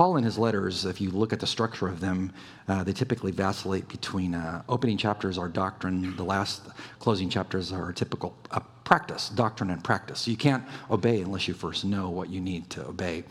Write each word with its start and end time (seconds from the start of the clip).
Paul 0.00 0.16
in 0.16 0.24
his 0.24 0.38
letters, 0.38 0.86
if 0.86 0.98
you 0.98 1.10
look 1.10 1.34
at 1.34 1.40
the 1.40 1.46
structure 1.46 1.86
of 1.86 2.00
them, 2.00 2.32
uh, 2.68 2.82
they 2.82 2.94
typically 2.94 3.32
vacillate 3.32 3.86
between 3.86 4.34
uh, 4.34 4.62
opening 4.66 4.96
chapters 4.96 5.36
are 5.36 5.46
doctrine, 5.46 6.16
the 6.16 6.24
last 6.24 6.62
closing 7.00 7.28
chapters 7.28 7.70
are 7.70 7.92
typical 7.92 8.34
practice, 8.90 9.28
doctrine 9.28 9.70
and 9.70 9.84
practice. 9.84 10.26
You 10.26 10.36
can't 10.36 10.64
obey 10.90 11.20
unless 11.20 11.46
you 11.46 11.54
first 11.54 11.84
know 11.84 12.10
what 12.10 12.28
you 12.28 12.40
need 12.40 12.68
to 12.70 12.84
obey. 12.88 13.22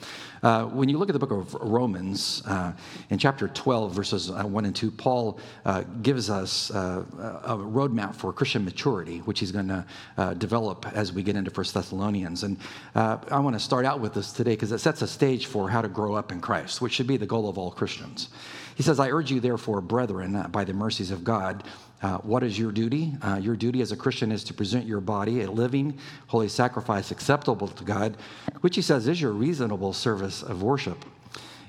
Uh, 0.42 0.64
when 0.68 0.88
you 0.88 0.98
look 0.98 1.10
at 1.10 1.12
the 1.12 1.20
book 1.20 1.32
of 1.32 1.54
Romans, 1.56 2.42
uh, 2.48 2.72
in 3.10 3.18
chapter 3.18 3.50
12, 3.50 3.92
verses 3.92 4.32
uh, 4.32 4.44
1 4.44 4.64
and 4.64 4.74
2, 4.74 4.90
Paul 4.90 5.38
uh, 5.66 5.82
gives 6.02 6.30
us 6.30 6.72
uh, 6.72 7.04
a 7.44 7.58
roadmap 7.58 8.16
for 8.16 8.32
Christian 8.32 8.64
maturity, 8.64 9.18
which 9.26 9.42
he's 9.42 9.52
going 9.52 9.68
to 9.68 9.86
uh, 10.18 10.34
develop 10.36 10.86
as 10.94 11.12
we 11.12 11.24
get 11.24 11.36
into 11.36 11.52
First 11.52 11.74
Thessalonians. 11.74 12.44
And 12.44 12.58
I 12.96 13.40
want 13.42 13.54
to 13.54 13.60
start 13.60 13.86
out 13.86 14.00
with 14.00 14.14
this 14.14 14.32
today 14.32 14.52
because 14.52 14.72
it 14.72 14.80
sets 14.80 15.02
a 15.02 15.08
stage 15.08 15.48
for 15.48 15.70
how 15.70 15.82
to 15.82 15.90
grow 15.90 16.14
up 16.14 16.32
in 16.32 16.40
Christ, 16.40 16.82
which 16.82 16.94
should 16.94 17.08
be 17.08 17.18
the 17.18 17.28
goal 17.28 17.50
of 17.50 17.58
all 17.58 17.72
Christians. 17.72 18.30
He 18.76 18.84
says, 18.84 18.98
I 18.98 19.10
urge 19.10 19.30
you, 19.30 19.42
therefore, 19.42 19.82
brethren, 19.82 20.42
by 20.54 20.64
the 20.64 20.72
mercies 20.72 21.12
of 21.12 21.26
God, 21.26 21.66
uh, 22.02 22.18
what 22.20 22.44
is 22.44 22.58
your 22.58 22.72
duty? 22.72 23.14
Uh, 23.22 23.40
your 23.42 23.56
duty 23.56 23.82
as 23.82 23.92
a 23.92 23.98
Christian 23.98 24.32
is 24.32 24.44
to 24.46 24.54
present 24.54 24.86
your 24.86 25.02
body 25.02 25.42
a 25.42 25.52
living, 25.52 25.98
holy 26.28 26.48
sacrifice 26.48 27.12
acceptable 27.12 27.68
to 27.68 27.84
God, 27.84 28.18
which 28.62 28.76
he 28.76 28.82
says 28.82 29.08
is 29.08 29.22
your 29.22 29.32
reasonable 29.32 29.94
service 29.94 30.42
of 30.42 30.64
worship. 30.64 31.04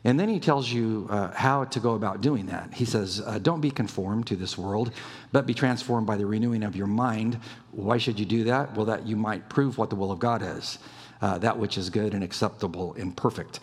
And 0.05 0.19
then 0.19 0.29
he 0.29 0.41
tells 0.41 0.71
you 0.71 1.07
uh, 1.11 1.30
how 1.33 1.65
to 1.65 1.80
go 1.80 1.95
about 1.95 2.23
doing 2.23 2.47
that. 2.47 2.73
He 2.73 2.87
says, 2.87 3.23
uh, 3.24 3.38
Don't 3.38 3.61
be 3.61 3.71
conformed 3.71 4.27
to 4.29 4.37
this 4.37 4.57
world, 4.57 4.93
but 5.30 5.47
be 5.47 5.52
transformed 5.52 6.07
by 6.07 6.16
the 6.16 6.24
renewing 6.24 6.62
of 6.62 6.74
your 6.74 6.87
mind. 6.87 7.38
Why 7.73 7.99
should 7.99 8.19
you 8.19 8.24
do 8.24 8.45
that? 8.45 8.74
Well, 8.74 8.87
that 8.87 9.07
you 9.07 9.16
might 9.16 9.49
prove 9.51 9.77
what 9.77 9.91
the 9.91 9.97
will 9.97 10.10
of 10.10 10.19
God 10.19 10.43
is, 10.43 10.79
uh, 11.21 11.37
that 11.38 11.59
which 11.59 11.77
is 11.77 11.91
good 11.91 12.15
and 12.15 12.24
acceptable 12.24 12.95
and 12.95 13.15
perfect. 13.15 13.60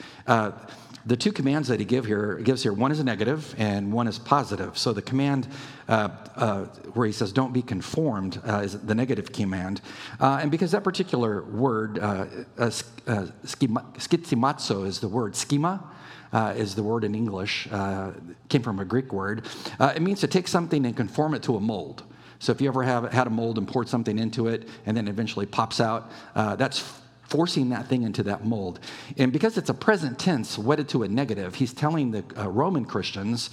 The 1.07 1.15
two 1.15 1.31
commands 1.31 1.69
that 1.69 1.79
he 1.79 1.85
give 1.85 2.05
here, 2.05 2.35
gives 2.35 2.63
here, 2.63 2.73
one 2.73 2.91
is 2.91 2.99
a 2.99 3.03
negative 3.03 3.55
and 3.57 3.93
one 3.93 4.09
is 4.09 4.19
positive. 4.19 4.77
So 4.77 4.91
the 4.91 5.01
command 5.01 5.47
uh, 5.87 6.09
uh, 6.35 6.65
where 6.95 7.07
he 7.07 7.13
says, 7.13 7.31
don't 7.31 7.53
be 7.53 7.61
conformed, 7.61 8.41
uh, 8.45 8.57
is 8.57 8.77
the 8.77 8.93
negative 8.93 9.31
command. 9.31 9.79
Uh, 10.19 10.39
and 10.41 10.51
because 10.51 10.71
that 10.71 10.83
particular 10.83 11.43
word, 11.43 11.99
uh, 11.99 12.25
uh, 12.57 12.69
schimazo 13.45 14.85
is 14.85 14.99
the 14.99 15.07
word, 15.07 15.33
schema, 15.33 15.81
uh, 16.33 16.53
is 16.57 16.75
the 16.75 16.83
word 16.83 17.05
in 17.05 17.15
English, 17.15 17.69
uh, 17.71 18.11
came 18.49 18.61
from 18.61 18.79
a 18.79 18.85
Greek 18.85 19.13
word. 19.13 19.45
Uh, 19.79 19.93
it 19.95 20.01
means 20.01 20.19
to 20.19 20.27
take 20.27 20.45
something 20.45 20.85
and 20.85 20.97
conform 20.97 21.33
it 21.33 21.41
to 21.43 21.55
a 21.55 21.61
mold. 21.61 22.03
So 22.39 22.51
if 22.51 22.59
you 22.59 22.67
ever 22.67 22.83
have 22.83 23.13
had 23.13 23.27
a 23.27 23.29
mold 23.29 23.57
and 23.57 23.65
poured 23.65 23.87
something 23.87 24.19
into 24.19 24.47
it 24.47 24.67
and 24.85 24.97
then 24.97 25.07
eventually 25.07 25.45
pops 25.45 25.79
out, 25.79 26.11
that's 26.35 26.99
forcing 27.27 27.69
that 27.69 27.87
thing 27.87 28.03
into 28.03 28.23
that 28.23 28.45
mold. 28.45 28.79
And 29.17 29.33
because 29.33 29.57
it's 29.57 29.69
a 29.69 29.73
present 29.73 30.17
tense 30.17 30.57
wedded 30.57 30.89
to 30.89 31.03
a 31.03 31.07
negative, 31.07 31.55
he's 31.55 31.73
telling 31.73 32.11
the 32.11 32.23
uh, 32.37 32.49
Roman 32.49 32.85
Christians, 32.85 33.49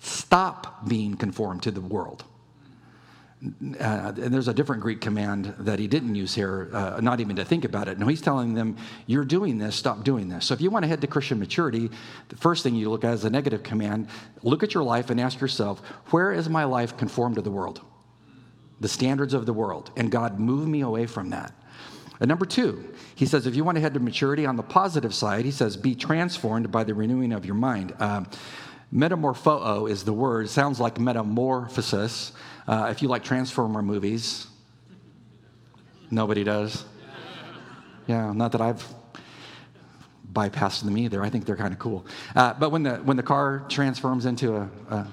stop 0.00 0.88
being 0.88 1.16
conformed 1.16 1.62
to 1.64 1.70
the 1.70 1.80
world. 1.80 2.24
Uh, 3.40 4.12
and 4.16 4.34
there's 4.34 4.48
a 4.48 4.54
different 4.54 4.82
Greek 4.82 5.00
command 5.00 5.54
that 5.60 5.78
he 5.78 5.86
didn't 5.86 6.16
use 6.16 6.34
here, 6.34 6.70
uh, 6.72 6.98
not 7.00 7.20
even 7.20 7.36
to 7.36 7.44
think 7.44 7.64
about 7.64 7.86
it. 7.86 7.96
No, 7.96 8.08
he's 8.08 8.20
telling 8.20 8.54
them, 8.54 8.76
you're 9.06 9.24
doing 9.24 9.58
this, 9.58 9.76
stop 9.76 10.02
doing 10.02 10.28
this. 10.28 10.46
So 10.46 10.54
if 10.54 10.60
you 10.60 10.70
want 10.70 10.82
to 10.82 10.88
head 10.88 11.00
to 11.02 11.06
Christian 11.06 11.38
maturity, 11.38 11.88
the 12.30 12.36
first 12.36 12.64
thing 12.64 12.74
you 12.74 12.90
look 12.90 13.04
at 13.04 13.14
is 13.14 13.24
a 13.24 13.30
negative 13.30 13.62
command. 13.62 14.08
Look 14.42 14.64
at 14.64 14.74
your 14.74 14.82
life 14.82 15.10
and 15.10 15.20
ask 15.20 15.40
yourself, 15.40 15.80
where 16.10 16.32
is 16.32 16.48
my 16.48 16.64
life 16.64 16.96
conformed 16.96 17.36
to 17.36 17.42
the 17.42 17.50
world? 17.50 17.80
The 18.80 18.88
standards 18.88 19.34
of 19.34 19.46
the 19.46 19.52
world. 19.52 19.92
And 19.96 20.10
God, 20.10 20.40
move 20.40 20.66
me 20.66 20.80
away 20.80 21.06
from 21.06 21.30
that. 21.30 21.52
And 22.20 22.28
number 22.28 22.46
two, 22.46 22.92
he 23.14 23.26
says, 23.26 23.46
if 23.46 23.54
you 23.54 23.64
want 23.64 23.76
to 23.76 23.80
head 23.80 23.94
to 23.94 24.00
maturity 24.00 24.44
on 24.44 24.56
the 24.56 24.62
positive 24.62 25.14
side, 25.14 25.44
he 25.44 25.50
says, 25.50 25.76
be 25.76 25.94
transformed 25.94 26.70
by 26.72 26.84
the 26.84 26.94
renewing 26.94 27.32
of 27.32 27.44
your 27.44 27.54
mind. 27.54 27.94
Um, 27.98 28.26
metamorpho 28.92 29.88
is 29.88 30.04
the 30.04 30.12
word. 30.12 30.46
It 30.46 30.50
sounds 30.50 30.80
like 30.80 30.98
metamorphosis. 30.98 32.32
Uh, 32.66 32.88
if 32.90 33.02
you 33.02 33.08
like 33.08 33.24
Transformer 33.24 33.82
movies, 33.82 34.46
nobody 36.10 36.44
does. 36.44 36.84
Yeah, 38.06 38.32
not 38.32 38.52
that 38.52 38.60
I've 38.60 38.86
bypassed 40.32 40.84
them 40.84 40.96
either. 40.98 41.22
I 41.22 41.30
think 41.30 41.44
they're 41.44 41.56
kind 41.56 41.72
of 41.72 41.78
cool. 41.78 42.06
Uh, 42.34 42.54
but 42.54 42.70
when 42.70 42.82
the 42.82 42.96
when 42.96 43.16
the 43.16 43.22
car 43.22 43.64
transforms 43.68 44.26
into 44.26 44.56
a, 44.56 44.68
a, 44.90 45.06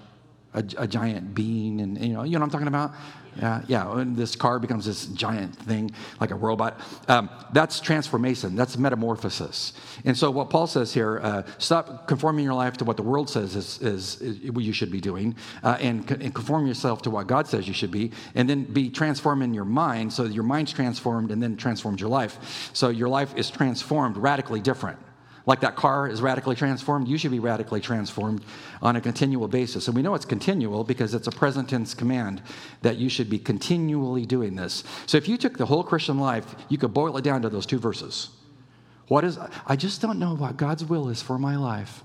a, 0.55 0.63
a 0.77 0.87
giant 0.87 1.35
being, 1.35 1.81
and 1.81 2.01
you 2.01 2.13
know, 2.13 2.23
you 2.23 2.31
know 2.31 2.39
what 2.39 2.45
I'm 2.45 2.49
talking 2.49 2.67
about. 2.67 2.93
Yeah, 3.37 3.61
yeah. 3.67 4.03
This 4.07 4.35
car 4.35 4.59
becomes 4.59 4.85
this 4.85 5.07
giant 5.07 5.55
thing, 5.55 5.91
like 6.21 6.31
a 6.31 6.35
robot. 6.35 6.79
Um, 7.09 7.29
that's 7.51 7.81
transformation. 7.81 8.55
That's 8.55 8.77
metamorphosis. 8.77 9.73
And 10.05 10.17
so, 10.17 10.31
what 10.31 10.49
Paul 10.49 10.67
says 10.67 10.93
here: 10.93 11.19
uh, 11.21 11.43
stop 11.57 12.07
conforming 12.07 12.45
your 12.45 12.53
life 12.53 12.77
to 12.77 12.85
what 12.85 12.95
the 12.95 13.03
world 13.03 13.29
says 13.29 13.55
is, 13.55 13.81
is, 13.81 14.21
is 14.21 14.51
what 14.51 14.63
you 14.63 14.71
should 14.71 14.91
be 14.91 15.01
doing, 15.01 15.35
uh, 15.63 15.77
and, 15.81 16.09
and, 16.09 16.33
conform 16.33 16.65
yourself 16.65 17.01
to 17.03 17.09
what 17.09 17.27
God 17.27 17.47
says 17.47 17.67
you 17.67 17.73
should 17.73 17.91
be, 17.91 18.11
and 18.35 18.49
then 18.49 18.63
be 18.63 18.89
transformed 18.89 19.43
in 19.43 19.53
your 19.53 19.65
mind, 19.65 20.13
so 20.13 20.23
your 20.23 20.43
mind's 20.43 20.71
transformed, 20.71 21.31
and 21.31 21.43
then 21.43 21.57
transforms 21.57 21.99
your 21.99 22.09
life. 22.09 22.71
So 22.73 22.89
your 22.89 23.09
life 23.09 23.35
is 23.35 23.49
transformed, 23.49 24.15
radically 24.15 24.61
different. 24.61 24.99
Like 25.45 25.59
that 25.61 25.75
car 25.75 26.07
is 26.07 26.21
radically 26.21 26.55
transformed, 26.55 27.07
you 27.07 27.17
should 27.17 27.31
be 27.31 27.39
radically 27.39 27.79
transformed 27.79 28.43
on 28.81 28.95
a 28.95 29.01
continual 29.01 29.47
basis. 29.47 29.87
And 29.87 29.95
we 29.95 30.01
know 30.01 30.15
it's 30.15 30.25
continual 30.25 30.83
because 30.83 31.13
it's 31.13 31.27
a 31.27 31.31
present 31.31 31.69
tense 31.69 31.93
command 31.93 32.41
that 32.81 32.97
you 32.97 33.09
should 33.09 33.29
be 33.29 33.37
continually 33.37 34.25
doing 34.25 34.55
this. 34.55 34.83
So 35.05 35.17
if 35.17 35.27
you 35.27 35.37
took 35.37 35.57
the 35.57 35.65
whole 35.67 35.83
Christian 35.83 36.19
life, 36.19 36.55
you 36.69 36.77
could 36.77 36.93
boil 36.93 37.15
it 37.17 37.23
down 37.23 37.43
to 37.43 37.49
those 37.49 37.65
two 37.65 37.77
verses. 37.77 38.29
What 39.07 39.23
is, 39.23 39.37
I 39.67 39.75
just 39.75 40.01
don't 40.01 40.17
know 40.17 40.35
what 40.35 40.57
God's 40.57 40.83
will 40.83 41.09
is 41.09 41.21
for 41.21 41.37
my 41.37 41.57
life. 41.57 42.03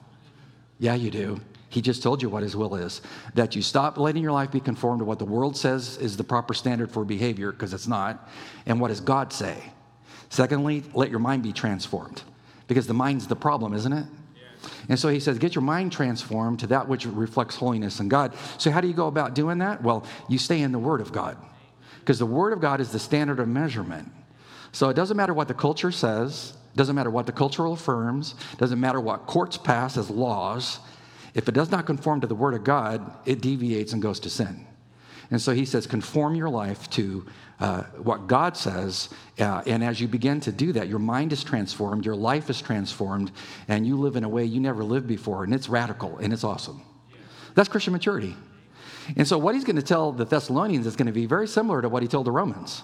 Yeah, 0.79 0.95
you 0.95 1.11
do. 1.11 1.41
He 1.71 1.81
just 1.81 2.03
told 2.03 2.21
you 2.21 2.29
what 2.29 2.43
his 2.43 2.57
will 2.57 2.75
is 2.75 3.01
that 3.35 3.55
you 3.55 3.63
stop 3.63 3.97
letting 3.97 4.23
your 4.23 4.33
life 4.33 4.51
be 4.51 4.61
conformed 4.61 4.99
to 4.99 5.05
what 5.05 5.19
the 5.19 5.25
world 5.25 5.57
says 5.57 5.97
is 5.99 6.17
the 6.17 6.25
proper 6.25 6.53
standard 6.53 6.91
for 6.91 7.05
behavior, 7.05 7.53
because 7.53 7.73
it's 7.73 7.87
not, 7.87 8.29
and 8.67 8.81
what 8.81 8.89
does 8.89 9.01
God 9.01 9.33
say? 9.33 9.73
Secondly, 10.29 10.83
let 10.93 11.11
your 11.11 11.21
mind 11.21 11.43
be 11.43 11.53
transformed 11.53 12.23
because 12.71 12.87
the 12.87 12.95
mind's 12.95 13.27
the 13.27 13.35
problem, 13.35 13.75
isn't 13.75 13.93
it? 13.93 14.07
And 14.89 14.97
so 14.97 15.09
he 15.09 15.19
says, 15.19 15.41
get 15.41 15.57
your 15.57 15.63
mind 15.63 15.91
transformed 15.91 16.61
to 16.61 16.69
that 16.69 16.87
which 16.87 17.05
reflects 17.05 17.57
holiness 17.57 17.99
in 17.99 18.09
God. 18.09 18.33
So, 18.59 18.71
how 18.71 18.81
do 18.81 18.87
you 18.87 18.95
go 18.95 19.09
about 19.09 19.35
doing 19.35 19.59
that? 19.59 19.83
Well, 19.83 20.07
you 20.29 20.39
stay 20.39 20.61
in 20.61 20.71
the 20.71 20.79
Word 20.79 21.01
of 21.01 21.11
God, 21.11 21.37
because 21.99 22.21
the 22.21 22.27
Word 22.27 22.53
of 22.53 22.61
God 22.61 22.81
is 22.81 22.93
the 22.93 23.01
standard 23.01 23.41
of 23.41 23.49
measurement. 23.49 24.09
So, 24.71 24.89
it 24.89 24.95
doesn't 24.95 25.17
matter 25.17 25.35
what 25.35 25.49
the 25.49 25.55
culture 25.55 25.91
says, 25.91 26.57
doesn't 26.77 26.95
matter 26.95 27.11
what 27.11 27.27
the 27.27 27.33
culture 27.33 27.67
affirms, 27.67 28.37
doesn't 28.57 28.79
matter 28.79 29.01
what 29.01 29.27
courts 29.27 29.57
pass 29.57 29.97
as 29.97 30.11
laws. 30.11 30.79
If 31.35 31.49
it 31.49 31.53
does 31.53 31.73
not 31.73 31.87
conform 31.87 32.21
to 32.21 32.29
the 32.29 32.37
Word 32.37 32.55
of 32.55 32.63
God, 32.63 33.13
it 33.27 33.41
deviates 33.41 33.93
and 33.93 34.01
goes 34.01 34.21
to 34.21 34.31
sin. 34.31 34.65
And 35.31 35.41
so 35.41 35.53
he 35.53 35.65
says, 35.65 35.87
conform 35.87 36.35
your 36.35 36.49
life 36.49 36.91
to 36.91 37.25
uh, 37.61 37.83
what 38.03 38.27
God 38.27 38.57
says. 38.57 39.11
Uh, 39.39 39.63
and 39.67 39.85
as 39.85 40.01
you 40.01 40.09
begin 40.09 40.41
to 40.41 40.53
do 40.53 40.73
that, 40.73 40.89
your 40.89 40.99
mind 40.99 41.33
is 41.33 41.45
transformed, 41.45 42.05
your 42.05 42.17
life 42.17 42.51
is 42.51 42.61
transformed, 42.61 43.31
and 43.69 43.87
you 43.87 43.97
live 43.97 44.17
in 44.17 44.25
a 44.25 44.29
way 44.29 44.45
you 44.45 44.61
never 44.61 44.83
lived 44.83 45.07
before. 45.07 45.45
And 45.45 45.55
it's 45.55 45.69
radical 45.69 46.19
and 46.19 46.33
it's 46.33 46.43
awesome. 46.43 46.83
That's 47.55 47.69
Christian 47.69 47.93
maturity. 47.93 48.35
And 49.17 49.27
so, 49.27 49.39
what 49.39 49.55
he's 49.55 49.65
going 49.65 49.77
to 49.77 49.83
tell 49.83 50.13
the 50.13 50.25
Thessalonians 50.25 50.87
is 50.87 50.95
going 50.95 51.07
to 51.07 51.13
be 51.13 51.27
very 51.27 51.49
similar 51.49 51.83
to 51.83 51.89
what 51.89 52.03
he 52.03 52.09
told 52.09 52.27
the 52.27 52.33
Romans 52.33 52.83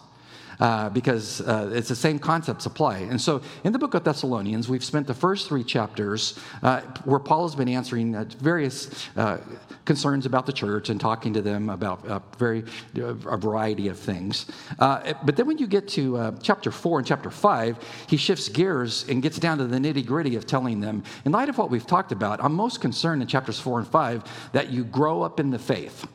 uh, 0.61 0.89
because 0.91 1.41
uh, 1.43 1.71
it's 1.73 1.89
the 1.89 1.97
same 1.97 2.19
concepts 2.19 2.67
apply. 2.67 2.99
And 2.99 3.21
so 3.21 3.43
in 3.65 3.73
the 3.73 3.79
book 3.79 3.95
of 3.95 4.05
Thessalonians, 4.05 4.69
we've 4.69 4.85
spent 4.85 5.07
the 5.07 5.15
first 5.15 5.49
three 5.49 5.65
chapters 5.65 6.39
uh, 6.63 6.81
where 7.05 7.19
Paul 7.19 7.47
has 7.47 7.55
been 7.55 7.69
answering 7.69 8.15
uh, 8.15 8.25
various 8.39 9.09
uh, 9.17 9.39
concerns 9.85 10.27
about 10.27 10.47
the 10.47 10.53
church 10.53 10.89
and 10.91 11.01
talking 11.01 11.33
to 11.35 11.43
them 11.43 11.71
about 11.71 12.07
a 12.07 12.23
very 12.39 12.65
a 12.97 13.37
variety 13.37 13.89
of 13.89 13.99
things. 13.99 14.47
Uh, 14.79 15.15
but 15.25 15.37
then 15.37 15.47
when 15.47 15.59
you 15.59 15.67
get 15.67 15.89
to 15.89 16.37
chapter 16.43 16.71
four 16.71 16.99
and 16.99 17.07
chapter 17.07 17.31
five, 17.31 17.79
he 18.09 18.17
shifts 18.17 18.49
gears 18.49 19.09
and 19.09 19.23
gets 19.23 19.39
down 19.39 19.59
to 19.59 19.67
the 19.67 19.79
nitty 19.79 20.05
gritty 20.05 20.37
of 20.37 20.47
telling 20.47 20.81
them, 20.81 21.03
in 21.25 21.33
light 21.33 21.49
of 21.49 21.59
what 21.59 21.71
we've 21.71 21.87
talked 21.87 22.13
about, 22.13 22.43
I'm 22.43 22.55
most 22.55 22.81
concerned 22.81 23.23
in 23.23 23.29
chapters 23.29 23.61
four 23.61 23.79
and 23.79 23.87
five 23.87 24.25
that 24.53 24.71
you 24.71 24.85
grow 24.85 25.23
up 25.23 25.39
in 25.41 25.51
the 25.51 25.59
faith. 25.59 26.07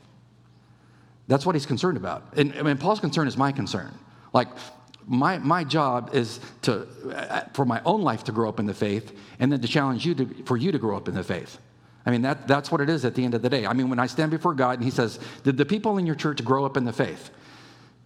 That's 1.27 1.45
what 1.45 1.55
he's 1.55 1.65
concerned 1.65 1.97
about. 1.97 2.33
And, 2.35 2.53
and 2.53 2.79
Paul's 2.79 2.99
concern 2.99 3.27
is 3.27 3.37
my 3.37 3.51
concern. 3.51 3.91
Like, 4.33 4.47
my, 5.07 5.39
my 5.39 5.63
job 5.63 6.11
is 6.13 6.39
to, 6.63 6.87
for 7.53 7.65
my 7.65 7.81
own 7.85 8.01
life 8.01 8.23
to 8.25 8.31
grow 8.31 8.49
up 8.49 8.59
in 8.59 8.65
the 8.65 8.73
faith 8.73 9.17
and 9.39 9.51
then 9.51 9.61
to 9.61 9.67
challenge 9.67 10.05
you 10.05 10.15
to, 10.15 10.25
for 10.45 10.57
you 10.57 10.71
to 10.71 10.79
grow 10.79 10.95
up 10.95 11.07
in 11.07 11.15
the 11.15 11.23
faith. 11.23 11.57
I 12.05 12.11
mean, 12.11 12.21
that, 12.23 12.47
that's 12.47 12.71
what 12.71 12.81
it 12.81 12.89
is 12.89 13.05
at 13.05 13.15
the 13.15 13.23
end 13.23 13.33
of 13.33 13.41
the 13.41 13.49
day. 13.49 13.65
I 13.65 13.73
mean, 13.73 13.89
when 13.89 13.99
I 13.99 14.07
stand 14.07 14.31
before 14.31 14.53
God 14.53 14.75
and 14.75 14.83
He 14.83 14.91
says, 14.91 15.19
Did 15.43 15.57
the 15.57 15.65
people 15.65 15.97
in 15.97 16.05
your 16.05 16.15
church 16.15 16.43
grow 16.43 16.65
up 16.65 16.77
in 16.77 16.85
the 16.85 16.93
faith? 16.93 17.29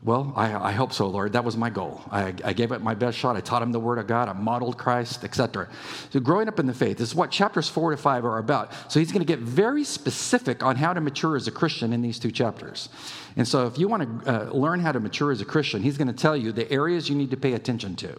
Well, 0.05 0.33
I, 0.35 0.53
I, 0.53 0.71
hope 0.71 0.93
so, 0.93 1.07
Lord. 1.07 1.33
That 1.33 1.43
was 1.43 1.57
my 1.57 1.71
goal. 1.71 1.99
I, 2.11 2.31
I, 2.43 2.53
gave 2.53 2.71
it 2.71 2.79
my 2.79 2.93
best 2.93 3.17
shot. 3.17 3.35
I 3.35 3.41
taught 3.41 3.63
him 3.63 3.71
the 3.71 3.79
Word 3.79 3.97
of 3.97 4.05
God. 4.05 4.29
I 4.29 4.33
modeled 4.33 4.77
Christ, 4.77 5.23
etc. 5.23 5.67
So, 6.11 6.19
growing 6.19 6.47
up 6.47 6.59
in 6.59 6.67
the 6.67 6.75
faith 6.75 6.99
this 6.99 7.09
is 7.09 7.15
what 7.15 7.31
chapters 7.31 7.67
four 7.67 7.89
to 7.89 7.97
five 7.97 8.23
are 8.23 8.37
about. 8.37 8.71
So, 8.91 8.99
he's 8.99 9.11
going 9.11 9.25
to 9.25 9.27
get 9.27 9.39
very 9.39 9.83
specific 9.83 10.61
on 10.61 10.75
how 10.75 10.93
to 10.93 11.01
mature 11.01 11.35
as 11.35 11.47
a 11.47 11.51
Christian 11.51 11.91
in 11.91 12.03
these 12.03 12.19
two 12.19 12.29
chapters. 12.29 12.87
And 13.35 13.47
so, 13.47 13.65
if 13.65 13.79
you 13.79 13.87
want 13.87 14.25
to 14.25 14.31
uh, 14.31 14.51
learn 14.51 14.79
how 14.79 14.91
to 14.91 14.99
mature 14.99 15.31
as 15.31 15.41
a 15.41 15.45
Christian, 15.45 15.81
he's 15.81 15.97
going 15.97 16.07
to 16.07 16.13
tell 16.13 16.37
you 16.37 16.51
the 16.51 16.71
areas 16.71 17.09
you 17.09 17.15
need 17.15 17.31
to 17.31 17.37
pay 17.37 17.53
attention 17.53 17.95
to. 17.95 18.15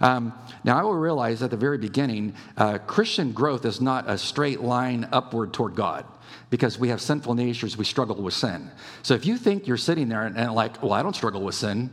Um, 0.00 0.32
now, 0.64 0.80
I 0.80 0.82
will 0.82 0.96
realize 0.96 1.44
at 1.44 1.52
the 1.52 1.56
very 1.56 1.78
beginning, 1.78 2.34
uh, 2.56 2.78
Christian 2.78 3.30
growth 3.30 3.64
is 3.64 3.80
not 3.80 4.10
a 4.10 4.18
straight 4.18 4.62
line 4.62 5.08
upward 5.12 5.52
toward 5.52 5.76
God 5.76 6.04
because 6.50 6.78
we 6.78 6.88
have 6.88 7.00
sinful 7.00 7.34
natures, 7.34 7.76
we 7.76 7.84
struggle 7.84 8.16
with 8.16 8.34
sin. 8.34 8.70
So 9.02 9.14
if 9.14 9.24
you 9.24 9.38
think 9.38 9.66
you're 9.66 9.76
sitting 9.76 10.08
there 10.08 10.26
and, 10.26 10.36
and 10.36 10.52
like, 10.52 10.82
well, 10.82 10.92
I 10.92 11.02
don't 11.02 11.14
struggle 11.14 11.42
with 11.42 11.54
sin, 11.54 11.90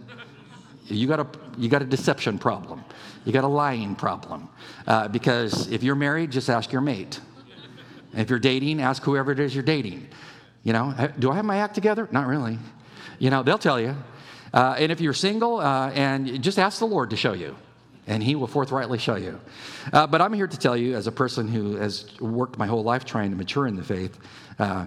you 0.85 1.07
got 1.07 1.19
a, 1.19 1.27
you 1.57 1.69
got 1.69 1.81
a 1.81 1.85
deception 1.85 2.39
problem. 2.39 2.83
You 3.23 3.31
got 3.31 3.43
a 3.43 3.47
lying 3.47 3.95
problem. 3.95 4.49
Uh, 4.87 5.07
because 5.07 5.67
if 5.71 5.83
you're 5.83 5.95
married, 5.95 6.31
just 6.31 6.49
ask 6.49 6.71
your 6.71 6.81
mate. 6.81 7.19
if 8.13 8.29
you're 8.29 8.39
dating, 8.39 8.81
ask 8.81 9.03
whoever 9.03 9.31
it 9.31 9.39
is 9.39 9.53
you're 9.53 9.63
dating. 9.63 10.07
You 10.63 10.73
know, 10.73 11.11
do 11.19 11.29
I 11.31 11.35
have 11.35 11.45
my 11.45 11.57
act 11.57 11.75
together? 11.75 12.07
Not 12.11 12.25
really. 12.27 12.57
You 13.19 13.29
know, 13.29 13.43
they'll 13.43 13.57
tell 13.57 13.79
you. 13.79 13.95
Uh, 14.53 14.75
and 14.77 14.91
if 14.91 15.01
you're 15.01 15.13
single, 15.13 15.57
uh, 15.57 15.91
and 15.91 16.41
just 16.41 16.57
ask 16.57 16.79
the 16.79 16.87
Lord 16.87 17.09
to 17.11 17.15
show 17.15 17.33
you 17.33 17.55
and 18.07 18.23
he 18.23 18.35
will 18.35 18.47
forthrightly 18.47 18.97
show 18.97 19.15
you. 19.15 19.39
Uh, 19.91 20.07
but 20.07 20.21
I'm 20.21 20.33
here 20.33 20.47
to 20.47 20.57
tell 20.57 20.75
you, 20.75 20.95
as 20.95 21.07
a 21.07 21.11
person 21.11 21.47
who 21.47 21.75
has 21.75 22.19
worked 22.19 22.57
my 22.57 22.65
whole 22.65 22.83
life 22.83 23.05
trying 23.05 23.31
to 23.31 23.37
mature 23.37 23.67
in 23.67 23.75
the 23.75 23.83
faith, 23.83 24.17
uh, 24.57 24.85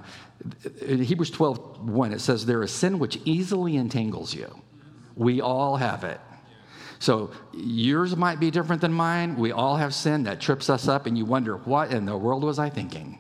in 0.80 1.02
Hebrews 1.02 1.30
12, 1.30 1.88
1, 1.88 2.12
it 2.12 2.20
says, 2.20 2.46
There 2.46 2.62
is 2.62 2.72
sin 2.72 2.98
which 2.98 3.18
easily 3.26 3.76
entangles 3.76 4.34
you. 4.34 4.50
We 5.14 5.42
all 5.42 5.76
have 5.76 6.02
it. 6.02 6.20
So 6.98 7.30
yours 7.52 8.16
might 8.16 8.40
be 8.40 8.50
different 8.50 8.80
than 8.80 8.92
mine. 8.92 9.36
We 9.36 9.52
all 9.52 9.76
have 9.76 9.94
sin 9.94 10.24
that 10.24 10.40
trips 10.40 10.70
us 10.70 10.88
up, 10.88 11.06
and 11.06 11.16
you 11.16 11.26
wonder, 11.26 11.56
what 11.56 11.92
in 11.92 12.06
the 12.06 12.16
world 12.16 12.42
was 12.42 12.58
I 12.58 12.70
thinking? 12.70 13.18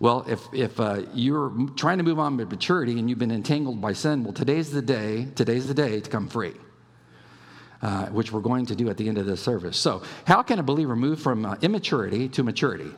Well, 0.00 0.24
if, 0.26 0.40
if 0.54 0.80
uh, 0.80 1.02
you're 1.12 1.52
trying 1.76 1.98
to 1.98 2.04
move 2.04 2.18
on 2.18 2.38
to 2.38 2.46
maturity 2.46 2.98
and 2.98 3.10
you've 3.10 3.18
been 3.18 3.30
entangled 3.30 3.82
by 3.82 3.92
sin, 3.92 4.24
well, 4.24 4.32
today's 4.32 4.70
the 4.70 4.80
day, 4.80 5.28
today's 5.34 5.68
the 5.68 5.74
day 5.74 6.00
to 6.00 6.08
come 6.08 6.26
free 6.26 6.54
uh, 7.82 8.06
which 8.06 8.32
we're 8.32 8.40
going 8.40 8.66
to 8.66 8.74
do 8.74 8.90
at 8.90 8.96
the 8.96 9.08
end 9.08 9.18
of 9.18 9.26
this 9.26 9.40
service. 9.40 9.76
So, 9.76 10.02
how 10.26 10.42
can 10.42 10.58
a 10.58 10.62
believer 10.62 10.94
move 10.94 11.20
from 11.20 11.46
uh, 11.46 11.56
immaturity 11.62 12.28
to 12.30 12.42
maturity? 12.42 12.90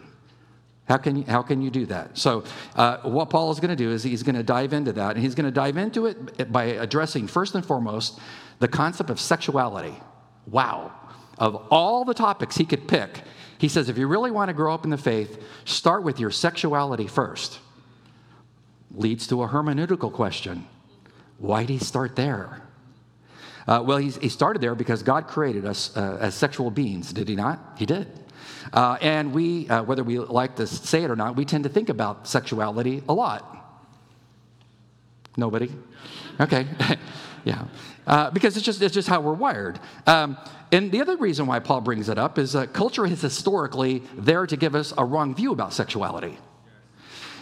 How 0.87 0.97
can, 0.97 1.17
you, 1.17 1.25
how 1.25 1.43
can 1.43 1.63
you 1.63 1.71
do 1.71 1.87
that? 1.87 2.19
So, 2.19 2.45
uh, 2.75 2.99
what 2.99 3.31
Paul 3.31 3.53
is 3.53 3.61
going 3.61 3.71
to 3.71 3.77
do 3.77 3.91
is 3.91 4.03
he's 4.03 4.23
going 4.23 4.35
to 4.35 4.43
dive 4.43 4.73
into 4.73 4.93
that, 4.95 5.15
and 5.15 5.23
he's 5.23 5.35
going 5.35 5.47
to 5.47 5.53
dive 5.53 5.77
into 5.77 6.07
it 6.07 6.51
by 6.51 6.65
addressing, 6.65 7.29
first 7.29 7.55
and 7.55 7.65
foremost, 7.65 8.19
the 8.59 8.69
concept 8.69 9.11
of 9.11 9.21
sexuality. 9.21 9.95
Wow. 10.47 10.93
Of 11.39 11.55
all 11.71 12.05
the 12.05 12.15
topics 12.15 12.57
he 12.57 12.65
could 12.65 12.89
pick, 12.89 13.23
he 13.59 13.69
says 13.69 13.89
if 13.89 13.97
you 13.97 14.09
really 14.09 14.33
want 14.33 14.49
to 14.49 14.53
grow 14.53 14.75
up 14.75 14.85
in 14.85 14.91
the 14.91 14.99
faith, 14.99 15.41
start 15.65 16.03
with 16.03 16.19
your 16.19 16.31
sexuality 16.31 17.07
first. 17.07 17.61
Leads 18.95 19.27
to 19.29 19.43
a 19.43 19.49
hermeneutical 19.49 20.13
question 20.13 20.67
why 21.39 21.65
did 21.65 21.73
he 21.73 21.79
start 21.79 22.15
there? 22.15 22.63
Uh, 23.67 23.83
well, 23.85 23.99
he 23.99 24.29
started 24.29 24.61
there 24.61 24.75
because 24.75 25.03
God 25.03 25.29
created 25.29 25.65
us 25.65 25.97
uh, 25.97 26.19
as 26.21 26.35
sexual 26.35 26.71
beings, 26.71 27.13
did 27.13 27.29
he 27.29 27.37
not? 27.37 27.75
He 27.77 27.87
did. 27.87 28.09
Uh, 28.73 28.97
and 29.01 29.33
we, 29.33 29.69
uh, 29.69 29.83
whether 29.83 30.03
we 30.03 30.19
like 30.19 30.57
to 30.57 30.67
say 30.67 31.05
it 31.05 31.11
or 31.11 31.17
not, 31.17 31.37
we 31.37 31.45
tend 31.45 31.65
to 31.65 31.71
think 31.71 31.89
about 31.89 32.27
sexuality 32.27 33.03
a 33.09 33.15
lot. 33.15 33.49
Nobody? 35.37 35.71
Okay. 36.41 36.67
yeah. 37.45 37.65
Uh, 38.07 38.31
because 38.31 38.57
it's 38.57 38.67
just, 38.67 38.83
it's 38.83 38.95
just 38.95 39.09
how 39.09 39.21
we're 39.21 39.33
wired. 39.33 39.79
Um, 40.07 40.37
and 40.73 40.91
the 40.91 41.01
other 41.01 41.17
reason 41.17 41.47
why 41.47 41.59
Paul 41.59 41.83
brings 41.83 42.09
it 42.09 42.19
up 42.19 42.39
is 42.39 42.57
culture 42.73 43.07
is 43.07 43.21
historically 43.21 44.03
there 44.15 44.47
to 44.47 44.57
give 44.57 44.75
us 44.75 44.93
a 44.97 45.05
wrong 45.05 45.35
view 45.35 45.53
about 45.53 45.73
sexuality. 45.73 46.39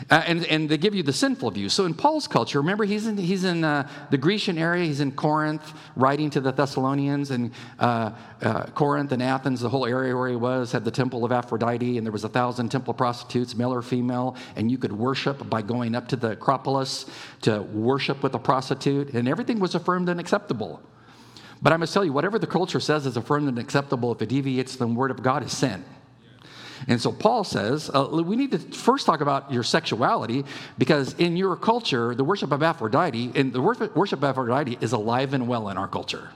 Uh, 0.08 0.22
and, 0.26 0.44
and 0.46 0.68
they 0.68 0.78
give 0.78 0.94
you 0.94 1.02
the 1.02 1.12
sinful 1.12 1.50
view. 1.50 1.68
So 1.68 1.84
in 1.84 1.94
Paul's 1.94 2.26
culture, 2.26 2.60
remember, 2.60 2.84
he's 2.84 3.06
in, 3.06 3.16
he's 3.16 3.44
in 3.44 3.64
uh, 3.64 3.88
the 4.10 4.16
Grecian 4.16 4.56
area, 4.56 4.84
he's 4.84 5.00
in 5.00 5.12
Corinth, 5.12 5.72
writing 5.96 6.30
to 6.30 6.40
the 6.40 6.52
Thessalonians, 6.52 7.30
and 7.30 7.50
uh, 7.78 8.12
uh, 8.40 8.64
Corinth 8.66 9.12
and 9.12 9.22
Athens, 9.22 9.60
the 9.60 9.68
whole 9.68 9.86
area 9.86 10.16
where 10.16 10.28
he 10.28 10.36
was, 10.36 10.72
had 10.72 10.84
the 10.84 10.90
temple 10.90 11.24
of 11.24 11.32
Aphrodite, 11.32 11.98
and 11.98 12.06
there 12.06 12.12
was 12.12 12.24
a 12.24 12.28
thousand 12.28 12.70
temple 12.70 12.94
prostitutes, 12.94 13.54
male 13.54 13.72
or 13.72 13.82
female, 13.82 14.36
and 14.56 14.70
you 14.70 14.78
could 14.78 14.92
worship 14.92 15.48
by 15.50 15.60
going 15.60 15.94
up 15.94 16.08
to 16.08 16.16
the 16.16 16.32
Acropolis 16.32 17.06
to 17.42 17.60
worship 17.62 18.22
with 18.22 18.34
a 18.34 18.38
prostitute, 18.38 19.12
and 19.14 19.28
everything 19.28 19.60
was 19.60 19.74
affirmed 19.74 20.08
and 20.08 20.18
acceptable. 20.18 20.80
But 21.62 21.74
I 21.74 21.76
must 21.76 21.92
tell 21.92 22.04
you, 22.04 22.12
whatever 22.12 22.38
the 22.38 22.46
culture 22.46 22.80
says 22.80 23.04
is 23.04 23.16
affirmed 23.16 23.48
and 23.48 23.58
acceptable, 23.58 24.12
if 24.12 24.22
it 24.22 24.30
deviates 24.30 24.76
from 24.76 24.94
the 24.94 24.98
word 24.98 25.10
of 25.10 25.22
God, 25.22 25.44
is 25.44 25.52
sin. 25.52 25.84
And 26.88 27.00
so 27.00 27.12
Paul 27.12 27.44
says, 27.44 27.90
uh, 27.92 28.08
we 28.10 28.36
need 28.36 28.52
to 28.52 28.58
first 28.58 29.06
talk 29.06 29.20
about 29.20 29.52
your 29.52 29.62
sexuality 29.62 30.44
because 30.78 31.14
in 31.14 31.36
your 31.36 31.56
culture, 31.56 32.14
the 32.14 32.24
worship 32.24 32.52
of 32.52 32.62
Aphrodite, 32.62 33.32
and 33.34 33.52
the 33.52 33.60
worship 33.60 34.18
of 34.18 34.24
Aphrodite 34.24 34.78
is 34.80 34.92
alive 34.92 35.34
and 35.34 35.46
well 35.46 35.68
in 35.68 35.76
our 35.76 35.88
culture. 35.88 36.30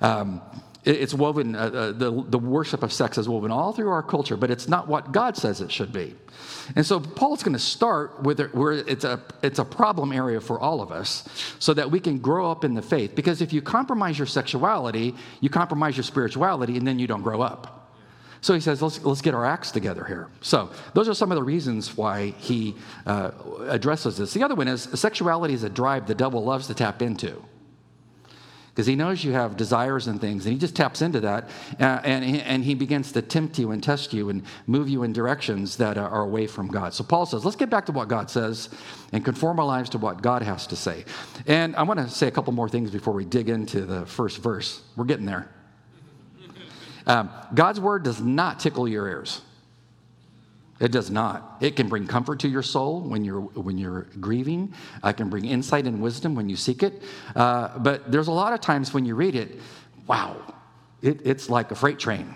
Um, 0.00 0.40
it's 0.82 1.12
woven, 1.12 1.54
uh, 1.54 1.58
uh, 1.58 1.92
the, 1.92 2.24
the 2.28 2.38
worship 2.38 2.82
of 2.82 2.90
sex 2.90 3.18
is 3.18 3.28
woven 3.28 3.50
all 3.50 3.72
through 3.72 3.90
our 3.90 4.02
culture, 4.02 4.36
but 4.36 4.50
it's 4.50 4.66
not 4.66 4.88
what 4.88 5.12
God 5.12 5.36
says 5.36 5.60
it 5.60 5.70
should 5.70 5.92
be. 5.92 6.14
And 6.74 6.86
so 6.86 7.00
Paul's 7.00 7.42
going 7.42 7.52
to 7.52 7.58
start 7.58 8.22
with 8.22 8.40
it 8.40 8.54
where 8.54 8.72
it's 8.72 9.04
a, 9.04 9.20
it's 9.42 9.58
a 9.58 9.64
problem 9.64 10.10
area 10.10 10.40
for 10.40 10.58
all 10.58 10.80
of 10.80 10.90
us 10.90 11.28
so 11.58 11.74
that 11.74 11.90
we 11.90 12.00
can 12.00 12.18
grow 12.18 12.50
up 12.50 12.64
in 12.64 12.72
the 12.72 12.80
faith. 12.80 13.14
Because 13.14 13.42
if 13.42 13.52
you 13.52 13.60
compromise 13.60 14.18
your 14.18 14.26
sexuality, 14.26 15.14
you 15.40 15.50
compromise 15.50 15.98
your 15.98 16.04
spirituality, 16.04 16.78
and 16.78 16.86
then 16.86 16.98
you 16.98 17.06
don't 17.06 17.22
grow 17.22 17.42
up. 17.42 17.79
So 18.40 18.54
he 18.54 18.60
says, 18.60 18.80
let's, 18.80 19.04
let's 19.04 19.20
get 19.20 19.34
our 19.34 19.44
acts 19.44 19.70
together 19.70 20.04
here. 20.04 20.28
So 20.40 20.70
those 20.94 21.08
are 21.08 21.14
some 21.14 21.30
of 21.30 21.36
the 21.36 21.42
reasons 21.42 21.96
why 21.96 22.30
he 22.38 22.74
uh, 23.06 23.32
addresses 23.68 24.16
this. 24.16 24.32
The 24.32 24.42
other 24.42 24.54
one 24.54 24.68
is 24.68 24.82
sexuality 24.94 25.54
is 25.54 25.62
a 25.62 25.68
drive 25.68 26.06
the 26.06 26.14
devil 26.14 26.42
loves 26.42 26.66
to 26.68 26.74
tap 26.74 27.02
into. 27.02 27.42
Because 28.70 28.86
he 28.86 28.94
knows 28.94 29.22
you 29.24 29.32
have 29.32 29.56
desires 29.56 30.06
and 30.06 30.20
things, 30.20 30.46
and 30.46 30.52
he 30.54 30.58
just 30.58 30.76
taps 30.76 31.02
into 31.02 31.20
that, 31.20 31.50
uh, 31.80 32.00
and, 32.04 32.24
and 32.24 32.64
he 32.64 32.74
begins 32.74 33.12
to 33.12 33.20
tempt 33.20 33.58
you 33.58 33.72
and 33.72 33.82
test 33.82 34.12
you 34.12 34.30
and 34.30 34.42
move 34.66 34.88
you 34.88 35.02
in 35.02 35.12
directions 35.12 35.76
that 35.76 35.98
are 35.98 36.22
away 36.22 36.46
from 36.46 36.68
God. 36.68 36.94
So 36.94 37.02
Paul 37.04 37.26
says, 37.26 37.44
let's 37.44 37.56
get 37.56 37.68
back 37.68 37.84
to 37.86 37.92
what 37.92 38.08
God 38.08 38.30
says 38.30 38.70
and 39.12 39.24
conform 39.24 39.58
our 39.58 39.66
lives 39.66 39.90
to 39.90 39.98
what 39.98 40.22
God 40.22 40.42
has 40.42 40.68
to 40.68 40.76
say. 40.76 41.04
And 41.46 41.74
I 41.74 41.82
want 41.82 41.98
to 41.98 42.08
say 42.08 42.28
a 42.28 42.30
couple 42.30 42.52
more 42.52 42.68
things 42.68 42.90
before 42.90 43.12
we 43.12 43.24
dig 43.24 43.48
into 43.48 43.84
the 43.84 44.06
first 44.06 44.38
verse. 44.38 44.80
We're 44.96 45.04
getting 45.04 45.26
there. 45.26 45.50
Um, 47.10 47.28
God's 47.52 47.80
word 47.80 48.04
does 48.04 48.20
not 48.20 48.60
tickle 48.60 48.86
your 48.86 49.08
ears. 49.08 49.40
It 50.78 50.92
does 50.92 51.10
not. 51.10 51.56
It 51.60 51.74
can 51.74 51.88
bring 51.88 52.06
comfort 52.06 52.38
to 52.40 52.48
your 52.48 52.62
soul 52.62 53.00
when 53.00 53.24
you're 53.24 53.40
when 53.40 53.78
you're 53.78 54.02
grieving. 54.20 54.72
It 55.02 55.16
can 55.16 55.28
bring 55.28 55.44
insight 55.44 55.86
and 55.86 56.00
wisdom 56.00 56.36
when 56.36 56.48
you 56.48 56.54
seek 56.54 56.84
it. 56.84 57.02
Uh, 57.34 57.76
but 57.78 58.12
there's 58.12 58.28
a 58.28 58.32
lot 58.32 58.52
of 58.52 58.60
times 58.60 58.94
when 58.94 59.04
you 59.04 59.16
read 59.16 59.34
it, 59.34 59.58
wow, 60.06 60.36
it, 61.02 61.20
it's 61.26 61.50
like 61.50 61.72
a 61.72 61.74
freight 61.74 61.98
train 61.98 62.32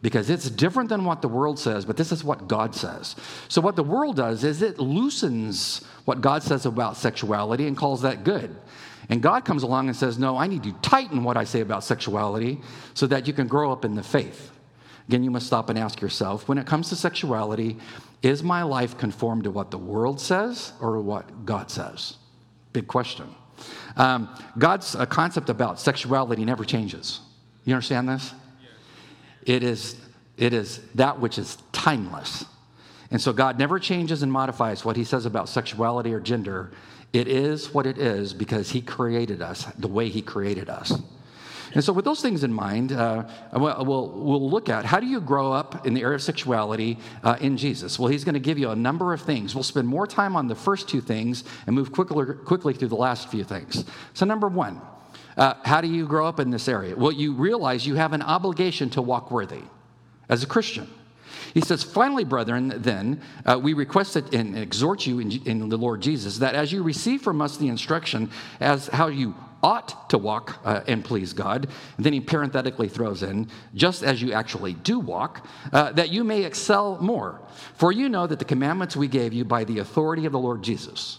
because 0.00 0.30
it's 0.30 0.48
different 0.48 0.90
than 0.90 1.04
what 1.04 1.20
the 1.20 1.28
world 1.28 1.58
says, 1.58 1.84
but 1.84 1.96
this 1.96 2.12
is 2.12 2.22
what 2.22 2.46
God 2.46 2.72
says. 2.74 3.16
So 3.48 3.60
what 3.60 3.74
the 3.74 3.82
world 3.82 4.14
does 4.14 4.44
is 4.44 4.62
it 4.62 4.78
loosens 4.78 5.84
what 6.04 6.20
God 6.20 6.44
says 6.44 6.66
about 6.66 6.96
sexuality 6.96 7.66
and 7.66 7.76
calls 7.76 8.02
that 8.02 8.22
good. 8.22 8.54
And 9.08 9.22
God 9.22 9.44
comes 9.44 9.62
along 9.62 9.88
and 9.88 9.96
says, 9.96 10.18
No, 10.18 10.36
I 10.36 10.46
need 10.46 10.62
to 10.62 10.72
tighten 10.74 11.24
what 11.24 11.36
I 11.36 11.44
say 11.44 11.60
about 11.60 11.84
sexuality 11.84 12.60
so 12.94 13.06
that 13.06 13.26
you 13.26 13.32
can 13.32 13.46
grow 13.46 13.72
up 13.72 13.84
in 13.84 13.94
the 13.94 14.02
faith. 14.02 14.50
Again, 15.08 15.22
you 15.22 15.30
must 15.30 15.46
stop 15.46 15.68
and 15.68 15.78
ask 15.78 16.00
yourself 16.00 16.48
when 16.48 16.56
it 16.58 16.66
comes 16.66 16.88
to 16.88 16.96
sexuality, 16.96 17.76
is 18.22 18.42
my 18.42 18.62
life 18.62 18.96
conformed 18.96 19.44
to 19.44 19.50
what 19.50 19.70
the 19.70 19.78
world 19.78 20.20
says 20.20 20.72
or 20.80 21.00
what 21.00 21.44
God 21.44 21.70
says? 21.70 22.16
Big 22.72 22.86
question. 22.86 23.28
Um, 23.96 24.34
God's 24.58 24.94
uh, 24.94 25.06
concept 25.06 25.50
about 25.50 25.78
sexuality 25.78 26.44
never 26.44 26.64
changes. 26.64 27.20
You 27.64 27.74
understand 27.74 28.08
this? 28.08 28.32
It 29.44 29.62
is, 29.62 29.96
it 30.38 30.54
is 30.54 30.80
that 30.94 31.20
which 31.20 31.38
is 31.38 31.58
timeless. 31.72 32.46
And 33.10 33.20
so 33.20 33.32
God 33.32 33.58
never 33.58 33.78
changes 33.78 34.22
and 34.22 34.32
modifies 34.32 34.84
what 34.84 34.96
he 34.96 35.04
says 35.04 35.26
about 35.26 35.48
sexuality 35.48 36.12
or 36.12 36.20
gender 36.20 36.72
it 37.14 37.28
is 37.28 37.72
what 37.72 37.86
it 37.86 37.96
is 37.96 38.34
because 38.34 38.70
He 38.70 38.82
created 38.82 39.40
us 39.40 39.64
the 39.78 39.88
way 39.88 40.08
He 40.08 40.20
created 40.20 40.68
us. 40.68 40.92
And 41.72 41.82
so, 41.82 41.92
with 41.92 42.04
those 42.04 42.20
things 42.20 42.44
in 42.44 42.52
mind, 42.52 42.92
uh, 42.92 43.24
we'll, 43.52 44.10
we'll 44.10 44.50
look 44.50 44.68
at 44.68 44.84
how 44.84 45.00
do 45.00 45.06
you 45.06 45.20
grow 45.20 45.52
up 45.52 45.86
in 45.86 45.94
the 45.94 46.02
area 46.02 46.16
of 46.16 46.22
sexuality 46.22 46.98
uh, 47.22 47.36
in 47.40 47.56
Jesus? 47.56 47.98
Well, 47.98 48.08
He's 48.08 48.24
going 48.24 48.34
to 48.34 48.40
give 48.40 48.58
you 48.58 48.70
a 48.70 48.76
number 48.76 49.12
of 49.12 49.20
things. 49.20 49.54
We'll 49.54 49.64
spend 49.64 49.88
more 49.88 50.06
time 50.06 50.36
on 50.36 50.46
the 50.46 50.54
first 50.54 50.88
two 50.88 51.00
things 51.00 51.44
and 51.66 51.74
move 51.74 51.92
quickly, 51.92 52.34
quickly 52.44 52.74
through 52.74 52.88
the 52.88 52.96
last 52.96 53.28
few 53.28 53.44
things. 53.44 53.84
So, 54.12 54.26
number 54.26 54.48
one, 54.48 54.80
uh, 55.36 55.54
how 55.64 55.80
do 55.80 55.88
you 55.88 56.06
grow 56.06 56.26
up 56.26 56.38
in 56.38 56.50
this 56.50 56.68
area? 56.68 56.94
Well, 56.96 57.12
you 57.12 57.32
realize 57.32 57.86
you 57.86 57.96
have 57.96 58.12
an 58.12 58.22
obligation 58.22 58.90
to 58.90 59.02
walk 59.02 59.30
worthy 59.30 59.62
as 60.28 60.42
a 60.42 60.46
Christian. 60.46 60.88
He 61.52 61.60
says, 61.60 61.82
Finally, 61.82 62.24
brethren, 62.24 62.72
then, 62.76 63.20
uh, 63.44 63.58
we 63.62 63.74
request 63.74 64.16
it 64.16 64.34
and 64.34 64.56
exhort 64.56 65.06
you 65.06 65.18
in, 65.18 65.30
in, 65.46 65.68
the 65.68 65.76
Lord 65.76 66.00
Jesus 66.00 66.38
that 66.38 66.54
as 66.54 66.72
you 66.72 66.82
receive 66.82 67.22
from 67.22 67.40
us 67.40 67.56
the 67.56 67.68
instruction 67.68 68.30
as 68.60 68.88
how 68.88 69.08
you 69.08 69.34
ought 69.62 70.10
to 70.10 70.18
walk 70.18 70.58
uh, 70.64 70.82
and 70.86 71.02
please 71.04 71.32
God, 71.32 71.68
and 71.96 72.04
then 72.04 72.12
he 72.12 72.20
parenthetically 72.20 72.88
throws 72.88 73.22
in, 73.22 73.48
just 73.74 74.02
as 74.02 74.20
you 74.20 74.32
actually 74.32 74.74
do 74.74 75.00
walk, 75.00 75.46
uh, 75.72 75.90
that 75.92 76.10
you 76.10 76.22
may 76.22 76.44
excel 76.44 76.98
more. 77.00 77.40
For 77.74 77.90
you 77.90 78.10
know 78.10 78.26
that 78.26 78.38
the 78.38 78.44
commandments 78.44 78.94
we 78.94 79.08
gave 79.08 79.32
you 79.32 79.44
by 79.44 79.64
the 79.64 79.78
authority 79.78 80.26
of 80.26 80.32
the 80.32 80.38
Lord 80.38 80.62
Jesus. 80.62 81.18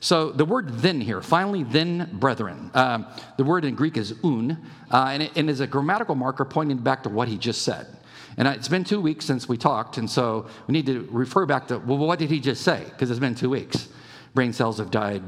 So 0.00 0.32
the 0.32 0.44
word 0.44 0.68
then 0.80 1.00
here, 1.00 1.22
finally, 1.22 1.62
then 1.62 2.10
brethren. 2.12 2.70
Uh, 2.74 3.16
the 3.38 3.44
word 3.44 3.64
in 3.64 3.74
Greek 3.74 3.96
is 3.96 4.12
oun, 4.22 4.58
uh, 4.90 5.08
and 5.10 5.22
it 5.22 5.32
and 5.36 5.48
is 5.48 5.60
a 5.60 5.66
grammatical 5.66 6.14
marker 6.14 6.44
pointing 6.44 6.76
back 6.78 7.04
to 7.04 7.08
what 7.08 7.28
he 7.28 7.38
just 7.38 7.62
said. 7.62 7.86
And 8.36 8.48
it's 8.48 8.68
been 8.68 8.84
two 8.84 9.00
weeks 9.00 9.24
since 9.24 9.48
we 9.48 9.56
talked, 9.56 9.96
and 9.96 10.10
so 10.10 10.46
we 10.66 10.72
need 10.72 10.86
to 10.86 11.08
refer 11.10 11.46
back 11.46 11.68
to, 11.68 11.78
well, 11.78 11.98
what 11.98 12.18
did 12.18 12.30
he 12.30 12.40
just 12.40 12.62
say? 12.62 12.82
Because 12.84 13.10
it's 13.10 13.20
been 13.20 13.34
two 13.34 13.50
weeks. 13.50 13.88
Brain 14.34 14.52
cells 14.52 14.78
have 14.78 14.90
died. 14.90 15.22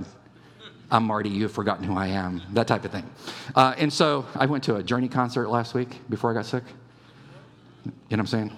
I'm 0.90 1.04
Marty, 1.04 1.28
you've 1.30 1.52
forgotten 1.52 1.84
who 1.84 1.96
I 1.96 2.08
am, 2.08 2.42
that 2.52 2.68
type 2.68 2.84
of 2.84 2.92
thing. 2.92 3.08
Uh, 3.54 3.75
and 3.76 3.92
so 3.92 4.25
I 4.36 4.46
went 4.46 4.62
to 4.64 4.76
a 4.76 4.82
Journey 4.82 5.08
concert 5.08 5.48
last 5.48 5.75
week 5.75 6.00
before 6.08 6.30
I 6.30 6.34
got 6.34 6.46
sick. 6.46 6.62
You 7.84 7.92
know 7.92 7.94
what 8.08 8.20
I'm 8.20 8.26
saying? 8.26 8.56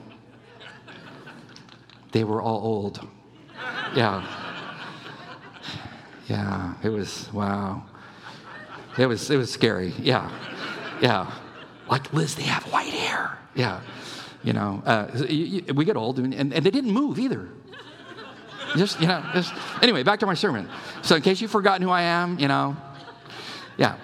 They 2.13 2.25
were 2.25 2.43
all 2.43 2.61
old. 2.63 3.07
Yeah. 3.95 4.27
Yeah, 6.27 6.75
it 6.83 6.91
was, 6.91 7.33
wow. 7.33 7.85
It 8.99 9.07
was, 9.07 9.31
it 9.31 9.37
was 9.37 9.51
scary. 9.51 9.95
Yeah. 9.99 10.31
Yeah. 11.01 11.33
Like, 11.91 12.13
Liz, 12.13 12.35
they 12.35 12.43
have 12.43 12.65
white 12.65 12.93
hair. 12.93 13.39
Yeah. 13.55 13.81
You 14.43 14.53
know, 14.53 14.83
uh, 14.87 15.09
we 15.75 15.85
get 15.85 15.97
old 15.97 16.19
and, 16.19 16.33
and, 16.33 16.53
they 16.53 16.71
didn't 16.71 16.93
move 16.93 17.19
either. 17.19 17.49
Just, 18.77 19.01
you 19.01 19.07
know, 19.07 19.25
just, 19.35 19.53
anyway, 19.83 20.03
back 20.03 20.21
to 20.21 20.27
my 20.27 20.35
sermon. 20.35 20.69
So, 21.03 21.17
in 21.17 21.23
case 21.23 21.41
you've 21.41 21.51
forgotten 21.51 21.83
who 21.83 21.91
I 21.91 22.03
am, 22.03 22.39
you 22.39 22.49
know, 22.49 22.77
yeah. 23.77 23.97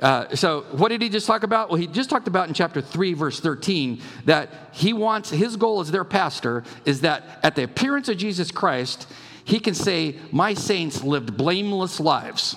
Uh, 0.00 0.34
so, 0.36 0.62
what 0.72 0.90
did 0.90 1.00
he 1.00 1.08
just 1.08 1.26
talk 1.26 1.42
about? 1.42 1.70
Well, 1.70 1.78
he 1.78 1.86
just 1.86 2.10
talked 2.10 2.28
about 2.28 2.48
in 2.48 2.54
chapter 2.54 2.80
3, 2.80 3.14
verse 3.14 3.40
13, 3.40 4.02
that 4.26 4.50
he 4.72 4.92
wants, 4.92 5.30
his 5.30 5.56
goal 5.56 5.80
as 5.80 5.90
their 5.90 6.04
pastor 6.04 6.64
is 6.84 7.00
that 7.00 7.40
at 7.42 7.54
the 7.54 7.62
appearance 7.62 8.08
of 8.08 8.18
Jesus 8.18 8.50
Christ, 8.50 9.10
he 9.44 9.58
can 9.58 9.74
say, 9.74 10.16
My 10.30 10.54
saints 10.54 11.02
lived 11.02 11.36
blameless 11.36 12.00
lives. 12.00 12.56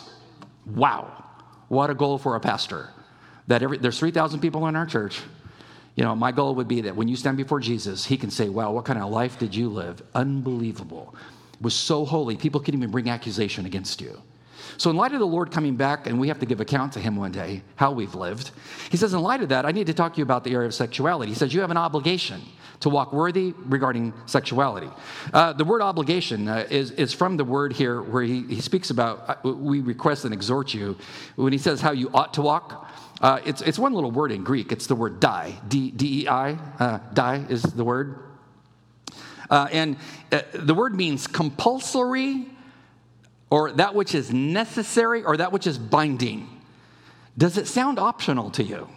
Wow. 0.65 1.23
What 1.69 1.89
a 1.89 1.93
goal 1.93 2.17
for 2.17 2.35
a 2.35 2.39
pastor. 2.39 2.89
That 3.47 3.63
every, 3.63 3.77
there's 3.77 3.99
3,000 3.99 4.41
people 4.41 4.67
in 4.67 4.75
our 4.75 4.85
church 4.85 5.21
you 5.97 6.03
know, 6.03 6.15
my 6.15 6.31
goal 6.31 6.55
would 6.55 6.67
be 6.67 6.81
that 6.81 6.95
when 6.95 7.07
you 7.07 7.15
stand 7.15 7.37
before 7.37 7.59
Jesus, 7.59 8.05
he 8.05 8.17
can 8.17 8.29
say, 8.29 8.47
Wow, 8.47 8.71
what 8.71 8.85
kind 8.85 9.01
of 9.01 9.09
life 9.09 9.39
did 9.39 9.53
you 9.53 9.67
live? 9.67 10.01
Unbelievable. 10.13 11.13
It 11.53 11.61
was 11.61 11.73
so 11.73 12.05
holy, 12.05 12.37
people 12.37 12.61
could 12.61 12.75
even 12.75 12.91
bring 12.91 13.09
accusation 13.09 13.65
against 13.65 13.99
you. 13.99 14.21
So, 14.77 14.91
in 14.91 14.95
light 14.95 15.13
of 15.13 15.19
the 15.19 15.25
Lord 15.25 15.51
coming 15.51 15.75
back, 15.75 16.05
and 16.05 16.19
we 16.19 16.27
have 16.27 16.39
to 16.39 16.45
give 16.45 16.61
account 16.61 16.93
to 16.93 16.99
him 16.99 17.15
one 17.15 17.31
day, 17.31 17.63
how 17.77 17.91
we've 17.91 18.13
lived, 18.13 18.51
he 18.91 18.97
says, 18.97 19.13
In 19.13 19.21
light 19.21 19.41
of 19.41 19.49
that, 19.49 19.65
I 19.65 19.71
need 19.71 19.87
to 19.87 19.93
talk 19.93 20.13
to 20.13 20.17
you 20.17 20.23
about 20.23 20.43
the 20.43 20.53
area 20.53 20.67
of 20.67 20.73
sexuality. 20.75 21.31
He 21.31 21.35
says, 21.35 21.51
You 21.51 21.61
have 21.61 21.71
an 21.71 21.77
obligation 21.77 22.41
to 22.81 22.89
walk 22.89 23.11
worthy 23.11 23.55
regarding 23.65 24.13
sexuality. 24.27 24.89
Uh, 25.33 25.53
the 25.53 25.65
word 25.65 25.81
obligation 25.81 26.47
uh, 26.47 26.67
is, 26.69 26.91
is 26.91 27.11
from 27.11 27.37
the 27.37 27.43
word 27.43 27.73
here 27.73 28.03
where 28.03 28.21
he, 28.21 28.43
he 28.43 28.61
speaks 28.61 28.91
about, 28.91 29.27
uh, 29.27 29.49
we 29.49 29.79
request 29.79 30.25
and 30.25 30.33
exhort 30.33 30.75
you, 30.75 30.95
when 31.37 31.53
he 31.53 31.57
says 31.57 31.81
how 31.81 31.91
you 31.91 32.11
ought 32.13 32.35
to 32.35 32.43
walk. 32.43 32.87
Uh, 33.19 33.39
it's, 33.45 33.61
it's 33.61 33.79
one 33.79 33.93
little 33.93 34.11
word 34.11 34.31
in 34.31 34.43
Greek. 34.43 34.71
It's 34.71 34.87
the 34.87 34.95
word 34.95 35.19
dei. 35.19 35.55
D 35.67 35.93
E 35.99 36.27
I. 36.27 36.53
Uh, 36.79 36.99
dei 37.13 37.45
is 37.49 37.63
the 37.63 37.83
word. 37.83 38.19
Uh, 39.49 39.67
and 39.71 39.97
uh, 40.31 40.41
the 40.53 40.73
word 40.73 40.93
means 40.93 41.25
compulsory 41.25 42.45
or 43.49 43.71
that 43.71 43.95
which 43.95 44.13
is 44.13 44.31
necessary 44.31 45.23
or 45.23 45.37
that 45.37 45.51
which 45.51 45.65
is 45.65 45.77
binding. 45.77 46.49
Does 47.37 47.57
it 47.57 47.67
sound 47.67 47.97
optional 47.97 48.51
to 48.51 48.63
you? 48.63 48.87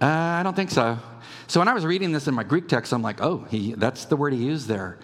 Uh, 0.00 0.06
I 0.06 0.42
don't 0.42 0.56
think 0.56 0.70
so. 0.70 0.98
So 1.46 1.60
when 1.60 1.68
I 1.68 1.74
was 1.74 1.84
reading 1.84 2.12
this 2.12 2.26
in 2.26 2.34
my 2.34 2.44
Greek 2.44 2.68
text, 2.68 2.92
I'm 2.92 3.02
like, 3.02 3.20
oh, 3.20 3.46
he, 3.50 3.74
that's 3.74 4.06
the 4.06 4.16
word 4.16 4.32
he 4.32 4.42
used 4.42 4.66
there. 4.66 4.98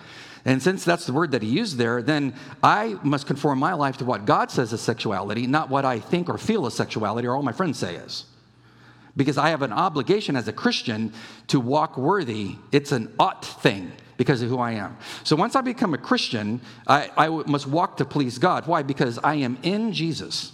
And 0.47 0.63
since 0.63 0.85
that's 0.85 1.07
the 1.07 1.13
word 1.13 1.33
that 1.33 1.43
he 1.43 1.49
used 1.49 1.77
there, 1.77 2.01
then 2.01 2.33
I 2.63 2.97
must 3.03 3.27
conform 3.27 3.59
my 3.59 3.75
life 3.75 3.97
to 3.99 4.05
what 4.05 4.25
God 4.25 4.53
says 4.53 4.73
is 4.73 4.81
sexuality, 4.81 5.49
not 5.49 5.69
what 5.71 5.85
I 5.85 5.99
think 5.99 6.29
or 6.29 6.39
feel 6.39 6.67
is 6.67 6.75
sexuality 6.75 7.27
or 7.27 7.35
all 7.35 7.43
my 7.43 7.53
friends 7.53 7.81
say 7.81 7.97
is. 7.97 8.27
Because 9.17 9.39
I 9.39 9.49
have 9.49 9.63
an 9.63 9.73
obligation 9.73 10.37
as 10.37 10.47
a 10.47 10.53
Christian 10.53 11.13
to 11.49 11.59
walk 11.59 11.99
worthy. 11.99 12.55
It's 12.71 12.93
an 12.93 13.13
ought 13.19 13.45
thing 13.45 13.91
because 14.19 14.41
of 14.41 14.49
who 14.49 14.61
I 14.61 14.73
am. 14.73 14.97
So 15.25 15.35
once 15.35 15.57
I 15.57 15.63
become 15.63 15.95
a 15.95 15.99
Christian, 15.99 16.61
I, 16.87 17.11
I 17.17 17.29
must 17.29 17.67
walk 17.67 17.97
to 17.97 18.05
please 18.05 18.39
God. 18.39 18.69
Why? 18.69 18.85
Because 18.85 19.19
I 19.19 19.35
am 19.37 19.59
in 19.65 19.93
Jesus. 19.93 20.53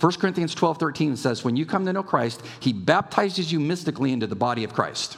1 0.00 0.12
Corinthians 0.14 0.54
12 0.54 0.76
13 0.76 1.16
says, 1.16 1.42
When 1.42 1.56
you 1.56 1.64
come 1.64 1.86
to 1.86 1.94
know 1.94 2.02
Christ, 2.02 2.42
he 2.60 2.74
baptizes 2.74 3.50
you 3.50 3.58
mystically 3.58 4.12
into 4.12 4.26
the 4.26 4.36
body 4.36 4.64
of 4.64 4.74
Christ. 4.74 5.16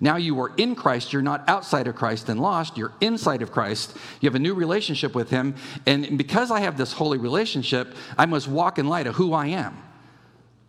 Now 0.00 0.16
you 0.16 0.40
are 0.40 0.52
in 0.56 0.74
Christ. 0.74 1.12
You're 1.12 1.22
not 1.22 1.48
outside 1.48 1.86
of 1.86 1.94
Christ 1.94 2.28
and 2.28 2.40
lost. 2.40 2.76
You're 2.76 2.92
inside 3.00 3.42
of 3.42 3.52
Christ. 3.52 3.96
You 4.20 4.28
have 4.28 4.34
a 4.34 4.40
new 4.40 4.54
relationship 4.54 5.14
with 5.14 5.30
Him. 5.30 5.54
And 5.86 6.18
because 6.18 6.50
I 6.50 6.60
have 6.60 6.76
this 6.76 6.92
holy 6.92 7.18
relationship, 7.18 7.94
I 8.18 8.26
must 8.26 8.48
walk 8.48 8.78
in 8.78 8.88
light 8.88 9.06
of 9.06 9.14
who 9.14 9.32
I 9.32 9.46
am. 9.48 9.76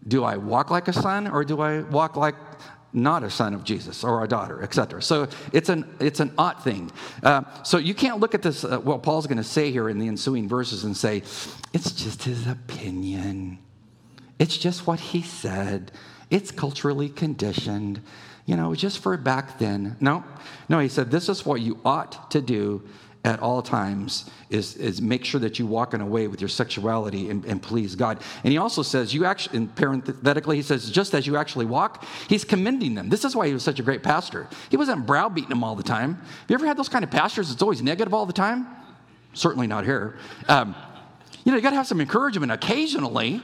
Do 0.08 0.24
I 0.24 0.38
walk 0.38 0.70
like 0.70 0.88
a 0.88 0.94
son 0.94 1.28
or 1.28 1.44
do 1.44 1.62
I 1.62 1.82
walk 1.82 2.16
like 2.16 2.36
not 2.96 3.24
a 3.24 3.30
son 3.30 3.54
of 3.54 3.64
Jesus 3.64 4.04
or 4.04 4.24
a 4.24 4.28
daughter, 4.28 4.64
etc. 4.64 5.02
So 5.02 5.28
it's 5.52 5.70
an 5.70 5.86
it's 6.00 6.22
an 6.22 6.34
ought 6.38 6.64
thing. 6.64 6.92
Uh, 7.22 7.44
so 7.64 7.78
you 7.78 7.94
can't 7.94 8.20
look 8.20 8.34
at 8.34 8.42
this 8.42 8.64
uh, 8.64 8.80
what 8.80 9.04
Paul's 9.04 9.28
going 9.28 9.38
to 9.38 9.44
say 9.44 9.72
here 9.72 9.90
in 9.90 10.00
the 10.00 10.08
ensuing 10.08 10.48
verses 10.48 10.86
and 10.86 10.96
say 10.96 11.18
it's 11.74 11.92
just 11.92 12.24
his 12.24 12.48
opinion. 12.48 13.60
It's 14.40 14.58
just 14.58 14.88
what 14.88 15.00
he 15.00 15.22
said. 15.22 15.92
It's 16.36 16.52
culturally 16.52 17.10
conditioned 17.10 18.02
you 18.46 18.56
know, 18.56 18.76
just 18.76 19.00
for 19.00 19.18
back 19.18 19.58
then. 19.58 19.96
No, 20.00 20.24
no, 20.70 20.80
he 20.80 20.88
said, 20.88 21.12
this 21.12 21.30
is 21.30 21.46
what 21.46 21.62
you 21.62 21.80
ought 21.84 22.30
to 22.32 22.42
do 22.42 22.84
at 23.24 23.40
all 23.40 23.64
times 23.64 24.30
is, 24.52 24.76
is 24.76 25.02
make 25.02 25.26
sure 25.26 25.40
that 25.40 25.58
you 25.58 25.66
walk 25.66 25.96
in 25.96 26.02
a 26.02 26.06
way 26.06 26.28
with 26.28 26.40
your 26.40 26.48
sexuality 26.48 27.32
and, 27.32 27.44
and 27.46 27.60
please 27.60 27.96
God. 27.96 28.22
And 28.44 28.52
he 28.52 28.60
also 28.60 28.84
says, 28.84 29.16
you 29.16 29.26
actually, 29.26 29.58
and 29.58 29.76
parenthetically, 29.76 30.58
he 30.58 30.62
says, 30.62 30.92
just 30.92 31.16
as 31.16 31.26
you 31.26 31.36
actually 31.36 31.66
walk, 31.66 32.06
he's 32.30 32.46
commending 32.46 32.94
them. 32.94 33.10
This 33.10 33.26
is 33.26 33.36
why 33.36 33.48
he 33.48 33.54
was 33.54 33.64
such 33.64 33.80
a 33.80 33.84
great 33.84 34.04
pastor. 34.04 34.48
He 34.70 34.78
wasn't 34.78 35.08
browbeating 35.08 35.50
them 35.50 35.64
all 35.64 35.76
the 35.76 35.82
time. 35.82 36.14
Have 36.14 36.50
you 36.50 36.54
ever 36.54 36.68
had 36.68 36.78
those 36.78 36.90
kind 36.90 37.04
of 37.04 37.10
pastors 37.10 37.50
that's 37.50 37.64
always 37.64 37.82
negative 37.82 38.14
all 38.14 38.28
the 38.28 38.34
time? 38.34 38.68
Certainly 39.34 39.66
not 39.66 39.86
here. 39.86 40.18
Um, 40.48 40.76
you 41.44 41.52
know, 41.52 41.56
you 41.56 41.64
got 41.64 41.72
to 41.72 41.78
have 41.78 41.88
some 41.88 42.02
encouragement 42.02 42.52
occasionally. 42.52 43.42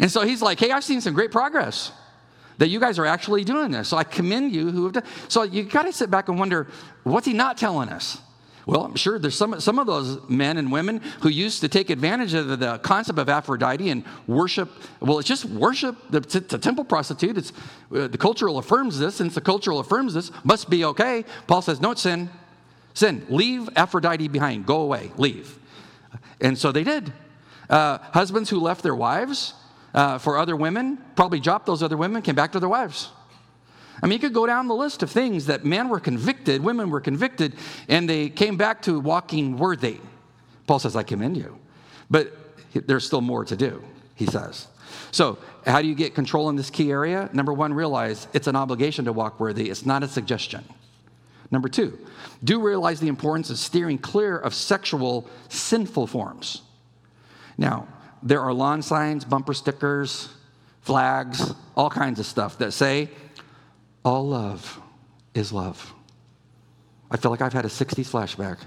And 0.00 0.10
so 0.10 0.22
he's 0.22 0.40
like, 0.40 0.58
hey, 0.58 0.70
I've 0.70 0.84
seen 0.84 1.02
some 1.02 1.12
great 1.12 1.32
progress 1.32 1.92
that 2.58 2.68
you 2.68 2.78
guys 2.78 2.98
are 2.98 3.06
actually 3.06 3.44
doing 3.44 3.70
this. 3.70 3.88
So 3.88 3.96
I 3.96 4.04
commend 4.04 4.52
you 4.52 4.70
who 4.70 4.84
have 4.84 4.92
done. 4.92 5.04
So 5.28 5.44
you 5.44 5.64
got 5.64 5.84
to 5.84 5.92
sit 5.92 6.10
back 6.10 6.28
and 6.28 6.38
wonder, 6.38 6.66
what's 7.04 7.26
he 7.26 7.32
not 7.32 7.56
telling 7.56 7.88
us? 7.88 8.18
Well, 8.66 8.84
I'm 8.84 8.96
sure 8.96 9.18
there's 9.18 9.34
some, 9.34 9.58
some 9.60 9.78
of 9.78 9.86
those 9.86 10.28
men 10.28 10.58
and 10.58 10.70
women 10.70 11.00
who 11.22 11.30
used 11.30 11.62
to 11.62 11.68
take 11.68 11.88
advantage 11.88 12.34
of 12.34 12.58
the, 12.60 12.78
concept 12.78 13.18
of 13.18 13.30
Aphrodite 13.30 13.88
and 13.88 14.04
worship. 14.26 14.68
Well, 15.00 15.18
it's 15.18 15.26
just 15.26 15.46
worship. 15.46 15.96
The, 16.10 16.20
the 16.20 16.58
temple 16.58 16.84
prostitute. 16.84 17.38
It's, 17.38 17.52
uh, 17.94 18.08
the 18.08 18.18
cultural 18.18 18.58
affirms 18.58 18.98
this. 18.98 19.14
Since 19.14 19.34
the 19.34 19.40
cultural 19.40 19.78
affirms 19.78 20.12
this, 20.12 20.30
must 20.44 20.68
be 20.68 20.84
okay. 20.84 21.24
Paul 21.46 21.62
says, 21.62 21.80
no, 21.80 21.92
it's 21.92 22.02
sin. 22.02 22.28
Sin. 22.92 23.24
Leave 23.30 23.70
Aphrodite 23.74 24.28
behind. 24.28 24.66
Go 24.66 24.82
away. 24.82 25.12
Leave. 25.16 25.58
And 26.40 26.58
so 26.58 26.70
they 26.70 26.84
did. 26.84 27.10
Uh, 27.70 27.98
husbands 28.12 28.50
who 28.50 28.60
left 28.60 28.82
their 28.82 28.94
wives 28.94 29.54
uh, 29.98 30.16
for 30.16 30.38
other 30.38 30.54
women, 30.54 30.96
probably 31.16 31.40
dropped 31.40 31.66
those 31.66 31.82
other 31.82 31.96
women, 31.96 32.22
came 32.22 32.36
back 32.36 32.52
to 32.52 32.60
their 32.60 32.68
wives. 32.68 33.10
I 34.00 34.06
mean, 34.06 34.12
you 34.12 34.20
could 34.20 34.32
go 34.32 34.46
down 34.46 34.68
the 34.68 34.74
list 34.76 35.02
of 35.02 35.10
things 35.10 35.46
that 35.46 35.64
men 35.64 35.88
were 35.88 35.98
convicted, 35.98 36.62
women 36.62 36.88
were 36.88 37.00
convicted, 37.00 37.54
and 37.88 38.08
they 38.08 38.28
came 38.28 38.56
back 38.56 38.82
to 38.82 39.00
walking 39.00 39.56
worthy. 39.56 39.98
Paul 40.68 40.78
says, 40.78 40.94
I 40.94 41.02
commend 41.02 41.36
you. 41.36 41.58
But 42.08 42.32
there's 42.86 43.04
still 43.04 43.20
more 43.20 43.44
to 43.46 43.56
do, 43.56 43.82
he 44.14 44.26
says. 44.26 44.68
So, 45.10 45.36
how 45.66 45.82
do 45.82 45.88
you 45.88 45.96
get 45.96 46.14
control 46.14 46.48
in 46.48 46.54
this 46.54 46.70
key 46.70 46.92
area? 46.92 47.28
Number 47.32 47.52
one, 47.52 47.74
realize 47.74 48.28
it's 48.32 48.46
an 48.46 48.54
obligation 48.54 49.06
to 49.06 49.12
walk 49.12 49.40
worthy, 49.40 49.68
it's 49.68 49.84
not 49.84 50.04
a 50.04 50.08
suggestion. 50.08 50.64
Number 51.50 51.68
two, 51.68 51.98
do 52.44 52.60
realize 52.60 53.00
the 53.00 53.08
importance 53.08 53.50
of 53.50 53.58
steering 53.58 53.98
clear 53.98 54.38
of 54.38 54.54
sexual 54.54 55.28
sinful 55.48 56.06
forms. 56.06 56.62
Now, 57.56 57.88
there 58.22 58.40
are 58.40 58.52
lawn 58.52 58.82
signs, 58.82 59.24
bumper 59.24 59.54
stickers, 59.54 60.28
flags, 60.82 61.54
all 61.76 61.90
kinds 61.90 62.18
of 62.18 62.26
stuff 62.26 62.58
that 62.58 62.72
say, 62.72 63.10
all 64.04 64.26
love 64.26 64.80
is 65.34 65.52
love. 65.52 65.92
I 67.10 67.16
feel 67.16 67.30
like 67.30 67.42
I've 67.42 67.52
had 67.52 67.64
a 67.64 67.68
60s 67.68 68.08
flashback. 68.10 68.58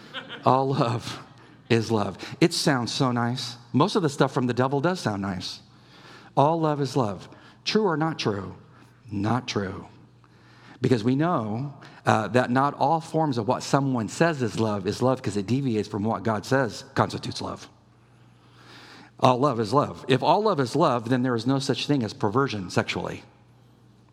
all 0.44 0.68
love 0.68 1.20
is 1.68 1.90
love. 1.90 2.18
It 2.40 2.52
sounds 2.52 2.92
so 2.92 3.12
nice. 3.12 3.56
Most 3.72 3.96
of 3.96 4.02
the 4.02 4.08
stuff 4.08 4.32
from 4.32 4.46
the 4.46 4.54
devil 4.54 4.80
does 4.80 5.00
sound 5.00 5.22
nice. 5.22 5.60
All 6.36 6.60
love 6.60 6.80
is 6.80 6.96
love. 6.96 7.28
True 7.64 7.84
or 7.86 7.96
not 7.96 8.18
true? 8.18 8.56
Not 9.10 9.48
true. 9.48 9.86
Because 10.80 11.02
we 11.02 11.16
know 11.16 11.74
uh, 12.06 12.28
that 12.28 12.50
not 12.50 12.74
all 12.74 13.00
forms 13.00 13.36
of 13.36 13.48
what 13.48 13.62
someone 13.62 14.08
says 14.08 14.42
is 14.42 14.60
love 14.60 14.86
is 14.86 15.02
love 15.02 15.18
because 15.18 15.36
it 15.36 15.46
deviates 15.46 15.88
from 15.88 16.04
what 16.04 16.22
God 16.22 16.46
says 16.46 16.84
constitutes 16.94 17.42
love. 17.42 17.68
All 19.20 19.38
love 19.38 19.58
is 19.58 19.72
love. 19.72 20.04
If 20.08 20.22
all 20.22 20.42
love 20.42 20.60
is 20.60 20.76
love, 20.76 21.08
then 21.08 21.22
there 21.22 21.34
is 21.34 21.46
no 21.46 21.58
such 21.58 21.86
thing 21.86 22.02
as 22.02 22.12
perversion 22.12 22.70
sexually. 22.70 23.22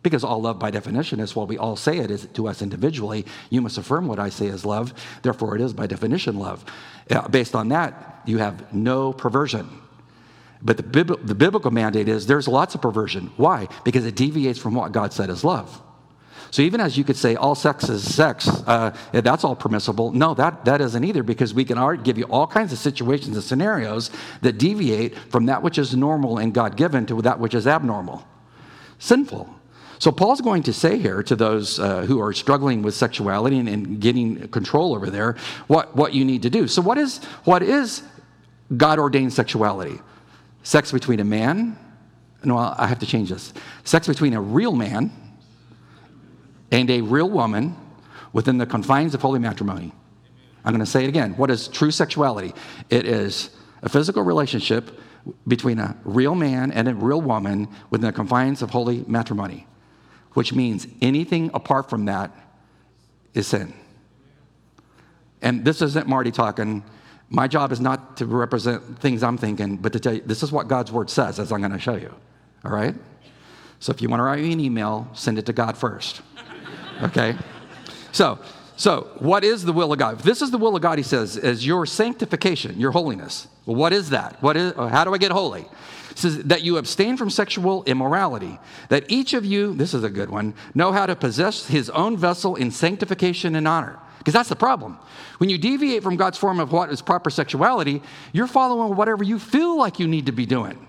Because 0.02 0.22
all 0.22 0.40
love, 0.40 0.58
by 0.58 0.70
definition, 0.70 1.18
is 1.20 1.34
what 1.34 1.48
we 1.48 1.58
all 1.58 1.74
say 1.74 1.98
it 1.98 2.10
is 2.10 2.26
to 2.34 2.46
us 2.46 2.62
individually. 2.62 3.26
You 3.50 3.60
must 3.60 3.78
affirm 3.78 4.06
what 4.06 4.18
I 4.18 4.28
say 4.28 4.46
is 4.46 4.64
love. 4.64 4.92
Therefore, 5.22 5.56
it 5.56 5.60
is 5.60 5.72
by 5.72 5.86
definition 5.86 6.38
love. 6.38 6.64
Based 7.30 7.54
on 7.54 7.68
that, 7.70 8.22
you 8.24 8.38
have 8.38 8.72
no 8.72 9.12
perversion. 9.12 9.68
But 10.62 10.76
the, 10.76 11.18
the 11.22 11.34
biblical 11.34 11.70
mandate 11.70 12.08
is 12.08 12.26
there's 12.26 12.48
lots 12.48 12.74
of 12.74 12.82
perversion. 12.82 13.32
Why? 13.36 13.68
Because 13.84 14.06
it 14.06 14.16
deviates 14.16 14.58
from 14.58 14.74
what 14.74 14.92
God 14.92 15.12
said 15.12 15.28
is 15.28 15.44
love. 15.44 15.82
So 16.56 16.62
even 16.62 16.80
as 16.80 16.96
you 16.96 17.04
could 17.04 17.18
say 17.18 17.36
all 17.36 17.54
sex 17.54 17.90
is 17.90 18.14
sex, 18.14 18.48
uh, 18.48 18.96
that's 19.12 19.44
all 19.44 19.54
permissible. 19.54 20.10
No, 20.12 20.32
that, 20.32 20.64
that 20.64 20.80
isn't 20.80 21.04
either 21.04 21.22
because 21.22 21.52
we 21.52 21.66
can 21.66 22.02
give 22.02 22.16
you 22.16 22.24
all 22.30 22.46
kinds 22.46 22.72
of 22.72 22.78
situations 22.78 23.36
and 23.36 23.44
scenarios 23.44 24.10
that 24.40 24.56
deviate 24.56 25.18
from 25.30 25.44
that 25.44 25.62
which 25.62 25.76
is 25.76 25.94
normal 25.94 26.38
and 26.38 26.54
God 26.54 26.78
given 26.78 27.04
to 27.08 27.20
that 27.20 27.38
which 27.38 27.52
is 27.52 27.66
abnormal, 27.66 28.26
sinful. 28.98 29.54
So 29.98 30.10
Paul's 30.10 30.40
going 30.40 30.62
to 30.62 30.72
say 30.72 30.96
here 30.96 31.22
to 31.24 31.36
those 31.36 31.78
uh, 31.78 32.06
who 32.06 32.22
are 32.22 32.32
struggling 32.32 32.80
with 32.80 32.94
sexuality 32.94 33.58
and, 33.58 33.68
and 33.68 34.00
getting 34.00 34.48
control 34.48 34.94
over 34.94 35.10
there 35.10 35.36
what, 35.66 35.94
what 35.94 36.14
you 36.14 36.24
need 36.24 36.40
to 36.40 36.48
do. 36.48 36.68
So 36.68 36.80
what 36.80 36.96
is, 36.96 37.22
what 37.44 37.62
is 37.62 38.02
God 38.74 38.98
ordained 38.98 39.34
sexuality? 39.34 40.00
Sex 40.62 40.90
between 40.90 41.20
a 41.20 41.24
man, 41.24 41.78
no, 42.44 42.56
I 42.56 42.86
have 42.86 43.00
to 43.00 43.06
change 43.06 43.28
this. 43.28 43.52
Sex 43.84 44.06
between 44.06 44.32
a 44.32 44.40
real 44.40 44.72
man 44.72 45.12
and 46.70 46.90
a 46.90 47.00
real 47.00 47.28
woman 47.28 47.76
within 48.32 48.58
the 48.58 48.66
confines 48.66 49.14
of 49.14 49.22
holy 49.22 49.38
matrimony. 49.38 49.92
I'm 50.64 50.72
going 50.72 50.84
to 50.84 50.90
say 50.90 51.04
it 51.04 51.08
again. 51.08 51.36
What 51.36 51.50
is 51.50 51.68
true 51.68 51.90
sexuality? 51.90 52.52
It 52.90 53.06
is 53.06 53.50
a 53.82 53.88
physical 53.88 54.22
relationship 54.22 55.00
between 55.46 55.78
a 55.78 55.96
real 56.04 56.34
man 56.34 56.72
and 56.72 56.88
a 56.88 56.94
real 56.94 57.20
woman 57.20 57.68
within 57.90 58.06
the 58.06 58.12
confines 58.12 58.62
of 58.62 58.70
holy 58.70 59.04
matrimony, 59.06 59.66
which 60.32 60.52
means 60.52 60.86
anything 61.00 61.50
apart 61.54 61.88
from 61.88 62.06
that 62.06 62.32
is 63.32 63.46
sin. 63.46 63.72
And 65.42 65.64
this 65.64 65.82
isn't 65.82 66.08
Marty 66.08 66.30
talking. 66.30 66.82
My 67.28 67.48
job 67.48 67.72
is 67.72 67.80
not 67.80 68.16
to 68.18 68.26
represent 68.26 68.98
things 68.98 69.22
I'm 69.22 69.38
thinking, 69.38 69.76
but 69.76 69.92
to 69.92 70.00
tell 70.00 70.14
you 70.14 70.22
this 70.22 70.42
is 70.42 70.50
what 70.50 70.68
God's 70.68 70.90
word 70.90 71.10
says, 71.10 71.38
as 71.38 71.52
I'm 71.52 71.60
going 71.60 71.72
to 71.72 71.78
show 71.78 71.96
you. 71.96 72.14
All 72.64 72.70
right? 72.70 72.94
So 73.78 73.92
if 73.92 74.00
you 74.00 74.08
want 74.08 74.20
to 74.20 74.24
write 74.24 74.40
me 74.40 74.52
an 74.52 74.60
email, 74.60 75.08
send 75.12 75.38
it 75.38 75.46
to 75.46 75.52
God 75.52 75.76
first. 75.76 76.22
Okay? 77.02 77.36
So, 78.12 78.38
so 78.76 79.10
what 79.18 79.44
is 79.44 79.64
the 79.64 79.72
will 79.72 79.92
of 79.92 79.98
God? 79.98 80.18
If 80.18 80.22
this 80.22 80.42
is 80.42 80.50
the 80.50 80.58
will 80.58 80.76
of 80.76 80.82
God, 80.82 80.98
he 80.98 81.04
says, 81.04 81.36
is 81.36 81.66
your 81.66 81.86
sanctification, 81.86 82.78
your 82.78 82.92
holiness. 82.92 83.48
Well, 83.64 83.76
what 83.76 83.92
is 83.92 84.10
that? 84.10 84.42
What 84.42 84.56
is, 84.56 84.74
how 84.74 85.04
do 85.04 85.14
I 85.14 85.18
get 85.18 85.32
holy? 85.32 85.66
It 86.10 86.18
says 86.18 86.38
that 86.44 86.62
you 86.62 86.78
abstain 86.78 87.16
from 87.16 87.28
sexual 87.28 87.84
immorality, 87.84 88.58
that 88.88 89.04
each 89.08 89.34
of 89.34 89.44
you, 89.44 89.74
this 89.74 89.92
is 89.92 90.02
a 90.02 90.08
good 90.08 90.30
one, 90.30 90.54
know 90.74 90.92
how 90.92 91.04
to 91.06 91.16
possess 91.16 91.66
his 91.66 91.90
own 91.90 92.16
vessel 92.16 92.56
in 92.56 92.70
sanctification 92.70 93.54
and 93.56 93.68
honor. 93.68 93.98
Because 94.18 94.32
that's 94.32 94.48
the 94.48 94.56
problem. 94.56 94.98
When 95.38 95.50
you 95.50 95.58
deviate 95.58 96.02
from 96.02 96.16
God's 96.16 96.38
form 96.38 96.58
of 96.58 96.72
what 96.72 96.90
is 96.90 97.00
proper 97.02 97.30
sexuality, 97.30 98.02
you're 98.32 98.46
following 98.46 98.96
whatever 98.96 99.22
you 99.22 99.38
feel 99.38 99.78
like 99.78 100.00
you 100.00 100.08
need 100.08 100.26
to 100.26 100.32
be 100.32 100.46
doing. 100.46 100.88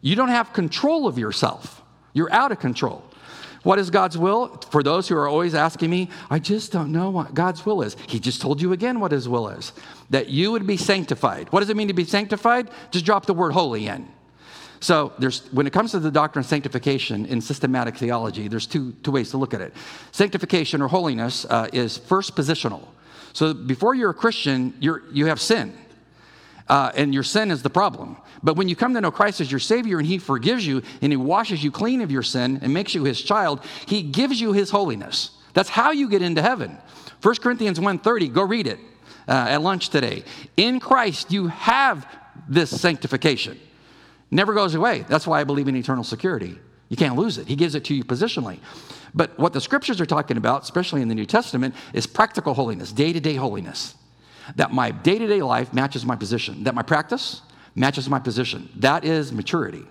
You 0.00 0.16
don't 0.16 0.28
have 0.28 0.52
control 0.52 1.06
of 1.06 1.18
yourself, 1.18 1.82
you're 2.12 2.32
out 2.32 2.52
of 2.52 2.60
control. 2.60 3.04
What 3.62 3.78
is 3.78 3.90
God's 3.90 4.18
will? 4.18 4.48
For 4.70 4.82
those 4.82 5.08
who 5.08 5.16
are 5.16 5.28
always 5.28 5.54
asking 5.54 5.90
me, 5.90 6.10
I 6.30 6.38
just 6.38 6.72
don't 6.72 6.90
know 6.90 7.10
what 7.10 7.34
God's 7.34 7.64
will 7.64 7.82
is. 7.82 7.96
He 8.08 8.18
just 8.18 8.40
told 8.40 8.60
you 8.60 8.72
again 8.72 8.98
what 8.98 9.12
his 9.12 9.28
will 9.28 9.48
is 9.48 9.72
that 10.10 10.28
you 10.28 10.52
would 10.52 10.66
be 10.66 10.76
sanctified. 10.76 11.50
What 11.52 11.60
does 11.60 11.70
it 11.70 11.76
mean 11.76 11.88
to 11.88 11.94
be 11.94 12.04
sanctified? 12.04 12.70
Just 12.90 13.04
drop 13.04 13.26
the 13.26 13.34
word 13.34 13.52
holy 13.52 13.86
in. 13.86 14.08
So 14.80 15.12
there's 15.18 15.50
when 15.52 15.68
it 15.68 15.72
comes 15.72 15.92
to 15.92 16.00
the 16.00 16.10
doctrine 16.10 16.40
of 16.40 16.46
sanctification 16.46 17.24
in 17.26 17.40
systematic 17.40 17.96
theology, 17.96 18.48
there's 18.48 18.66
two, 18.66 18.92
two 19.04 19.12
ways 19.12 19.30
to 19.30 19.36
look 19.36 19.54
at 19.54 19.60
it. 19.60 19.72
Sanctification 20.10 20.82
or 20.82 20.88
holiness 20.88 21.46
uh, 21.48 21.68
is 21.72 21.98
first 21.98 22.34
positional. 22.34 22.88
So 23.32 23.54
before 23.54 23.94
you're 23.94 24.10
a 24.10 24.14
Christian, 24.14 24.74
you're, 24.80 25.04
you 25.12 25.26
have 25.26 25.40
sin. 25.40 25.76
Uh, 26.68 26.92
and 26.94 27.12
your 27.12 27.22
sin 27.22 27.50
is 27.50 27.62
the 27.62 27.70
problem. 27.70 28.16
But 28.42 28.56
when 28.56 28.68
you 28.68 28.76
come 28.76 28.94
to 28.94 29.00
know 29.00 29.10
Christ 29.10 29.40
as 29.40 29.50
your 29.50 29.60
Savior 29.60 29.98
and 29.98 30.06
He 30.06 30.18
forgives 30.18 30.66
you 30.66 30.82
and 31.00 31.12
He 31.12 31.16
washes 31.16 31.62
you 31.62 31.70
clean 31.70 32.00
of 32.00 32.10
your 32.10 32.22
sin 32.22 32.60
and 32.62 32.72
makes 32.72 32.94
you 32.94 33.04
His 33.04 33.20
child, 33.20 33.60
He 33.86 34.02
gives 34.02 34.40
you 34.40 34.52
His 34.52 34.70
holiness. 34.70 35.30
That's 35.54 35.68
how 35.68 35.90
you 35.90 36.08
get 36.08 36.22
into 36.22 36.42
heaven. 36.42 36.78
1 37.22 37.34
Corinthians 37.36 37.78
1.30, 37.78 38.32
go 38.32 38.42
read 38.42 38.66
it 38.66 38.78
uh, 39.28 39.46
at 39.48 39.62
lunch 39.62 39.90
today. 39.90 40.24
In 40.56 40.80
Christ, 40.80 41.30
you 41.30 41.48
have 41.48 42.06
this 42.48 42.80
sanctification. 42.80 43.60
Never 44.30 44.54
goes 44.54 44.74
away. 44.74 45.04
That's 45.08 45.26
why 45.26 45.40
I 45.40 45.44
believe 45.44 45.68
in 45.68 45.76
eternal 45.76 46.04
security. 46.04 46.58
You 46.88 46.96
can't 46.96 47.16
lose 47.16 47.38
it. 47.38 47.46
He 47.46 47.56
gives 47.56 47.74
it 47.74 47.84
to 47.86 47.94
you 47.94 48.04
positionally. 48.04 48.58
But 49.14 49.38
what 49.38 49.52
the 49.52 49.60
scriptures 49.60 50.00
are 50.00 50.06
talking 50.06 50.36
about, 50.36 50.62
especially 50.62 51.02
in 51.02 51.08
the 51.08 51.14
New 51.14 51.26
Testament, 51.26 51.74
is 51.92 52.06
practical 52.06 52.54
holiness, 52.54 52.92
day 52.92 53.12
to 53.12 53.20
day 53.20 53.34
holiness. 53.34 53.94
That 54.56 54.72
my 54.72 54.90
day 54.90 55.18
to 55.18 55.26
day 55.26 55.42
life 55.42 55.72
matches 55.72 56.04
my 56.04 56.16
position, 56.16 56.64
that 56.64 56.74
my 56.74 56.82
practice 56.82 57.42
matches 57.74 58.08
my 58.08 58.18
position. 58.18 58.68
That 58.76 59.04
is 59.04 59.32
maturity. 59.32 59.84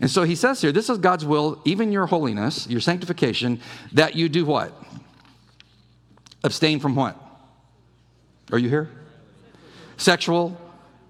And 0.00 0.10
so 0.10 0.22
he 0.22 0.34
says 0.34 0.60
here, 0.60 0.72
this 0.72 0.88
is 0.88 0.98
God's 0.98 1.24
will, 1.24 1.60
even 1.64 1.92
your 1.92 2.06
holiness, 2.06 2.66
your 2.68 2.80
sanctification, 2.80 3.60
that 3.92 4.14
you 4.14 4.28
do 4.28 4.44
what? 4.44 4.72
Abstain 6.44 6.80
from 6.80 6.94
what? 6.94 7.16
Are 8.50 8.58
you 8.58 8.68
here? 8.68 8.90
Sexual 9.96 10.56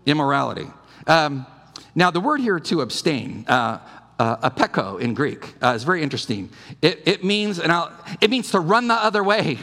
immorality. 0.06 0.66
Um, 1.06 1.46
now, 1.94 2.10
the 2.10 2.20
word 2.20 2.40
here 2.40 2.58
to 2.58 2.80
abstain, 2.80 3.44
uh, 3.48 3.78
uh, 4.18 4.50
apeko 4.50 5.00
in 5.00 5.14
Greek, 5.14 5.54
uh, 5.62 5.74
is 5.74 5.84
very 5.84 6.02
interesting. 6.02 6.48
It, 6.80 7.02
it 7.06 7.24
means, 7.24 7.58
and 7.58 7.70
I'll, 7.70 7.92
it 8.20 8.30
means 8.30 8.50
to 8.52 8.60
run 8.60 8.88
the 8.88 8.94
other 8.94 9.22
way. 9.22 9.58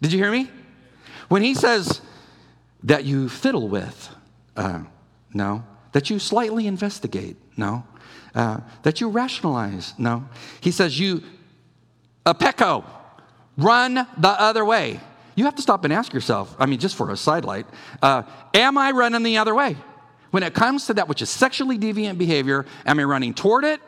Did 0.00 0.12
you 0.12 0.18
hear 0.18 0.30
me? 0.30 0.50
When 1.28 1.42
he 1.42 1.54
says 1.54 2.00
that 2.82 3.04
you 3.04 3.28
fiddle 3.28 3.68
with, 3.68 4.14
uh, 4.56 4.80
no. 5.32 5.64
That 5.92 6.10
you 6.10 6.18
slightly 6.18 6.66
investigate? 6.66 7.36
No. 7.56 7.84
Uh, 8.34 8.60
that 8.82 9.00
you 9.00 9.08
rationalize? 9.08 9.94
No. 9.98 10.28
He 10.60 10.70
says 10.70 10.98
you, 10.98 11.22
apeko, 12.26 12.84
run 13.56 13.94
the 13.94 14.28
other 14.28 14.64
way. 14.64 15.00
You 15.34 15.44
have 15.44 15.54
to 15.54 15.62
stop 15.62 15.84
and 15.84 15.92
ask 15.92 16.12
yourself, 16.12 16.54
I 16.58 16.66
mean, 16.66 16.78
just 16.78 16.96
for 16.96 17.10
a 17.10 17.16
sidelight, 17.16 17.66
uh, 18.02 18.24
am 18.54 18.76
I 18.76 18.90
running 18.90 19.22
the 19.22 19.38
other 19.38 19.54
way? 19.54 19.76
When 20.30 20.42
it 20.42 20.52
comes 20.52 20.86
to 20.86 20.94
that 20.94 21.08
which 21.08 21.22
is 21.22 21.30
sexually 21.30 21.78
deviant 21.78 22.18
behavior, 22.18 22.66
am 22.84 22.98
I 22.98 23.04
running 23.04 23.34
toward 23.34 23.64
it 23.64 23.80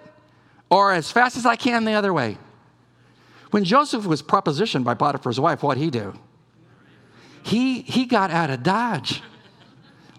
or 0.70 0.92
as 0.92 1.10
fast 1.10 1.36
as 1.36 1.44
I 1.44 1.56
can 1.56 1.84
the 1.84 1.92
other 1.92 2.14
way? 2.14 2.38
When 3.50 3.64
Joseph 3.64 4.06
was 4.06 4.22
propositioned 4.22 4.84
by 4.84 4.94
Potiphar's 4.94 5.40
wife, 5.40 5.62
what'd 5.62 5.82
he 5.82 5.90
do? 5.90 6.14
He, 7.42 7.82
he 7.82 8.06
got 8.06 8.30
out 8.30 8.50
of 8.50 8.62
Dodge 8.62 9.22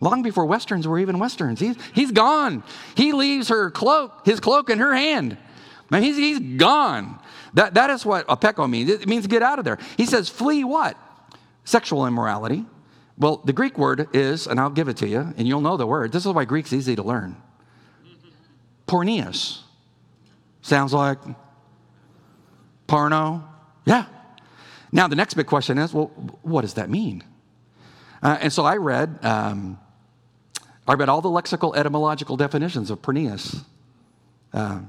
long 0.02 0.24
before 0.24 0.46
Westerns 0.46 0.88
were 0.88 1.00
even 1.00 1.20
Westerns. 1.20 1.60
He's, 1.60 1.78
he's 1.94 2.12
gone. 2.12 2.64
He 2.96 3.14
leaves 3.14 3.50
her 3.50 3.72
cloak, 3.72 4.26
his 4.26 4.40
cloak 4.40 4.70
in 4.70 4.80
her 4.80 4.94
hand. 4.94 5.38
Man, 5.90 6.04
he's, 6.04 6.18
he's 6.18 6.40
gone. 6.58 7.20
That, 7.54 7.76
that 7.76 7.90
is 7.90 8.06
what 8.06 8.28
apeko 8.28 8.70
means. 8.70 8.90
It 8.90 9.08
means 9.08 9.28
get 9.28 9.44
out 9.44 9.60
of 9.60 9.66
there. 9.66 9.78
He 9.98 10.06
says, 10.06 10.28
flee 10.30 10.64
what? 10.64 10.98
Sexual 11.64 12.08
immorality. 12.08 12.66
Well, 13.18 13.42
the 13.46 13.54
Greek 13.54 13.78
word 13.78 14.08
is, 14.16 14.48
and 14.48 14.60
I'll 14.60 14.70
give 14.70 14.88
it 14.88 14.98
to 14.98 15.08
you, 15.08 15.34
and 15.38 15.48
you'll 15.48 15.62
know 15.62 15.78
the 15.78 15.86
word. 15.86 16.12
This 16.12 16.26
is 16.26 16.32
why 16.32 16.46
Greek's 16.46 16.74
easy 16.74 16.96
to 16.96 17.04
learn. 17.04 17.38
Porneus. 18.88 19.60
Sounds 20.62 20.94
like 20.94 21.20
porno. 22.88 23.44
Yeah. 23.86 24.06
Now, 24.92 25.08
the 25.08 25.16
next 25.16 25.36
big 25.36 25.48
question 25.48 25.78
is 25.78 25.94
well, 25.94 26.08
what 26.42 26.62
does 26.62 26.76
that 26.76 26.90
mean? 26.90 27.24
Uh, 28.22 28.38
and 28.42 28.54
so 28.54 28.66
I 28.66 28.78
read 28.78 29.24
um, 29.24 29.80
I 30.88 30.94
read 30.94 31.10
all 31.10 31.22
the 31.22 31.30
lexical 31.30 31.76
etymological 31.76 32.38
definitions 32.38 32.92
of 32.92 33.02
porneus. 33.02 33.64
Uh, 34.54 34.82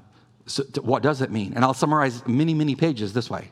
so 0.46 0.64
what 0.82 1.02
does 1.02 1.22
it 1.22 1.30
mean? 1.30 1.52
And 1.54 1.64
I'll 1.64 1.74
summarize 1.74 2.26
many, 2.26 2.54
many 2.54 2.74
pages 2.74 3.12
this 3.12 3.30
way. 3.30 3.50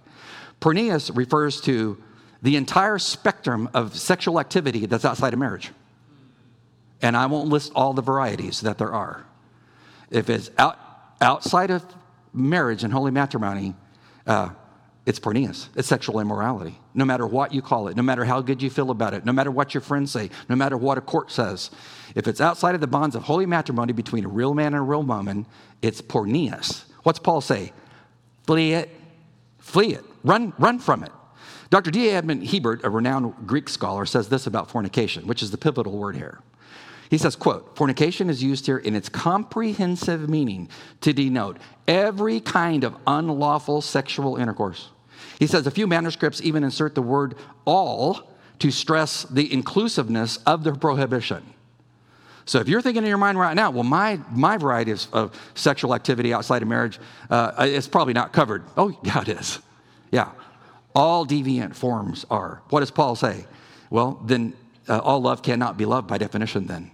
Porneus 0.61 1.15
refers 1.17 1.61
to 1.63 2.03
the 2.43 2.57
entire 2.57 2.99
spectrum 2.99 3.69
of 3.75 3.97
sexual 3.97 4.41
activity 4.41 4.87
that's 4.87 5.05
outside 5.05 5.33
of 5.33 5.39
marriage. 5.39 5.71
And 7.03 7.17
I 7.17 7.27
won't 7.27 7.49
list 7.49 7.73
all 7.75 7.93
the 7.93 8.03
varieties 8.03 8.61
that 8.63 8.79
there 8.79 8.93
are. 8.93 9.25
If 10.11 10.29
it's 10.29 10.51
out, 10.59 10.79
outside 11.21 11.71
of 11.71 11.85
marriage 12.33 12.85
and 12.85 12.93
holy 12.93 13.11
matrimony, 13.11 13.75
uh, 14.27 14.51
it's 15.11 15.21
porneus. 15.21 15.69
It's 15.77 15.89
sexual 15.89 16.21
immorality. 16.21 16.79
No 16.95 17.05
matter 17.05 17.27
what 17.27 17.53
you 17.53 17.61
call 17.61 17.89
it, 17.89 17.97
no 17.97 18.03
matter 18.03 18.25
how 18.25 18.41
good 18.41 18.63
you 18.63 18.71
feel 18.71 18.91
about 18.91 19.13
it, 19.13 19.25
no 19.25 19.33
matter 19.33 19.51
what 19.51 19.75
your 19.75 19.83
friends 19.83 20.11
say, 20.11 20.31
no 20.49 20.57
matter 20.57 20.77
what 20.77 20.97
a 20.97 21.03
court 21.03 21.31
says, 21.31 21.71
if 22.15 22.27
it's 22.27 22.41
outside 22.41 22.75
of 22.75 22.81
the 22.81 22.87
bonds 22.87 23.15
of 23.15 23.25
holy 23.25 23.47
matrimony 23.47 23.93
between 23.93 24.25
a 24.25 24.29
real 24.29 24.55
man 24.55 24.69
and 24.69 24.77
a 24.77 24.81
real 24.81 25.03
woman, 25.03 25.47
it's 25.83 26.01
porneus. 26.01 26.85
What's 27.03 27.19
Paul 27.19 27.41
say? 27.43 27.73
Flee 28.47 28.73
it, 28.73 28.91
Flee 29.71 29.95
it. 29.95 30.05
Run, 30.25 30.53
run 30.59 30.79
from 30.79 31.05
it. 31.05 31.13
Dr. 31.71 31.93
D. 31.93 32.11
Edmond 32.11 32.49
Hiebert, 32.49 32.83
a 32.83 32.91
renowned 32.91 33.47
Greek 33.47 33.69
scholar, 33.69 34.05
says 34.05 34.29
this 34.29 34.47
about 34.47 34.69
fornication, 34.71 35.29
which 35.29 35.43
is 35.43 35.53
the 35.53 35.59
pivotal 35.59 35.97
word 35.97 36.17
here. 36.17 36.41
He 37.09 37.19
says, 37.19 37.37
quote, 37.37 37.77
fornication 37.77 38.29
is 38.29 38.43
used 38.43 38.67
here 38.67 38.79
in 38.79 38.97
its 38.97 39.09
comprehensive 39.09 40.29
meaning 40.29 40.69
to 41.03 41.13
denote 41.13 41.59
every 41.87 42.41
kind 42.41 42.83
of 42.83 42.97
unlawful 43.07 43.81
sexual 43.81 44.37
intercourse. 44.37 44.91
He 45.41 45.47
says 45.47 45.67
a 45.67 45.71
few 45.71 45.87
manuscripts 45.87 46.43
even 46.43 46.63
insert 46.63 46.95
the 46.95 47.03
word 47.03 47.35
all 47.65 48.31
to 48.59 48.71
stress 48.71 49.25
the 49.25 49.51
inclusiveness 49.51 50.37
of 50.47 50.65
the 50.65 50.73
prohibition. 50.75 51.43
So 52.45 52.59
if 52.61 52.69
you're 52.69 52.83
thinking 52.83 53.05
in 53.05 53.09
your 53.09 53.19
mind 53.19 53.39
right 53.39 53.55
now, 53.55 53.71
well, 53.71 53.85
my, 53.85 54.21
my 54.31 54.59
variety 54.59 54.91
of, 54.91 55.07
of 55.15 55.51
sexual 55.55 55.95
activity 55.95 56.35
outside 56.35 56.61
of 56.61 56.69
marriage 56.69 57.01
uh, 57.31 57.53
is 57.67 57.89
probably 57.89 58.13
not 58.13 58.35
covered. 58.35 58.65
Oh, 58.77 58.97
yeah, 59.03 59.23
it 59.23 59.29
is. 59.31 59.59
Yeah. 60.11 60.31
All 60.95 61.27
deviant 61.27 61.75
forms 61.75 62.27
are. 62.31 62.61
What 62.69 62.81
does 62.81 62.91
Paul 62.91 63.17
say? 63.17 63.47
Well, 63.89 64.21
then 64.27 64.53
uh, 64.89 64.99
all 64.99 65.23
love 65.23 65.43
cannot 65.43 65.79
be 65.79 65.87
love 65.87 66.07
by 66.07 66.19
definition, 66.19 66.67
then 66.67 66.91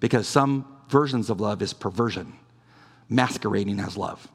because 0.00 0.28
some 0.28 0.66
versions 0.90 1.30
of 1.30 1.40
love 1.40 1.62
is 1.62 1.72
perversion, 1.72 2.34
masquerading 3.08 3.80
as 3.80 3.96
love. 3.96 4.28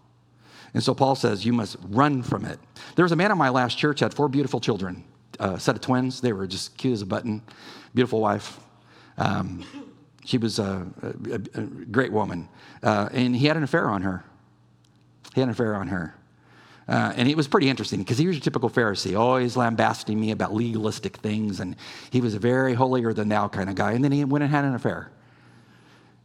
And 0.74 0.84
so 0.84 0.94
Paul 0.94 1.16
says, 1.16 1.46
You 1.46 1.54
must 1.54 1.78
run 1.90 2.24
from 2.24 2.46
it. 2.46 2.60
There 2.96 3.04
was 3.04 3.12
a 3.12 3.16
man 3.16 3.32
in 3.32 3.38
my 3.38 3.50
last 3.50 3.78
church 3.78 4.00
had 4.00 4.14
four 4.14 4.28
beautiful 4.28 4.60
children, 4.60 5.04
a 5.40 5.60
set 5.60 5.76
of 5.76 5.82
twins. 5.82 6.22
They 6.22 6.34
were 6.34 6.48
just 6.48 6.78
cute 6.78 6.94
as 6.94 7.02
a 7.02 7.06
button, 7.06 7.42
beautiful 7.94 8.20
wife. 8.20 8.60
Um, 9.18 9.64
she 10.26 10.38
was 10.38 10.60
a, 10.60 10.88
a, 11.32 11.60
a 11.60 11.64
great 11.64 12.12
woman. 12.12 12.48
Uh, 12.82 13.10
and 13.12 13.36
he 13.36 13.48
had 13.48 13.58
an 13.58 13.64
affair 13.64 13.90
on 13.90 14.02
her. 14.02 14.24
He 15.36 15.42
had 15.42 15.48
an 15.48 15.52
affair 15.52 15.76
on 15.76 15.88
her. 15.88 16.16
Uh, 16.88 17.14
and 17.16 17.30
it 17.30 17.38
was 17.38 17.48
pretty 17.48 17.70
interesting 17.70 18.00
because 18.00 18.18
he 18.18 18.28
was 18.28 18.38
a 18.38 18.40
typical 18.42 18.70
Pharisee, 18.70 19.18
always 19.18 19.56
lambasting 19.56 20.20
me 20.20 20.32
about 20.32 20.54
legalistic 20.54 21.18
things. 21.18 21.60
And 21.60 21.76
he 22.10 22.20
was 22.20 22.34
a 22.36 22.40
very 22.40 22.74
holier 22.74 23.14
than 23.14 23.30
thou 23.30 23.48
kind 23.48 23.70
of 23.70 23.76
guy. 23.76 23.94
And 23.94 24.04
then 24.04 24.12
he 24.12 24.24
went 24.26 24.44
and 24.44 24.52
had 24.52 24.66
an 24.66 24.76
affair 24.76 25.12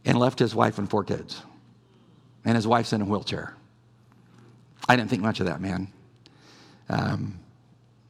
and 0.05 0.17
left 0.17 0.39
his 0.39 0.53
wife 0.53 0.77
and 0.77 0.89
four 0.89 1.03
kids. 1.03 1.41
And 2.45 2.55
his 2.55 2.67
wife's 2.67 2.93
in 2.93 3.01
a 3.01 3.05
wheelchair. 3.05 3.55
I 4.87 4.95
didn't 4.95 5.09
think 5.09 5.21
much 5.21 5.39
of 5.39 5.45
that 5.45 5.61
man. 5.61 5.91
Um, 6.89 7.39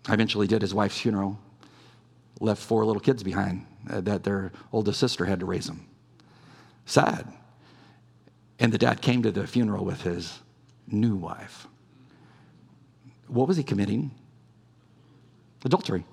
I 0.08 0.14
eventually 0.14 0.48
did 0.48 0.62
his 0.62 0.74
wife's 0.74 1.00
funeral, 1.00 1.38
left 2.40 2.62
four 2.62 2.86
little 2.86 3.02
kids 3.02 3.24
behind 3.24 3.66
uh, 3.90 4.02
that 4.02 4.24
their 4.24 4.52
oldest 4.72 5.00
sister 5.00 5.26
had 5.26 5.40
to 5.42 5.46
raise 5.46 5.68
them. 5.68 5.86
Sad. 6.86 7.28
And 8.60 8.72
the 8.72 8.78
dad 8.78 9.02
came 9.02 9.24
to 9.24 9.32
the 9.32 9.46
funeral 9.48 9.86
with 9.86 10.02
his 10.02 10.40
new 10.88 11.16
wife. 11.16 11.68
What 13.28 13.48
was 13.48 13.58
he 13.58 13.64
committing? 13.64 14.12
Adultery. 15.64 16.06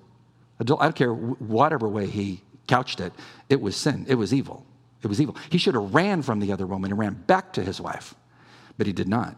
Adul- 0.61 0.81
I 0.81 0.85
don't 0.85 0.97
care 0.97 1.13
whatever 1.13 1.89
way 1.89 2.07
he 2.07 2.43
couched 2.67 3.01
it, 3.01 3.13
it 3.49 3.61
was 3.61 3.77
sin, 3.77 4.07
it 4.09 4.17
was 4.17 4.35
evil. 4.35 4.67
It 5.03 5.09
was 5.09 5.21
evil. 5.21 5.37
He 5.51 5.59
should 5.59 5.75
have 5.75 5.95
ran 5.95 6.23
from 6.23 6.41
the 6.41 6.53
other 6.53 6.67
woman 6.67 6.91
and 6.91 6.99
ran 6.99 7.15
back 7.15 7.53
to 7.53 7.63
his 7.63 7.81
wife, 7.81 8.15
but 8.77 8.87
he 8.87 8.93
did 8.93 9.09
not. 9.09 9.37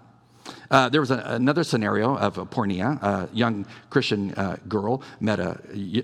Uh, 0.70 0.88
there 0.88 1.00
was 1.00 1.10
a, 1.10 1.22
another 1.26 1.64
scenario 1.64 2.16
of 2.16 2.38
a 2.38 2.46
porneia. 2.46 3.00
A 3.02 3.28
young 3.32 3.66
Christian 3.90 4.34
uh, 4.34 4.56
girl 4.68 5.02
met 5.20 5.40
a, 5.40 5.58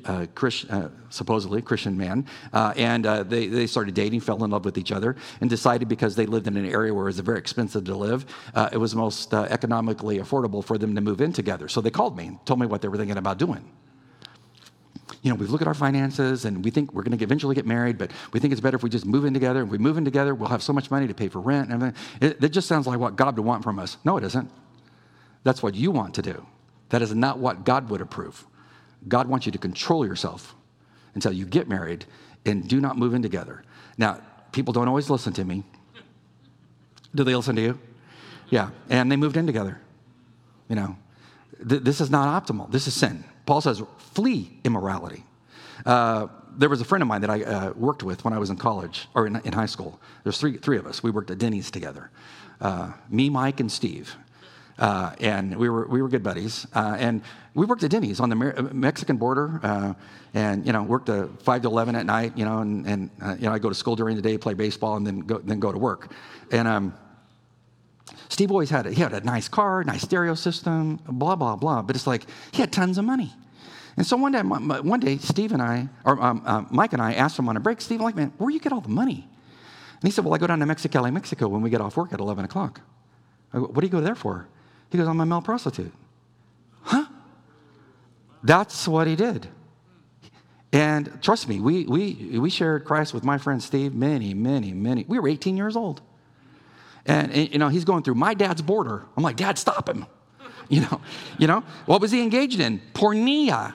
a 0.06 0.28
uh, 0.70 0.88
supposedly 1.10 1.62
Christian 1.62 1.96
man, 1.96 2.26
uh, 2.52 2.72
and 2.76 3.06
uh, 3.06 3.22
they, 3.22 3.46
they 3.46 3.66
started 3.66 3.94
dating, 3.94 4.20
fell 4.20 4.42
in 4.44 4.50
love 4.50 4.64
with 4.64 4.78
each 4.78 4.92
other, 4.92 5.16
and 5.40 5.48
decided 5.48 5.88
because 5.88 6.16
they 6.16 6.26
lived 6.26 6.46
in 6.46 6.56
an 6.56 6.66
area 6.66 6.92
where 6.92 7.04
it 7.04 7.06
was 7.06 7.20
very 7.20 7.38
expensive 7.38 7.84
to 7.84 7.94
live, 7.94 8.26
it 8.72 8.78
was 8.78 8.94
most 8.94 9.32
economically 9.32 10.18
affordable 10.18 10.64
for 10.64 10.78
them 10.78 10.94
to 10.94 11.00
move 11.00 11.20
in 11.20 11.32
together. 11.32 11.68
So 11.68 11.80
they 11.80 11.90
called 11.90 12.16
me 12.16 12.26
and 12.28 12.46
told 12.46 12.60
me 12.60 12.66
what 12.66 12.82
they 12.82 12.88
were 12.88 12.96
thinking 12.96 13.18
about 13.18 13.38
doing 13.38 13.64
you 15.22 15.30
know, 15.30 15.36
we 15.36 15.46
look 15.46 15.60
at 15.62 15.68
our 15.68 15.74
finances 15.74 16.44
and 16.44 16.64
we 16.64 16.70
think 16.70 16.92
we're 16.92 17.02
going 17.02 17.16
to 17.16 17.24
eventually 17.24 17.54
get 17.54 17.66
married, 17.66 17.98
but 17.98 18.10
we 18.32 18.40
think 18.40 18.52
it's 18.52 18.60
better 18.60 18.76
if 18.76 18.82
we 18.82 18.90
just 18.90 19.06
move 19.06 19.24
in 19.24 19.34
together. 19.34 19.60
And 19.60 19.68
if 19.68 19.72
we 19.72 19.78
move 19.78 19.96
in 19.96 20.04
together, 20.04 20.34
we'll 20.34 20.48
have 20.48 20.62
so 20.62 20.72
much 20.72 20.90
money 20.90 21.06
to 21.06 21.14
pay 21.14 21.28
for 21.28 21.40
rent 21.40 21.70
and 21.70 21.82
everything. 21.82 22.02
It, 22.20 22.44
it 22.44 22.48
just 22.50 22.68
sounds 22.68 22.86
like 22.86 22.98
what 22.98 23.16
God 23.16 23.36
would 23.36 23.44
want 23.44 23.62
from 23.62 23.78
us. 23.78 23.96
No, 24.04 24.16
it 24.16 24.24
isn't. 24.24 24.50
That's 25.42 25.62
what 25.62 25.74
you 25.74 25.90
want 25.90 26.14
to 26.14 26.22
do. 26.22 26.46
That 26.90 27.02
is 27.02 27.14
not 27.14 27.38
what 27.38 27.64
God 27.64 27.90
would 27.90 28.00
approve. 28.00 28.46
God 29.06 29.28
wants 29.28 29.46
you 29.46 29.52
to 29.52 29.58
control 29.58 30.06
yourself 30.06 30.54
until 31.14 31.32
you 31.32 31.44
get 31.44 31.68
married 31.68 32.06
and 32.46 32.66
do 32.66 32.80
not 32.80 32.96
move 32.96 33.14
in 33.14 33.22
together. 33.22 33.62
Now, 33.98 34.20
people 34.52 34.72
don't 34.72 34.88
always 34.88 35.10
listen 35.10 35.32
to 35.34 35.44
me. 35.44 35.64
Do 37.14 37.24
they 37.24 37.34
listen 37.34 37.56
to 37.56 37.62
you? 37.62 37.78
Yeah, 38.50 38.70
and 38.88 39.10
they 39.10 39.16
moved 39.16 39.36
in 39.36 39.46
together. 39.46 39.80
You 40.68 40.76
know, 40.76 40.96
th- 41.68 41.82
this 41.82 42.00
is 42.00 42.10
not 42.10 42.46
optimal. 42.46 42.70
This 42.70 42.86
is 42.86 42.94
sin. 42.94 43.24
Paul 43.46 43.60
says, 43.60 43.82
flee 44.14 44.58
immorality. 44.64 45.24
Uh, 45.84 46.28
there 46.56 46.68
was 46.68 46.80
a 46.80 46.84
friend 46.84 47.02
of 47.02 47.08
mine 47.08 47.20
that 47.22 47.30
I 47.30 47.42
uh, 47.42 47.72
worked 47.72 48.02
with 48.02 48.24
when 48.24 48.32
I 48.32 48.38
was 48.38 48.50
in 48.50 48.56
college 48.56 49.08
or 49.14 49.26
in, 49.26 49.36
in, 49.44 49.52
high 49.52 49.66
school. 49.66 50.00
There's 50.22 50.38
three, 50.38 50.56
three 50.56 50.78
of 50.78 50.86
us. 50.86 51.02
We 51.02 51.10
worked 51.10 51.30
at 51.30 51.38
Denny's 51.38 51.70
together. 51.70 52.10
Uh, 52.60 52.92
me, 53.10 53.28
Mike, 53.28 53.58
and 53.58 53.70
Steve. 53.70 54.14
Uh, 54.78 55.12
and 55.20 55.56
we 55.56 55.68
were, 55.68 55.86
we 55.86 56.00
were 56.00 56.08
good 56.08 56.22
buddies. 56.22 56.66
Uh, 56.72 56.96
and 56.98 57.22
we 57.54 57.66
worked 57.66 57.82
at 57.82 57.90
Denny's 57.90 58.20
on 58.20 58.28
the 58.28 58.36
Mexican 58.72 59.16
border 59.16 59.60
uh, 59.62 59.94
and, 60.32 60.64
you 60.64 60.72
know, 60.72 60.82
worked 60.82 61.08
a 61.08 61.28
5 61.42 61.62
to 61.62 61.68
11 61.68 61.96
at 61.96 62.06
night, 62.06 62.36
you 62.36 62.44
know, 62.44 62.58
and, 62.58 62.86
and 62.86 63.10
you 63.40 63.46
know, 63.46 63.52
I 63.52 63.58
go 63.58 63.68
to 63.68 63.74
school 63.74 63.96
during 63.96 64.16
the 64.16 64.22
day, 64.22 64.38
play 64.38 64.54
baseball, 64.54 64.96
and 64.96 65.06
then 65.06 65.20
go, 65.20 65.38
then 65.38 65.60
go 65.60 65.72
to 65.72 65.78
work. 65.78 66.12
And 66.50 66.66
um, 66.66 66.94
Steve 68.28 68.50
always 68.50 68.70
had 68.70 68.86
a, 68.86 68.92
he 68.92 69.00
had 69.00 69.12
a 69.12 69.20
nice 69.20 69.48
car, 69.48 69.84
nice 69.84 70.02
stereo 70.02 70.34
system, 70.34 70.96
blah 71.06 71.36
blah 71.36 71.56
blah. 71.56 71.82
But 71.82 71.94
it's 71.94 72.06
like 72.06 72.26
he 72.52 72.60
had 72.60 72.72
tons 72.72 72.98
of 72.98 73.04
money. 73.04 73.32
And 73.96 74.06
so 74.06 74.16
one 74.16 74.32
day, 74.32 74.40
one 74.40 75.00
day, 75.00 75.18
Steve 75.18 75.52
and 75.52 75.62
I, 75.62 75.88
or 76.04 76.20
um, 76.20 76.42
uh, 76.44 76.64
Mike 76.70 76.92
and 76.92 77.00
I, 77.00 77.14
asked 77.14 77.38
him 77.38 77.48
on 77.48 77.56
a 77.56 77.60
break, 77.60 77.80
Steve, 77.80 78.00
like, 78.00 78.16
man, 78.16 78.32
where 78.38 78.48
do 78.48 78.54
you 78.54 78.60
get 78.60 78.72
all 78.72 78.80
the 78.80 78.88
money? 78.88 79.28
And 80.00 80.02
he 80.02 80.10
said, 80.10 80.24
well, 80.24 80.34
I 80.34 80.38
go 80.38 80.46
down 80.46 80.58
to 80.58 80.66
Mexicali, 80.66 81.12
Mexico 81.12 81.48
when 81.48 81.62
we 81.62 81.70
get 81.70 81.80
off 81.80 81.96
work 81.96 82.12
at 82.12 82.20
11 82.20 82.44
o'clock. 82.44 82.80
Go, 83.52 83.60
what 83.60 83.80
do 83.80 83.86
you 83.86 83.92
go 83.92 84.00
there 84.00 84.16
for? 84.16 84.48
He 84.90 84.98
goes, 84.98 85.06
I'm 85.06 85.20
a 85.20 85.26
male 85.26 85.42
prostitute. 85.42 85.92
Huh? 86.82 87.06
That's 88.42 88.86
what 88.88 89.06
he 89.06 89.16
did. 89.16 89.48
And 90.72 91.22
trust 91.22 91.48
me, 91.48 91.60
we, 91.60 91.86
we, 91.86 92.38
we 92.38 92.50
shared 92.50 92.84
Christ 92.84 93.14
with 93.14 93.22
my 93.22 93.38
friend 93.38 93.62
Steve 93.62 93.94
many, 93.94 94.34
many, 94.34 94.72
many. 94.72 95.04
We 95.06 95.20
were 95.20 95.28
18 95.28 95.56
years 95.56 95.76
old. 95.76 96.00
And, 97.06 97.32
and, 97.32 97.52
you 97.52 97.58
know, 97.58 97.68
he's 97.68 97.84
going 97.84 98.02
through 98.02 98.16
my 98.16 98.34
dad's 98.34 98.60
border. 98.60 99.04
I'm 99.16 99.22
like, 99.22 99.36
Dad, 99.36 99.58
stop 99.58 99.88
him. 99.88 100.06
You 100.70 100.80
know, 100.80 101.02
you 101.36 101.46
know, 101.46 101.62
what 101.84 102.00
was 102.00 102.10
he 102.10 102.22
engaged 102.22 102.58
in? 102.58 102.80
Porneia, 102.94 103.74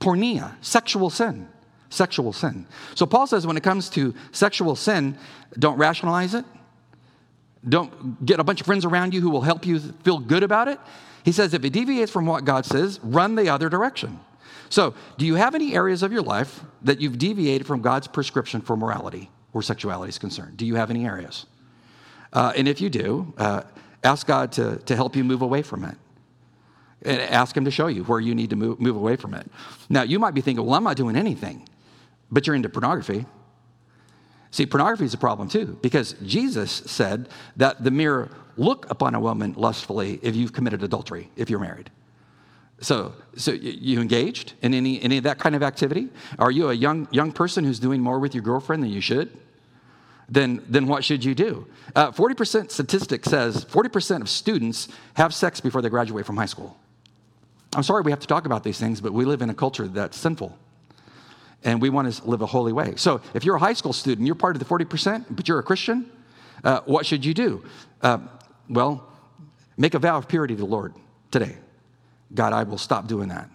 porneia, 0.00 0.54
sexual 0.62 1.10
sin, 1.10 1.48
sexual 1.90 2.32
sin. 2.32 2.66
So 2.94 3.06
Paul 3.06 3.26
says 3.26 3.46
when 3.46 3.56
it 3.56 3.62
comes 3.62 3.90
to 3.90 4.14
sexual 4.32 4.74
sin, 4.74 5.16
don't 5.58 5.78
rationalize 5.78 6.34
it. 6.34 6.44
Don't 7.68 8.24
get 8.24 8.40
a 8.40 8.44
bunch 8.44 8.60
of 8.60 8.66
friends 8.66 8.84
around 8.84 9.12
you 9.12 9.20
who 9.20 9.30
will 9.30 9.42
help 9.42 9.66
you 9.66 9.78
feel 9.78 10.18
good 10.18 10.42
about 10.42 10.68
it. 10.68 10.80
He 11.24 11.32
says 11.32 11.52
if 11.52 11.64
it 11.64 11.70
deviates 11.70 12.10
from 12.10 12.24
what 12.24 12.44
God 12.44 12.64
says, 12.64 12.98
run 13.02 13.34
the 13.34 13.50
other 13.50 13.68
direction. 13.68 14.18
So, 14.70 14.94
do 15.18 15.26
you 15.26 15.34
have 15.34 15.56
any 15.56 15.74
areas 15.74 16.02
of 16.04 16.12
your 16.12 16.22
life 16.22 16.60
that 16.82 17.00
you've 17.00 17.18
deviated 17.18 17.66
from 17.66 17.82
God's 17.82 18.06
prescription 18.06 18.60
for 18.60 18.76
morality 18.76 19.28
or 19.52 19.62
sexuality 19.62 20.10
is 20.10 20.18
concerned? 20.18 20.56
Do 20.56 20.64
you 20.64 20.76
have 20.76 20.90
any 20.90 21.04
areas? 21.04 21.46
Uh, 22.32 22.52
and 22.56 22.68
if 22.68 22.80
you 22.80 22.88
do, 22.88 23.34
uh, 23.36 23.62
ask 24.04 24.28
God 24.28 24.52
to, 24.52 24.76
to 24.76 24.94
help 24.94 25.16
you 25.16 25.24
move 25.24 25.42
away 25.42 25.62
from 25.62 25.84
it. 25.84 25.96
And 27.02 27.20
ask 27.20 27.56
Him 27.56 27.64
to 27.64 27.70
show 27.70 27.86
you 27.86 28.04
where 28.04 28.20
you 28.20 28.34
need 28.34 28.50
to 28.50 28.56
move, 28.56 28.80
move 28.80 28.96
away 28.96 29.16
from 29.16 29.34
it. 29.34 29.50
Now, 29.88 30.02
you 30.02 30.18
might 30.18 30.34
be 30.34 30.40
thinking, 30.40 30.64
well, 30.64 30.74
I'm 30.74 30.84
not 30.84 30.96
doing 30.96 31.16
anything, 31.16 31.68
but 32.30 32.46
you're 32.46 32.56
into 32.56 32.68
pornography. 32.68 33.24
See, 34.50 34.66
pornography 34.66 35.04
is 35.04 35.14
a 35.14 35.18
problem 35.18 35.48
too, 35.48 35.78
because 35.80 36.14
Jesus 36.26 36.70
said 36.70 37.28
that 37.56 37.82
the 37.82 37.90
mere 37.90 38.30
look 38.56 38.90
upon 38.90 39.14
a 39.14 39.20
woman 39.20 39.54
lustfully 39.56 40.18
if 40.22 40.36
you've 40.36 40.52
committed 40.52 40.82
adultery, 40.82 41.30
if 41.36 41.48
you're 41.48 41.60
married. 41.60 41.90
So, 42.80 43.14
so 43.36 43.52
you 43.52 44.00
engaged 44.00 44.54
in 44.62 44.74
any, 44.74 45.00
any 45.02 45.18
of 45.18 45.24
that 45.24 45.38
kind 45.38 45.54
of 45.54 45.62
activity? 45.62 46.08
Are 46.38 46.50
you 46.50 46.70
a 46.70 46.74
young, 46.74 47.08
young 47.10 47.30
person 47.30 47.64
who's 47.64 47.78
doing 47.78 48.00
more 48.00 48.18
with 48.18 48.34
your 48.34 48.42
girlfriend 48.42 48.82
than 48.82 48.90
you 48.90 49.00
should? 49.00 49.30
then, 50.30 50.62
then 50.68 50.86
what 50.86 51.04
should 51.04 51.24
you 51.24 51.34
do? 51.34 51.66
Uh, 51.94 52.12
40% 52.12 52.70
statistic 52.70 53.24
says 53.24 53.64
40% 53.64 54.22
of 54.22 54.28
students 54.28 54.88
have 55.14 55.34
sex 55.34 55.60
before 55.60 55.82
they 55.82 55.88
graduate 55.88 56.24
from 56.24 56.36
high 56.36 56.46
school. 56.46 56.78
I'm 57.74 57.82
sorry 57.82 58.02
we 58.02 58.10
have 58.10 58.20
to 58.20 58.26
talk 58.26 58.46
about 58.46 58.64
these 58.64 58.78
things, 58.78 59.00
but 59.00 59.12
we 59.12 59.24
live 59.24 59.42
in 59.42 59.50
a 59.50 59.54
culture 59.54 59.86
that's 59.86 60.16
sinful. 60.16 60.56
And 61.62 61.80
we 61.80 61.90
want 61.90 62.12
to 62.12 62.24
live 62.24 62.42
a 62.42 62.46
holy 62.46 62.72
way. 62.72 62.94
So 62.96 63.20
if 63.34 63.44
you're 63.44 63.56
a 63.56 63.60
high 63.60 63.74
school 63.74 63.92
student, 63.92 64.26
you're 64.26 64.34
part 64.34 64.56
of 64.56 64.60
the 64.60 64.64
40%, 64.64 65.26
but 65.30 65.46
you're 65.46 65.58
a 65.58 65.62
Christian, 65.62 66.10
uh, 66.64 66.80
what 66.86 67.06
should 67.06 67.24
you 67.24 67.34
do? 67.34 67.64
Uh, 68.02 68.18
well, 68.68 69.06
make 69.76 69.94
a 69.94 69.98
vow 69.98 70.16
of 70.16 70.26
purity 70.26 70.54
to 70.54 70.60
the 70.60 70.66
Lord 70.66 70.94
today. 71.30 71.56
God, 72.34 72.52
I 72.52 72.62
will 72.62 72.78
stop 72.78 73.06
doing 73.06 73.28
that. 73.28 73.50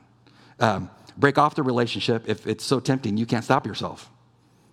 Um, 0.60 0.90
break 1.18 1.38
off 1.38 1.56
the 1.56 1.64
relationship 1.64 2.30
if 2.30 2.46
it's 2.46 2.64
so 2.64 2.80
tempting 2.80 3.18
you 3.18 3.26
can't 3.26 3.44
stop 3.44 3.66
yourself 3.66 4.10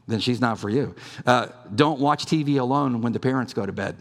then 0.06 0.20
she's 0.20 0.40
not 0.40 0.58
for 0.58 0.68
you. 0.68 0.94
Uh, 1.26 1.48
don't 1.74 2.00
watch 2.00 2.26
TV 2.26 2.58
alone 2.58 3.02
when 3.02 3.12
the 3.12 3.20
parents 3.20 3.54
go 3.54 3.64
to 3.64 3.72
bed 3.72 3.96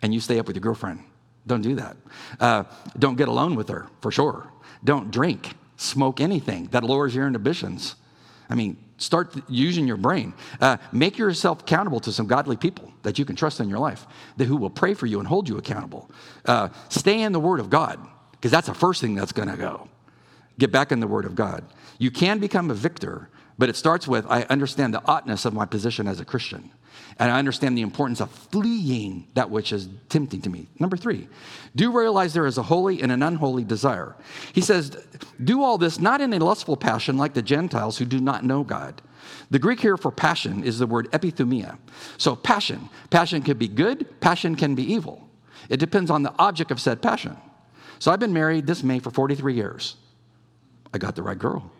and 0.00 0.12
you 0.12 0.20
stay 0.20 0.38
up 0.38 0.46
with 0.46 0.56
your 0.56 0.62
girlfriend. 0.62 1.00
Don't 1.46 1.62
do 1.62 1.74
that. 1.76 1.96
Uh, 2.38 2.64
don't 2.98 3.16
get 3.16 3.28
alone 3.28 3.54
with 3.54 3.68
her, 3.68 3.88
for 4.00 4.10
sure. 4.10 4.46
Don't 4.84 5.10
drink, 5.10 5.54
smoke 5.76 6.20
anything 6.20 6.66
that 6.66 6.84
lowers 6.84 7.14
your 7.14 7.26
inhibitions. 7.26 7.96
I 8.48 8.54
mean, 8.54 8.76
start 8.98 9.34
using 9.48 9.86
your 9.86 9.96
brain. 9.96 10.34
Uh, 10.60 10.76
make 10.92 11.18
yourself 11.18 11.62
accountable 11.62 12.00
to 12.00 12.12
some 12.12 12.26
godly 12.26 12.56
people 12.56 12.92
that 13.02 13.18
you 13.18 13.24
can 13.24 13.34
trust 13.34 13.60
in 13.60 13.68
your 13.68 13.78
life, 13.78 14.06
that 14.36 14.44
who 14.44 14.56
will 14.56 14.70
pray 14.70 14.94
for 14.94 15.06
you 15.06 15.18
and 15.18 15.26
hold 15.26 15.48
you 15.48 15.58
accountable. 15.58 16.10
Uh, 16.44 16.68
stay 16.88 17.22
in 17.22 17.32
the 17.32 17.40
Word 17.40 17.60
of 17.60 17.70
God, 17.70 17.98
because 18.32 18.50
that's 18.50 18.68
the 18.68 18.74
first 18.74 19.00
thing 19.00 19.14
that's 19.14 19.32
going 19.32 19.48
to 19.48 19.56
go. 19.56 19.88
Get 20.58 20.70
back 20.70 20.92
in 20.92 21.00
the 21.00 21.06
Word 21.06 21.24
of 21.24 21.34
God. 21.34 21.64
You 21.98 22.10
can 22.10 22.38
become 22.38 22.70
a 22.70 22.74
victor, 22.74 23.28
but 23.58 23.68
it 23.68 23.76
starts 23.76 24.06
with 24.06 24.26
I 24.28 24.42
understand 24.42 24.94
the 24.94 25.02
oughtness 25.06 25.44
of 25.44 25.54
my 25.54 25.66
position 25.66 26.06
as 26.06 26.20
a 26.20 26.24
Christian. 26.24 26.70
And 27.18 27.30
I 27.30 27.38
understand 27.38 27.76
the 27.76 27.82
importance 27.82 28.20
of 28.20 28.30
fleeing 28.30 29.28
that 29.34 29.50
which 29.50 29.72
is 29.72 29.88
tempting 30.08 30.42
to 30.42 30.50
me. 30.50 30.68
Number 30.78 30.96
three, 30.96 31.28
do 31.76 31.96
realize 31.96 32.34
there 32.34 32.46
is 32.46 32.58
a 32.58 32.62
holy 32.62 33.02
and 33.02 33.12
an 33.12 33.22
unholy 33.22 33.64
desire. 33.64 34.16
He 34.52 34.60
says, 34.60 34.96
do 35.42 35.62
all 35.62 35.78
this 35.78 36.00
not 36.00 36.20
in 36.20 36.32
a 36.32 36.38
lustful 36.38 36.76
passion 36.76 37.18
like 37.18 37.34
the 37.34 37.42
Gentiles 37.42 37.98
who 37.98 38.04
do 38.04 38.20
not 38.20 38.44
know 38.44 38.64
God. 38.64 39.00
The 39.50 39.58
Greek 39.58 39.80
here 39.80 39.96
for 39.96 40.10
passion 40.10 40.64
is 40.64 40.78
the 40.78 40.86
word 40.86 41.10
epithumia. 41.12 41.78
So, 42.18 42.34
passion. 42.34 42.88
Passion 43.10 43.42
can 43.42 43.58
be 43.58 43.68
good, 43.68 44.20
passion 44.20 44.54
can 44.54 44.74
be 44.74 44.92
evil. 44.92 45.28
It 45.68 45.78
depends 45.78 46.10
on 46.10 46.22
the 46.22 46.34
object 46.38 46.70
of 46.70 46.80
said 46.80 47.02
passion. 47.02 47.36
So, 47.98 48.10
I've 48.10 48.20
been 48.20 48.32
married 48.32 48.66
this 48.66 48.82
May 48.82 48.98
for 48.98 49.10
43 49.10 49.54
years. 49.54 49.96
I 50.92 50.98
got 50.98 51.16
the 51.16 51.22
right 51.22 51.38
girl. 51.38 51.71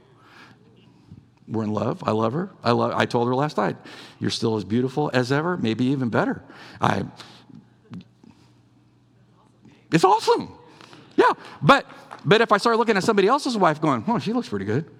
We're 1.53 1.65
in 1.65 1.73
love. 1.73 2.03
I 2.05 2.13
love 2.13 2.33
her. 2.33 2.51
I, 2.65 2.73
love, 2.73 2.93
I 2.97 3.05
told 3.05 3.29
her 3.29 3.35
last 3.35 3.59
night, 3.59 3.77
you're 4.19 4.31
still 4.31 4.57
as 4.57 4.65
beautiful 4.65 5.11
as 5.13 5.31
ever, 5.31 5.59
maybe 5.59 5.85
even 5.85 6.09
better. 6.09 6.43
I, 6.81 7.05
it's 9.93 10.03
awesome. 10.03 10.51
Yeah. 11.15 11.31
But, 11.61 11.87
but 12.25 12.41
if 12.41 12.53
I 12.53 12.57
start 12.57 12.79
looking 12.79 12.97
at 12.97 13.05
somebody 13.05 13.29
else's 13.29 13.59
wife 13.59 13.83
going, 13.83 14.03
oh, 14.09 14.19
she 14.19 14.33
looks 14.33 14.49
pretty 14.49 14.65
good, 14.65 14.91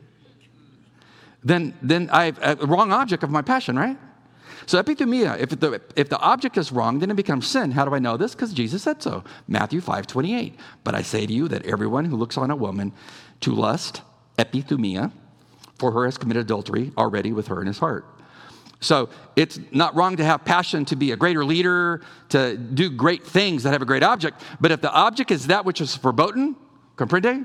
then, 1.43 1.75
then 1.81 2.11
I 2.13 2.27
have 2.27 2.63
a 2.63 2.67
wrong 2.67 2.93
object 2.93 3.23
of 3.23 3.31
my 3.31 3.41
passion, 3.41 3.79
right? 3.79 3.97
So 4.67 4.81
epithumia, 4.81 5.41
if 5.41 5.59
the, 5.59 5.81
if 5.97 6.11
the 6.11 6.19
object 6.19 6.59
is 6.59 6.71
wrong, 6.71 6.99
then 6.99 7.11
it 7.11 7.17
becomes 7.17 7.47
sin. 7.49 7.73
How 7.73 7.87
do 7.87 7.95
I 7.95 7.99
know 7.99 8.19
this? 8.19 8.35
Because 8.35 8.53
Jesus 8.53 8.83
said 8.83 9.03
so. 9.03 9.25
Matthew 9.49 9.81
5, 9.81 10.07
28. 10.07 10.55
But 10.85 10.95
I 10.95 11.01
say 11.01 11.25
to 11.27 11.33
you 11.33 11.49
that 11.49 11.65
everyone 11.65 12.05
who 12.05 12.17
looks 12.17 12.37
on 12.37 12.51
a 12.51 12.57
woman 12.57 12.93
to 13.41 13.55
lust, 13.55 14.03
epithumia, 14.39 15.13
for 15.83 15.91
her 15.91 16.05
has 16.05 16.17
committed 16.17 16.43
adultery 16.43 16.93
already 16.97 17.33
with 17.33 17.49
her 17.49 17.61
in 17.61 17.67
his 17.67 17.81
heart. 17.81 18.07
So 18.79 19.09
it's 19.35 19.59
not 19.73 19.97
wrong 19.97 20.17
to 20.17 20.25
have 20.25 20.45
passion 20.45 20.85
to 20.87 20.97
be 20.97 21.11
a 21.11 21.17
greater 21.17 21.45
leader, 21.45 22.03
to 22.29 22.57
do 22.57 22.89
great 22.89 23.25
things 23.25 23.65
that 23.65 23.73
have 23.73 23.83
a 23.83 23.85
great 23.85 24.05
object. 24.05 24.41
But 24.61 24.71
if 24.71 24.81
the 24.81 24.93
object 24.93 25.33
is 25.33 25.49
that 25.49 25.65
which 25.65 25.81
is 25.81 25.97
verboten, 25.97 26.55
comprende? 26.95 27.45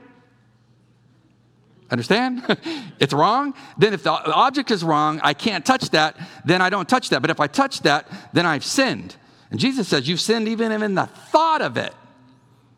Understand? 1.89 2.43
it's 2.99 3.13
wrong. 3.13 3.55
Then 3.79 3.95
if 3.95 4.03
the 4.03 4.11
object 4.11 4.69
is 4.69 4.83
wrong, 4.83 5.19
I 5.23 5.33
can't 5.33 5.65
touch 5.65 5.89
that, 5.91 6.15
then 6.45 6.61
I 6.61 6.69
don't 6.69 6.87
touch 6.87 7.09
that. 7.09 7.23
But 7.23 7.31
if 7.31 7.39
I 7.39 7.47
touch 7.47 7.81
that, 7.81 8.07
then 8.33 8.45
I've 8.45 8.63
sinned. 8.63 9.15
And 9.49 9.59
Jesus 9.59 9.87
says, 9.87 10.07
You've 10.07 10.21
sinned 10.21 10.47
even 10.47 10.71
in 10.71 10.93
the 10.93 11.07
thought 11.07 11.63
of 11.63 11.75
it. 11.77 11.93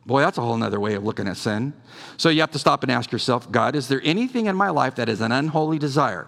Boy, 0.06 0.22
that's 0.22 0.38
a 0.38 0.42
whole 0.42 0.62
other 0.64 0.80
way 0.80 0.96
of 0.96 1.04
looking 1.04 1.28
at 1.28 1.38
sin. 1.38 1.74
So 2.18 2.30
you 2.30 2.42
have 2.42 2.52
to 2.52 2.60
stop 2.60 2.84
and 2.84 2.92
ask 2.92 3.12
yourself, 3.12 3.52
God, 3.52 3.76
is 3.76 3.88
there 3.88 4.02
anything 4.04 4.48
in 4.48 4.56
my 4.56 4.70
life 4.70 4.96
that 4.96 5.10
is 5.10 5.22
an 5.22 5.32
unholy 5.32 5.78
desire? 5.78 6.28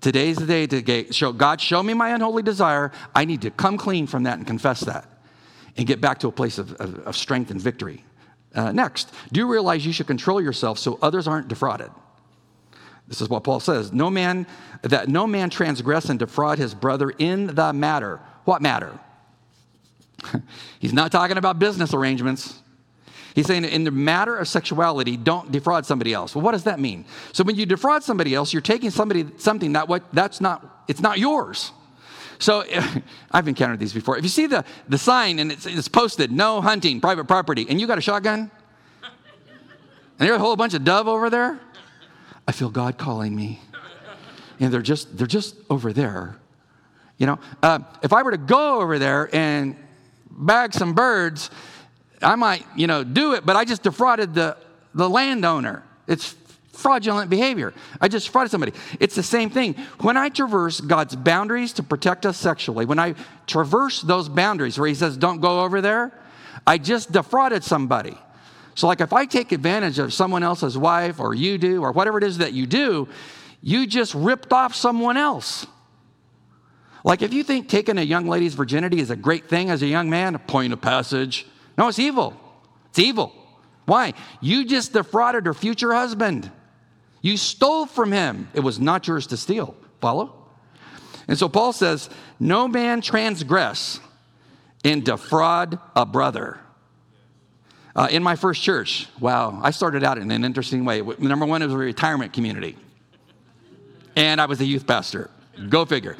Today's 0.00 0.36
the 0.36 0.46
day 0.46 0.66
to 0.66 1.12
show 1.12 1.32
God, 1.32 1.60
show 1.60 1.82
me 1.82 1.94
my 1.94 2.10
unholy 2.10 2.42
desire. 2.42 2.92
I 3.14 3.24
need 3.24 3.42
to 3.42 3.50
come 3.50 3.76
clean 3.76 4.06
from 4.06 4.22
that 4.22 4.38
and 4.38 4.46
confess 4.46 4.80
that 4.80 5.08
and 5.76 5.86
get 5.86 6.00
back 6.00 6.18
to 6.20 6.28
a 6.28 6.32
place 6.32 6.58
of, 6.58 6.72
of, 6.74 6.98
of 7.00 7.16
strength 7.16 7.50
and 7.50 7.60
victory. 7.60 8.04
Uh, 8.54 8.72
next, 8.72 9.12
do 9.32 9.40
you 9.40 9.46
realize 9.46 9.84
you 9.84 9.92
should 9.92 10.06
control 10.06 10.40
yourself 10.40 10.78
so 10.78 10.98
others 11.02 11.26
aren't 11.26 11.48
defrauded? 11.48 11.90
This 13.08 13.20
is 13.20 13.28
what 13.28 13.44
Paul 13.44 13.60
says. 13.60 13.92
No 13.92 14.10
man 14.10 14.46
that 14.82 15.08
no 15.08 15.26
man 15.26 15.50
transgress 15.50 16.08
and 16.08 16.18
defraud 16.18 16.58
his 16.58 16.74
brother 16.74 17.10
in 17.10 17.54
the 17.54 17.72
matter. 17.72 18.20
What 18.44 18.62
matter? 18.62 18.98
He's 20.78 20.92
not 20.92 21.12
talking 21.12 21.36
about 21.36 21.58
business 21.58 21.94
arrangements. 21.94 22.60
He's 23.36 23.46
saying 23.46 23.66
in 23.66 23.84
the 23.84 23.90
matter 23.90 24.34
of 24.34 24.48
sexuality, 24.48 25.18
don't 25.18 25.52
defraud 25.52 25.84
somebody 25.84 26.14
else. 26.14 26.34
Well, 26.34 26.42
what 26.42 26.52
does 26.52 26.64
that 26.64 26.80
mean? 26.80 27.04
So 27.34 27.44
when 27.44 27.54
you 27.54 27.66
defraud 27.66 28.02
somebody 28.02 28.34
else, 28.34 28.54
you're 28.54 28.62
taking 28.62 28.88
somebody 28.88 29.26
something 29.36 29.74
that 29.74 29.88
what 29.88 30.04
that's 30.10 30.40
not 30.40 30.84
it's 30.88 31.02
not 31.02 31.18
yours. 31.18 31.70
So 32.38 32.64
I've 33.30 33.46
encountered 33.46 33.78
these 33.78 33.92
before. 33.92 34.16
If 34.16 34.24
you 34.24 34.30
see 34.30 34.46
the, 34.46 34.64
the 34.88 34.96
sign 34.96 35.38
and 35.38 35.52
it's, 35.52 35.66
it's 35.66 35.86
posted, 35.86 36.32
no 36.32 36.62
hunting, 36.62 36.98
private 36.98 37.24
property, 37.24 37.66
and 37.68 37.78
you 37.78 37.86
got 37.86 37.98
a 37.98 38.00
shotgun, 38.00 38.50
and 39.02 40.26
there's 40.26 40.36
a 40.36 40.38
whole 40.38 40.56
bunch 40.56 40.72
of 40.72 40.82
dove 40.82 41.06
over 41.06 41.28
there, 41.28 41.60
I 42.48 42.52
feel 42.52 42.70
God 42.70 42.96
calling 42.96 43.36
me. 43.36 43.60
And 44.60 44.72
they're 44.72 44.80
just, 44.80 45.18
they're 45.18 45.26
just 45.26 45.56
over 45.68 45.92
there. 45.92 46.36
You 47.18 47.26
know, 47.26 47.38
uh, 47.62 47.80
if 48.02 48.14
I 48.14 48.22
were 48.22 48.30
to 48.30 48.38
go 48.38 48.80
over 48.80 48.98
there 48.98 49.28
and 49.34 49.76
bag 50.30 50.72
some 50.72 50.94
birds, 50.94 51.50
I 52.22 52.34
might, 52.34 52.66
you 52.76 52.86
know, 52.86 53.04
do 53.04 53.34
it, 53.34 53.44
but 53.44 53.56
I 53.56 53.64
just 53.64 53.82
defrauded 53.82 54.34
the, 54.34 54.56
the 54.94 55.08
landowner. 55.08 55.82
It's 56.06 56.34
fraudulent 56.72 57.30
behavior. 57.30 57.74
I 58.00 58.08
just 58.08 58.26
defrauded 58.26 58.50
somebody. 58.50 58.72
It's 59.00 59.14
the 59.14 59.22
same 59.22 59.50
thing. 59.50 59.74
When 60.00 60.16
I 60.16 60.28
traverse 60.28 60.80
God's 60.80 61.16
boundaries 61.16 61.72
to 61.74 61.82
protect 61.82 62.26
us 62.26 62.36
sexually, 62.36 62.84
when 62.84 62.98
I 62.98 63.14
traverse 63.46 64.02
those 64.02 64.28
boundaries 64.28 64.78
where 64.78 64.88
He 64.88 64.94
says, 64.94 65.16
don't 65.16 65.40
go 65.40 65.62
over 65.62 65.80
there, 65.80 66.12
I 66.66 66.78
just 66.78 67.12
defrauded 67.12 67.64
somebody. 67.64 68.16
So, 68.74 68.86
like 68.86 69.00
if 69.00 69.12
I 69.12 69.24
take 69.24 69.52
advantage 69.52 69.98
of 69.98 70.12
someone 70.12 70.42
else's 70.42 70.76
wife, 70.76 71.18
or 71.18 71.34
you 71.34 71.56
do, 71.56 71.82
or 71.82 71.92
whatever 71.92 72.18
it 72.18 72.24
is 72.24 72.38
that 72.38 72.52
you 72.52 72.66
do, 72.66 73.08
you 73.62 73.86
just 73.86 74.14
ripped 74.14 74.52
off 74.52 74.74
someone 74.74 75.16
else. 75.16 75.66
Like 77.02 77.22
if 77.22 77.32
you 77.32 77.42
think 77.42 77.68
taking 77.68 77.98
a 77.98 78.02
young 78.02 78.26
lady's 78.26 78.54
virginity 78.54 78.98
is 78.98 79.10
a 79.10 79.16
great 79.16 79.48
thing 79.48 79.70
as 79.70 79.80
a 79.80 79.86
young 79.86 80.10
man, 80.10 80.34
a 80.34 80.38
point 80.38 80.72
of 80.72 80.80
passage, 80.80 81.46
no, 81.76 81.88
it's 81.88 81.98
evil. 81.98 82.34
It's 82.90 82.98
evil. 82.98 83.32
Why? 83.84 84.14
You 84.40 84.64
just 84.64 84.92
defrauded 84.92 85.46
her 85.46 85.54
future 85.54 85.94
husband. 85.94 86.50
You 87.22 87.36
stole 87.36 87.86
from 87.86 88.12
him. 88.12 88.48
It 88.54 88.60
was 88.60 88.78
not 88.78 89.06
yours 89.06 89.26
to 89.28 89.36
steal. 89.36 89.76
Follow? 90.00 90.32
And 91.28 91.38
so 91.38 91.48
Paul 91.48 91.72
says, 91.72 92.08
No 92.38 92.68
man 92.68 93.00
transgress 93.00 94.00
and 94.84 95.04
defraud 95.04 95.78
a 95.94 96.06
brother. 96.06 96.60
Uh, 97.94 98.08
in 98.10 98.22
my 98.22 98.36
first 98.36 98.62
church, 98.62 99.08
wow, 99.20 99.58
I 99.62 99.70
started 99.70 100.04
out 100.04 100.18
in 100.18 100.30
an 100.30 100.44
interesting 100.44 100.84
way. 100.84 101.00
Number 101.18 101.46
one, 101.46 101.62
it 101.62 101.66
was 101.66 101.74
a 101.74 101.78
retirement 101.78 102.32
community. 102.32 102.76
And 104.14 104.40
I 104.40 104.46
was 104.46 104.60
a 104.60 104.66
youth 104.66 104.86
pastor. 104.86 105.30
Go 105.68 105.84
figure. 105.86 106.16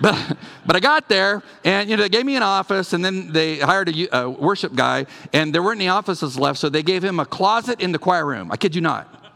But, 0.00 0.36
but 0.66 0.76
I 0.76 0.80
got 0.80 1.08
there, 1.08 1.42
and 1.64 1.90
you 1.90 1.96
know, 1.96 2.02
they 2.04 2.08
gave 2.08 2.24
me 2.24 2.36
an 2.36 2.42
office, 2.42 2.92
and 2.92 3.04
then 3.04 3.32
they 3.32 3.58
hired 3.58 3.88
a, 3.88 4.18
a 4.18 4.30
worship 4.30 4.74
guy, 4.74 5.06
and 5.32 5.54
there 5.54 5.62
weren't 5.62 5.80
any 5.80 5.88
offices 5.88 6.38
left, 6.38 6.58
so 6.58 6.68
they 6.68 6.82
gave 6.82 7.04
him 7.04 7.20
a 7.20 7.26
closet 7.26 7.80
in 7.80 7.92
the 7.92 7.98
choir 7.98 8.24
room. 8.24 8.50
I 8.50 8.56
kid 8.56 8.74
you 8.74 8.80
not. 8.80 9.32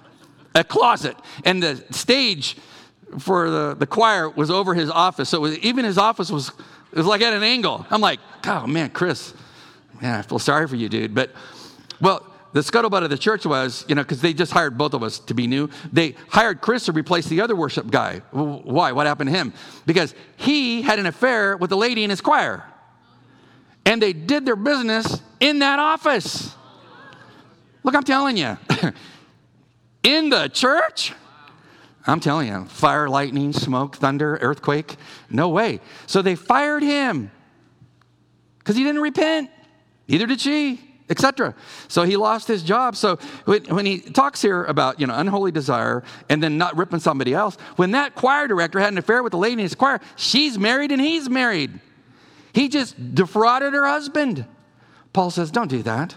A 0.55 0.65
closet. 0.65 1.17
And 1.45 1.63
the 1.63 1.85
stage 1.91 2.57
for 3.19 3.51
the, 3.51 3.75
the 3.75 3.87
choir 3.87 4.29
was 4.31 4.51
over 4.51 4.75
his 4.75 4.91
office. 4.91 5.29
So 5.29 5.41
was, 5.41 5.59
even 5.59 5.85
his 5.85 5.99
office 5.99 6.31
was, 6.31 6.49
it 6.93 6.97
was 6.97 7.07
like 7.07 7.21
at 7.21 7.33
an 7.33 7.43
angle. 7.43 7.87
I'm 7.91 8.01
like, 8.01 8.21
oh 8.47 8.67
man, 8.67 8.91
Chris, 8.91 9.35
man, 10.01 10.19
I 10.19 10.23
feel 10.23 10.39
sorry 10.39 10.67
for 10.67 10.77
you, 10.77 10.89
dude. 10.89 11.15
But, 11.15 11.31
well, 12.01 12.27
the 12.55 12.61
scuttlebutt 12.61 13.03
of 13.03 13.11
the 13.11 13.19
church 13.19 13.45
was, 13.45 13.85
you 13.89 13.97
know, 13.97 14.03
because 14.03 14.21
they 14.21 14.33
just 14.33 14.53
hired 14.53 14.79
both 14.79 14.95
of 14.95 15.03
us 15.03 15.19
to 15.19 15.35
be 15.35 15.49
new. 15.49 15.69
They 15.93 16.15
hired 16.29 16.61
Chris 16.61 16.85
to 16.85 16.93
replace 16.93 17.27
the 17.27 17.41
other 17.41 17.57
worship 17.57 17.91
guy. 17.91 18.21
Why? 18.31 18.93
What 18.93 19.09
happened 19.09 19.31
to 19.31 19.37
him? 19.37 19.53
Because 19.87 20.15
he 20.37 20.81
had 20.81 21.01
an 21.01 21.07
affair 21.07 21.57
with 21.57 21.73
a 21.73 21.77
lady 21.77 22.05
in 22.05 22.11
his 22.11 22.21
choir. 22.21 22.65
And 23.85 24.01
they 24.01 24.13
did 24.13 24.47
their 24.47 24.55
business 24.55 25.21
in 25.41 25.59
that 25.59 25.81
office. 25.81 26.55
Look, 27.83 27.97
I'm 27.97 28.05
telling 28.05 28.37
you, 28.37 28.57
in 30.05 30.31
the 30.31 30.47
church, 30.47 31.13
I'm 32.07 32.21
telling 32.21 32.47
you, 32.47 32.67
fire, 32.67 33.09
lightning, 33.09 33.53
smoke, 33.53 33.97
thunder, 33.97 34.39
earthquake, 34.41 34.95
no 35.29 35.49
way. 35.49 35.81
So 36.07 36.23
they 36.23 36.37
fired 36.37 36.85
him 36.85 37.33
because 38.59 38.77
he 38.77 38.85
didn't 38.85 39.03
repent. 39.03 39.51
Neither 40.07 40.27
did 40.27 40.41
she 40.41 40.94
etc. 41.11 41.55
So 41.89 42.05
he 42.05 42.17
lost 42.17 42.49
his 42.49 42.63
job. 42.63 42.97
So 42.97 43.17
when, 43.45 43.87
he 43.87 44.01
talks 44.01 44.41
here 44.41 44.65
about 44.65 45.01
you 45.01 45.07
know 45.07 45.15
unholy 45.15 45.53
desire 45.53 46.03
and 46.29 46.43
then 46.43 46.57
not 46.59 46.77
ripping 46.77 47.01
somebody 47.01 47.35
else, 47.35 47.57
when 47.77 47.93
that 47.93 48.15
choir 48.15 48.49
director 48.49 48.81
had 48.81 48.93
an 48.93 48.99
affair 48.99 49.23
with 49.23 49.33
the 49.33 49.39
lady 49.39 49.55
in 49.55 49.59
his 49.61 49.75
choir, 49.75 50.01
she's 50.17 50.59
married 50.59 50.93
and 50.93 51.01
he's 51.01 51.29
married. 51.29 51.79
He 52.53 52.69
just 52.69 53.15
defrauded 53.15 53.75
her 53.75 53.87
husband. 53.87 54.47
Paul 55.13 55.31
says, 55.31 55.51
don't 55.51 55.69
do 55.69 55.83
that. 55.83 56.15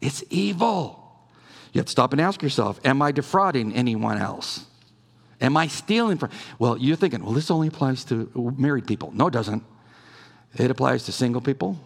It's 0.00 0.24
evil. 0.30 0.96
You 1.72 1.80
have 1.80 1.86
to 1.86 1.90
stop 1.90 2.12
and 2.12 2.20
ask 2.20 2.42
yourself, 2.42 2.80
am 2.84 3.02
I 3.02 3.12
defrauding 3.12 3.74
anyone 3.74 4.18
else? 4.18 4.66
Am 5.40 5.56
I 5.56 5.68
stealing 5.68 6.18
from? 6.18 6.30
Well, 6.58 6.76
you're 6.76 6.96
thinking, 6.96 7.24
well, 7.24 7.32
this 7.32 7.50
only 7.50 7.68
applies 7.68 8.04
to 8.06 8.30
married 8.56 8.86
people. 8.86 9.10
No, 9.14 9.28
it 9.28 9.32
doesn't. 9.32 9.64
It 10.56 10.70
applies 10.70 11.04
to 11.04 11.12
single 11.12 11.40
people, 11.40 11.78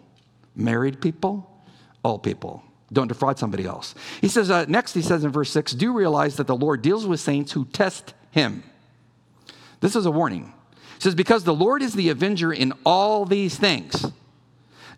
married 0.57 1.01
people, 1.01 1.51
all 2.05 2.19
people. 2.19 2.63
Don't 2.93 3.09
defraud 3.09 3.39
somebody 3.39 3.65
else. 3.65 3.95
He 4.21 4.29
says, 4.29 4.51
uh, 4.51 4.67
next, 4.69 4.95
he 4.95 5.03
says 5.03 5.25
in 5.25 5.33
verse 5.33 5.51
6 5.51 5.73
do 5.73 5.93
realize 5.93 6.37
that 6.37 6.47
the 6.47 6.57
Lord 6.57 6.83
deals 6.83 7.07
with 7.07 7.19
saints 7.19 7.53
who 7.53 7.65
test 7.65 8.15
him. 8.31 8.63
This 9.81 9.97
is 9.97 10.07
a 10.07 10.11
warning. 10.11 10.53
He 10.95 11.01
says, 11.01 11.15
because 11.15 11.45
the 11.45 11.55
Lord 11.55 11.83
is 11.83 11.95
the 11.95 12.11
avenger 12.11 12.53
in 12.53 12.73
all 12.85 13.25
these 13.25 13.57
things. 13.57 14.07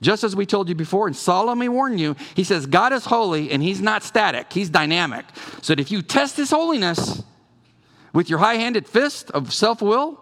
Just 0.03 0.25
as 0.25 0.37
we 0.37 0.45
told 0.45 0.69
you 0.69 0.75
before 0.75 1.07
and 1.07 1.17
solemnly 1.17 1.69
warn 1.69 1.97
you, 1.97 2.17
he 2.35 2.45
says, 2.45 2.67
God 2.67 2.93
is 2.93 3.07
holy 3.07 3.51
and 3.51 3.63
he's 3.63 3.81
not 3.81 4.03
static, 4.03 4.53
he's 4.53 4.69
dynamic. 4.69 5.25
So 5.63 5.75
that 5.75 5.81
if 5.81 5.91
you 5.91 6.03
test 6.03 6.37
his 6.37 6.51
holiness 6.51 7.23
with 8.13 8.29
your 8.29 8.41
high 8.41 8.57
handed 8.57 8.87
fist 8.87 9.31
of 9.31 9.53
self 9.55 9.81
will, 9.81 10.21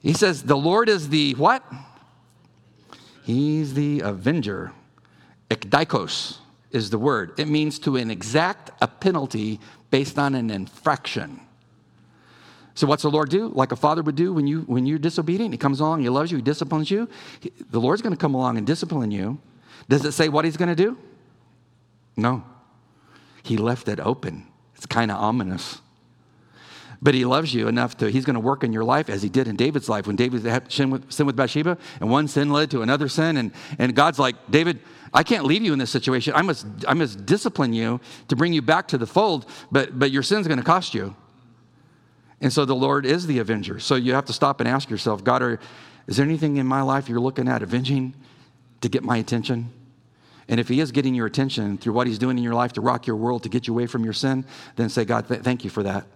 he 0.00 0.12
says, 0.12 0.42
the 0.42 0.56
Lord 0.56 0.88
is 0.88 1.10
the 1.10 1.34
what? 1.34 1.62
He's 3.22 3.74
the 3.74 4.00
avenger. 4.00 4.72
Ekdikos 5.52 6.38
is 6.70 6.88
the 6.90 6.98
word. 6.98 7.38
It 7.38 7.46
means 7.46 7.78
to 7.80 7.96
exact 7.96 8.70
a 8.80 8.88
penalty 8.88 9.60
based 9.90 10.18
on 10.18 10.34
an 10.34 10.50
infraction. 10.50 11.40
So 12.74 12.86
what's 12.86 13.02
the 13.02 13.10
Lord 13.10 13.28
do? 13.28 13.48
Like 13.48 13.70
a 13.70 13.76
father 13.76 14.02
would 14.02 14.14
do 14.16 14.32
when 14.32 14.46
you 14.46 14.62
when 14.62 14.86
you're 14.86 14.98
disobedient, 14.98 15.52
he 15.52 15.58
comes 15.58 15.80
along, 15.80 16.00
he 16.00 16.08
loves 16.08 16.30
you, 16.30 16.38
he 16.38 16.42
disciplines 16.42 16.90
you. 16.90 17.06
The 17.70 17.78
Lord's 17.78 18.00
going 18.00 18.14
to 18.14 18.18
come 18.18 18.34
along 18.34 18.56
and 18.56 18.66
discipline 18.66 19.10
you. 19.10 19.38
Does 19.88 20.04
it 20.06 20.12
say 20.12 20.30
what 20.30 20.46
he's 20.46 20.56
going 20.56 20.74
to 20.74 20.74
do? 20.74 20.96
No. 22.16 22.44
He 23.42 23.58
left 23.58 23.88
it 23.88 24.00
open. 24.00 24.46
It's 24.74 24.86
kind 24.86 25.10
of 25.10 25.18
ominous. 25.18 25.82
But 27.02 27.14
he 27.14 27.24
loves 27.24 27.52
you 27.52 27.66
enough 27.66 27.96
to, 27.96 28.08
he's 28.08 28.24
going 28.24 28.34
to 28.34 28.40
work 28.40 28.62
in 28.62 28.72
your 28.72 28.84
life 28.84 29.10
as 29.10 29.22
he 29.22 29.28
did 29.28 29.48
in 29.48 29.56
David's 29.56 29.88
life 29.88 30.06
when 30.06 30.14
David 30.14 30.44
had 30.44 30.70
sin 30.70 30.88
with, 30.88 31.10
sin 31.10 31.26
with 31.26 31.34
Bathsheba 31.34 31.76
and 32.00 32.08
one 32.08 32.28
sin 32.28 32.50
led 32.50 32.70
to 32.70 32.82
another 32.82 33.08
sin. 33.08 33.36
And, 33.36 33.50
and 33.78 33.94
God's 33.96 34.20
like, 34.20 34.36
David, 34.48 34.78
I 35.12 35.24
can't 35.24 35.44
leave 35.44 35.62
you 35.62 35.72
in 35.72 35.80
this 35.80 35.90
situation. 35.90 36.32
I 36.36 36.42
must, 36.42 36.64
I 36.86 36.94
must 36.94 37.26
discipline 37.26 37.72
you 37.72 38.00
to 38.28 38.36
bring 38.36 38.52
you 38.52 38.62
back 38.62 38.86
to 38.88 38.98
the 38.98 39.06
fold, 39.06 39.46
but, 39.72 39.98
but 39.98 40.12
your 40.12 40.22
sin's 40.22 40.46
going 40.46 40.60
to 40.60 40.64
cost 40.64 40.94
you. 40.94 41.16
And 42.40 42.52
so 42.52 42.64
the 42.64 42.74
Lord 42.74 43.04
is 43.04 43.26
the 43.26 43.40
avenger. 43.40 43.80
So 43.80 43.96
you 43.96 44.14
have 44.14 44.24
to 44.26 44.32
stop 44.32 44.60
and 44.60 44.68
ask 44.68 44.88
yourself, 44.88 45.24
God, 45.24 45.42
are, 45.42 45.58
is 46.06 46.16
there 46.16 46.26
anything 46.26 46.56
in 46.56 46.66
my 46.66 46.82
life 46.82 47.08
you're 47.08 47.20
looking 47.20 47.48
at 47.48 47.62
avenging 47.62 48.14
to 48.80 48.88
get 48.88 49.02
my 49.02 49.16
attention? 49.16 49.72
And 50.48 50.60
if 50.60 50.68
He 50.68 50.80
is 50.80 50.92
getting 50.92 51.14
your 51.14 51.26
attention 51.26 51.78
through 51.78 51.94
what 51.94 52.06
He's 52.06 52.18
doing 52.18 52.38
in 52.38 52.44
your 52.44 52.54
life 52.54 52.72
to 52.74 52.80
rock 52.80 53.06
your 53.06 53.16
world, 53.16 53.42
to 53.42 53.48
get 53.48 53.66
you 53.66 53.74
away 53.74 53.86
from 53.86 54.04
your 54.04 54.12
sin, 54.12 54.44
then 54.76 54.88
say, 54.88 55.04
God, 55.04 55.28
th- 55.28 55.40
thank 55.40 55.64
you 55.64 55.70
for 55.70 55.82
that. 55.82 56.06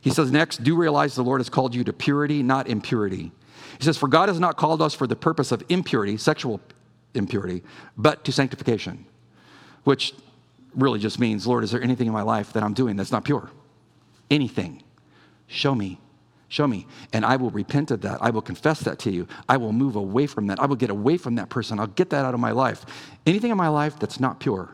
He 0.00 0.10
says, 0.10 0.30
next, 0.30 0.62
do 0.62 0.76
realize 0.76 1.14
the 1.14 1.24
Lord 1.24 1.40
has 1.40 1.48
called 1.48 1.74
you 1.74 1.84
to 1.84 1.92
purity, 1.92 2.42
not 2.42 2.68
impurity. 2.68 3.32
He 3.78 3.84
says, 3.84 3.96
For 3.96 4.08
God 4.08 4.28
has 4.28 4.40
not 4.40 4.56
called 4.56 4.82
us 4.82 4.94
for 4.94 5.06
the 5.06 5.16
purpose 5.16 5.52
of 5.52 5.62
impurity, 5.68 6.16
sexual 6.16 6.60
impurity, 7.14 7.62
but 7.96 8.24
to 8.24 8.32
sanctification, 8.32 9.06
which 9.84 10.14
really 10.74 10.98
just 10.98 11.18
means, 11.18 11.46
Lord, 11.46 11.64
is 11.64 11.70
there 11.70 11.82
anything 11.82 12.06
in 12.06 12.12
my 12.12 12.22
life 12.22 12.52
that 12.52 12.62
I'm 12.62 12.74
doing 12.74 12.96
that's 12.96 13.12
not 13.12 13.24
pure? 13.24 13.50
Anything. 14.30 14.82
Show 15.46 15.74
me. 15.74 15.98
Show 16.48 16.66
me. 16.66 16.86
And 17.12 17.24
I 17.24 17.36
will 17.36 17.50
repent 17.50 17.90
of 17.90 18.02
that. 18.02 18.18
I 18.20 18.30
will 18.30 18.42
confess 18.42 18.80
that 18.80 18.98
to 19.00 19.10
you. 19.10 19.26
I 19.48 19.56
will 19.56 19.72
move 19.72 19.96
away 19.96 20.26
from 20.26 20.46
that. 20.48 20.60
I 20.60 20.66
will 20.66 20.76
get 20.76 20.90
away 20.90 21.16
from 21.16 21.36
that 21.36 21.48
person. 21.48 21.78
I'll 21.78 21.86
get 21.86 22.10
that 22.10 22.24
out 22.24 22.34
of 22.34 22.40
my 22.40 22.52
life. 22.52 22.84
Anything 23.26 23.50
in 23.50 23.56
my 23.56 23.68
life 23.68 23.98
that's 23.98 24.20
not 24.20 24.40
pure. 24.40 24.70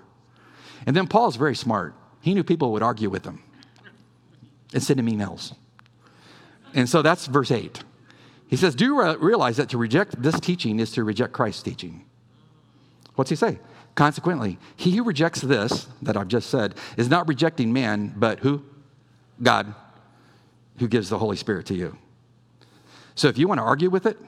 And 0.86 0.96
then 0.96 1.06
Paul 1.06 1.28
is 1.28 1.36
very 1.36 1.56
smart. 1.56 1.94
He 2.20 2.34
knew 2.34 2.44
people 2.44 2.72
would 2.72 2.82
argue 2.82 3.10
with 3.10 3.24
him 3.24 3.43
and 4.74 4.82
send 4.82 5.00
him 5.00 5.06
emails. 5.06 5.54
And 6.74 6.88
so 6.88 7.00
that's 7.00 7.26
verse 7.26 7.50
8. 7.50 7.82
He 8.48 8.56
says, 8.56 8.74
Do 8.74 8.84
you 8.84 9.16
realize 9.16 9.56
that 9.56 9.70
to 9.70 9.78
reject 9.78 10.20
this 10.20 10.38
teaching 10.38 10.80
is 10.80 10.90
to 10.92 11.04
reject 11.04 11.32
Christ's 11.32 11.62
teaching? 11.62 12.04
What's 13.14 13.30
he 13.30 13.36
say? 13.36 13.58
Consequently, 13.94 14.58
he 14.76 14.96
who 14.96 15.04
rejects 15.04 15.40
this, 15.40 15.86
that 16.02 16.16
I've 16.16 16.28
just 16.28 16.50
said, 16.50 16.74
is 16.96 17.08
not 17.08 17.28
rejecting 17.28 17.72
man, 17.72 18.12
but 18.16 18.40
who? 18.40 18.62
God, 19.40 19.72
who 20.78 20.88
gives 20.88 21.08
the 21.08 21.18
Holy 21.18 21.36
Spirit 21.36 21.66
to 21.66 21.74
you. 21.74 21.96
So 23.14 23.28
if 23.28 23.38
you 23.38 23.46
want 23.46 23.58
to 23.58 23.64
argue 23.64 23.90
with 23.90 24.06
it, 24.06 24.18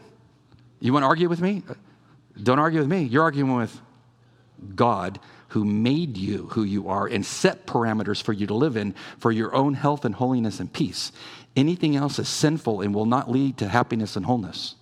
you 0.78 0.92
want 0.92 1.02
to 1.02 1.08
argue 1.08 1.28
with 1.28 1.40
me? 1.40 1.64
Don't 2.40 2.60
argue 2.60 2.78
with 2.78 2.88
me. 2.88 3.02
You're 3.02 3.24
arguing 3.24 3.56
with 3.56 3.80
God 4.74 5.18
who 5.56 5.64
made 5.64 6.18
you 6.18 6.48
who 6.52 6.64
you 6.64 6.86
are 6.90 7.06
and 7.06 7.24
set 7.24 7.66
parameters 7.66 8.22
for 8.22 8.34
you 8.34 8.46
to 8.46 8.52
live 8.52 8.76
in 8.76 8.94
for 9.16 9.32
your 9.32 9.54
own 9.54 9.72
health 9.72 10.04
and 10.04 10.14
holiness 10.14 10.60
and 10.60 10.70
peace. 10.70 11.12
Anything 11.56 11.96
else 11.96 12.18
is 12.18 12.28
sinful 12.28 12.82
and 12.82 12.94
will 12.94 13.06
not 13.06 13.30
lead 13.30 13.56
to 13.56 13.66
happiness 13.66 14.16
and 14.16 14.26
wholeness. 14.26 14.74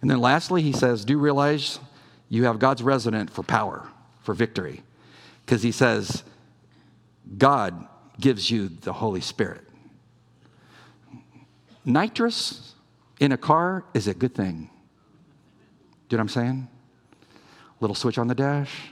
And 0.00 0.10
then 0.10 0.18
lastly, 0.18 0.60
he 0.60 0.72
says, 0.72 1.04
Do 1.04 1.18
realize 1.18 1.78
you 2.28 2.46
have 2.46 2.58
God's 2.58 2.82
resident 2.82 3.30
for 3.30 3.44
power, 3.44 3.86
for 4.24 4.34
victory? 4.34 4.82
Because 5.46 5.62
he 5.62 5.70
says, 5.70 6.24
God 7.36 7.86
gives 8.18 8.50
you 8.50 8.68
the 8.68 8.92
Holy 8.92 9.20
Spirit. 9.20 9.62
Nitrous 11.84 12.74
in 13.20 13.30
a 13.30 13.38
car 13.38 13.84
is 13.94 14.08
a 14.08 14.14
good 14.14 14.34
thing. 14.34 14.68
Do 16.08 16.16
you 16.16 16.18
know 16.18 16.22
what 16.22 16.22
I'm 16.22 16.28
saying? 16.28 16.68
Little 17.78 17.94
switch 17.94 18.18
on 18.18 18.26
the 18.26 18.34
dash, 18.34 18.90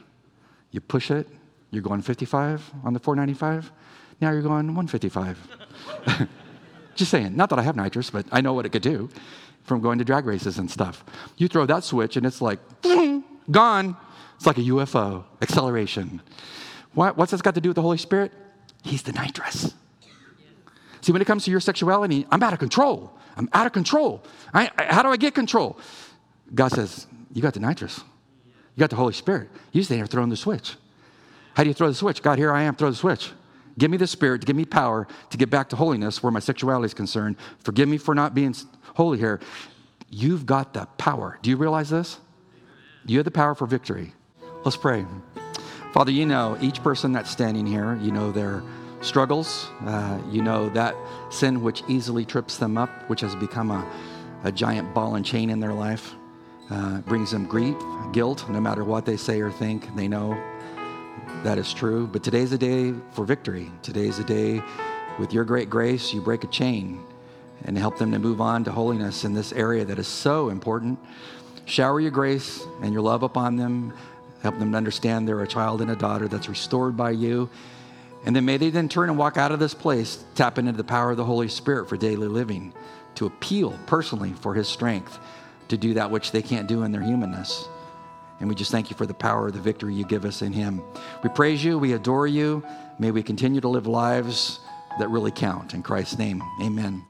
you 0.76 0.80
push 0.80 1.10
it, 1.10 1.26
you're 1.70 1.82
going 1.82 2.02
55 2.02 2.70
on 2.84 2.92
the 2.92 3.00
495. 3.00 3.72
Now 4.20 4.30
you're 4.30 4.42
going 4.42 4.68
155. 4.68 6.28
Just 6.94 7.10
saying, 7.10 7.34
not 7.34 7.50
that 7.50 7.58
I 7.58 7.62
have 7.62 7.76
nitrous, 7.76 8.10
but 8.10 8.26
I 8.30 8.40
know 8.40 8.52
what 8.52 8.64
it 8.64 8.70
could 8.70 8.82
do 8.82 9.08
from 9.64 9.80
going 9.80 9.98
to 9.98 10.04
drag 10.04 10.26
races 10.26 10.58
and 10.58 10.70
stuff. 10.70 11.04
You 11.36 11.48
throw 11.48 11.66
that 11.66 11.82
switch 11.82 12.16
and 12.16 12.24
it's 12.24 12.40
like, 12.40 12.60
gone. 13.50 13.96
It's 14.36 14.46
like 14.46 14.58
a 14.58 14.62
UFO, 14.62 15.24
acceleration. 15.42 16.22
What, 16.94 17.16
what's 17.16 17.32
this 17.32 17.42
got 17.42 17.54
to 17.54 17.60
do 17.60 17.70
with 17.70 17.76
the 17.76 17.82
Holy 17.82 17.98
Spirit? 17.98 18.32
He's 18.82 19.02
the 19.02 19.12
nitrous. 19.12 19.74
See, 21.00 21.12
when 21.12 21.22
it 21.22 21.24
comes 21.24 21.44
to 21.44 21.50
your 21.50 21.60
sexuality, 21.60 22.26
I'm 22.30 22.42
out 22.42 22.52
of 22.52 22.58
control. 22.58 23.12
I'm 23.36 23.48
out 23.52 23.66
of 23.66 23.72
control. 23.72 24.22
I, 24.52 24.70
I, 24.76 24.92
how 24.92 25.02
do 25.02 25.08
I 25.08 25.16
get 25.16 25.34
control? 25.34 25.78
God 26.54 26.72
says, 26.72 27.06
You 27.32 27.42
got 27.42 27.54
the 27.54 27.60
nitrous. 27.60 28.02
You 28.76 28.80
got 28.80 28.90
the 28.90 28.96
Holy 28.96 29.14
Spirit. 29.14 29.48
You 29.72 29.82
stay 29.82 29.96
there 29.96 30.06
throwing 30.06 30.28
the 30.28 30.36
switch. 30.36 30.76
How 31.54 31.62
do 31.62 31.70
you 31.70 31.74
throw 31.74 31.88
the 31.88 31.94
switch? 31.94 32.22
God, 32.22 32.38
here 32.38 32.52
I 32.52 32.62
am, 32.62 32.74
throw 32.74 32.90
the 32.90 32.96
switch. 32.96 33.32
Give 33.78 33.90
me 33.90 33.96
the 33.96 34.06
Spirit, 34.06 34.44
give 34.44 34.56
me 34.56 34.64
power 34.64 35.06
to 35.30 35.36
get 35.36 35.50
back 35.50 35.68
to 35.70 35.76
holiness 35.76 36.22
where 36.22 36.32
my 36.32 36.40
sexuality 36.40 36.86
is 36.86 36.94
concerned. 36.94 37.36
Forgive 37.60 37.88
me 37.88 37.98
for 37.98 38.14
not 38.14 38.34
being 38.34 38.54
holy 38.94 39.18
here. 39.18 39.40
You've 40.10 40.46
got 40.46 40.72
the 40.72 40.86
power. 40.98 41.38
Do 41.42 41.50
you 41.50 41.56
realize 41.56 41.90
this? 41.90 42.18
You 43.06 43.18
have 43.18 43.24
the 43.24 43.30
power 43.30 43.54
for 43.54 43.66
victory. 43.66 44.12
Let's 44.64 44.76
pray. 44.76 45.04
Father, 45.92 46.10
you 46.10 46.26
know 46.26 46.58
each 46.60 46.82
person 46.82 47.12
that's 47.12 47.30
standing 47.30 47.66
here, 47.66 47.98
you 48.02 48.12
know 48.12 48.32
their 48.32 48.62
struggles. 49.00 49.68
Uh, 49.84 50.20
you 50.30 50.42
know 50.42 50.68
that 50.70 50.94
sin 51.30 51.62
which 51.62 51.82
easily 51.88 52.24
trips 52.24 52.56
them 52.58 52.76
up, 52.76 52.90
which 53.08 53.20
has 53.20 53.34
become 53.36 53.70
a, 53.70 53.90
a 54.44 54.52
giant 54.52 54.92
ball 54.92 55.14
and 55.14 55.24
chain 55.24 55.50
in 55.50 55.60
their 55.60 55.72
life, 55.72 56.14
uh, 56.70 57.00
brings 57.02 57.30
them 57.30 57.46
grief, 57.46 57.76
guilt, 58.12 58.48
no 58.48 58.60
matter 58.60 58.84
what 58.84 59.04
they 59.04 59.16
say 59.16 59.40
or 59.40 59.50
think. 59.50 59.94
They 59.96 60.08
know 60.08 60.36
that 61.42 61.58
is 61.58 61.72
true. 61.72 62.06
But 62.06 62.22
today's 62.22 62.52
a 62.52 62.58
day 62.58 62.94
for 63.12 63.24
victory. 63.24 63.70
Today's 63.82 64.18
a 64.18 64.24
day 64.24 64.62
with 65.18 65.32
your 65.32 65.44
great 65.44 65.70
grace, 65.70 66.12
you 66.12 66.20
break 66.20 66.44
a 66.44 66.48
chain 66.48 67.02
and 67.64 67.76
help 67.76 67.98
them 67.98 68.12
to 68.12 68.18
move 68.18 68.40
on 68.40 68.64
to 68.64 68.72
holiness 68.72 69.24
in 69.24 69.32
this 69.32 69.52
area 69.52 69.84
that 69.84 69.98
is 69.98 70.06
so 70.06 70.50
important. 70.50 70.98
Shower 71.64 72.00
your 72.00 72.10
grace 72.10 72.62
and 72.82 72.92
your 72.92 73.02
love 73.02 73.22
upon 73.22 73.56
them. 73.56 73.94
Help 74.42 74.58
them 74.58 74.72
to 74.72 74.76
understand 74.76 75.26
they're 75.26 75.40
a 75.40 75.48
child 75.48 75.80
and 75.80 75.90
a 75.90 75.96
daughter 75.96 76.28
that's 76.28 76.48
restored 76.48 76.96
by 76.96 77.10
you 77.10 77.48
and 78.26 78.34
then 78.34 78.44
may 78.44 78.56
they 78.56 78.70
then 78.70 78.88
turn 78.88 79.08
and 79.08 79.16
walk 79.16 79.36
out 79.36 79.52
of 79.52 79.60
this 79.60 79.72
place, 79.72 80.24
tap 80.34 80.58
into 80.58 80.72
the 80.72 80.84
power 80.84 81.12
of 81.12 81.16
the 81.16 81.24
Holy 81.24 81.48
Spirit 81.48 81.88
for 81.88 81.96
daily 81.96 82.26
living, 82.26 82.74
to 83.14 83.26
appeal 83.26 83.78
personally 83.86 84.32
for 84.32 84.52
His 84.52 84.68
strength 84.68 85.18
to 85.68 85.76
do 85.76 85.94
that 85.94 86.10
which 86.10 86.32
they 86.32 86.42
can't 86.42 86.66
do 86.66 86.82
in 86.82 86.90
their 86.90 87.02
humanness. 87.02 87.68
And 88.40 88.48
we 88.48 88.54
just 88.54 88.70
thank 88.70 88.90
you 88.90 88.96
for 88.96 89.06
the 89.06 89.14
power 89.14 89.46
of 89.46 89.54
the 89.54 89.60
victory 89.60 89.94
you 89.94 90.04
give 90.04 90.24
us 90.24 90.42
in 90.42 90.52
Him. 90.52 90.82
We 91.22 91.30
praise 91.30 91.64
you, 91.64 91.78
we 91.78 91.94
adore 91.94 92.26
you. 92.26 92.64
May 92.98 93.10
we 93.10 93.22
continue 93.22 93.60
to 93.60 93.68
live 93.68 93.86
lives 93.86 94.60
that 94.98 95.08
really 95.08 95.32
count. 95.32 95.74
In 95.74 95.82
Christ's 95.82 96.18
name, 96.18 96.42
amen. 96.62 97.06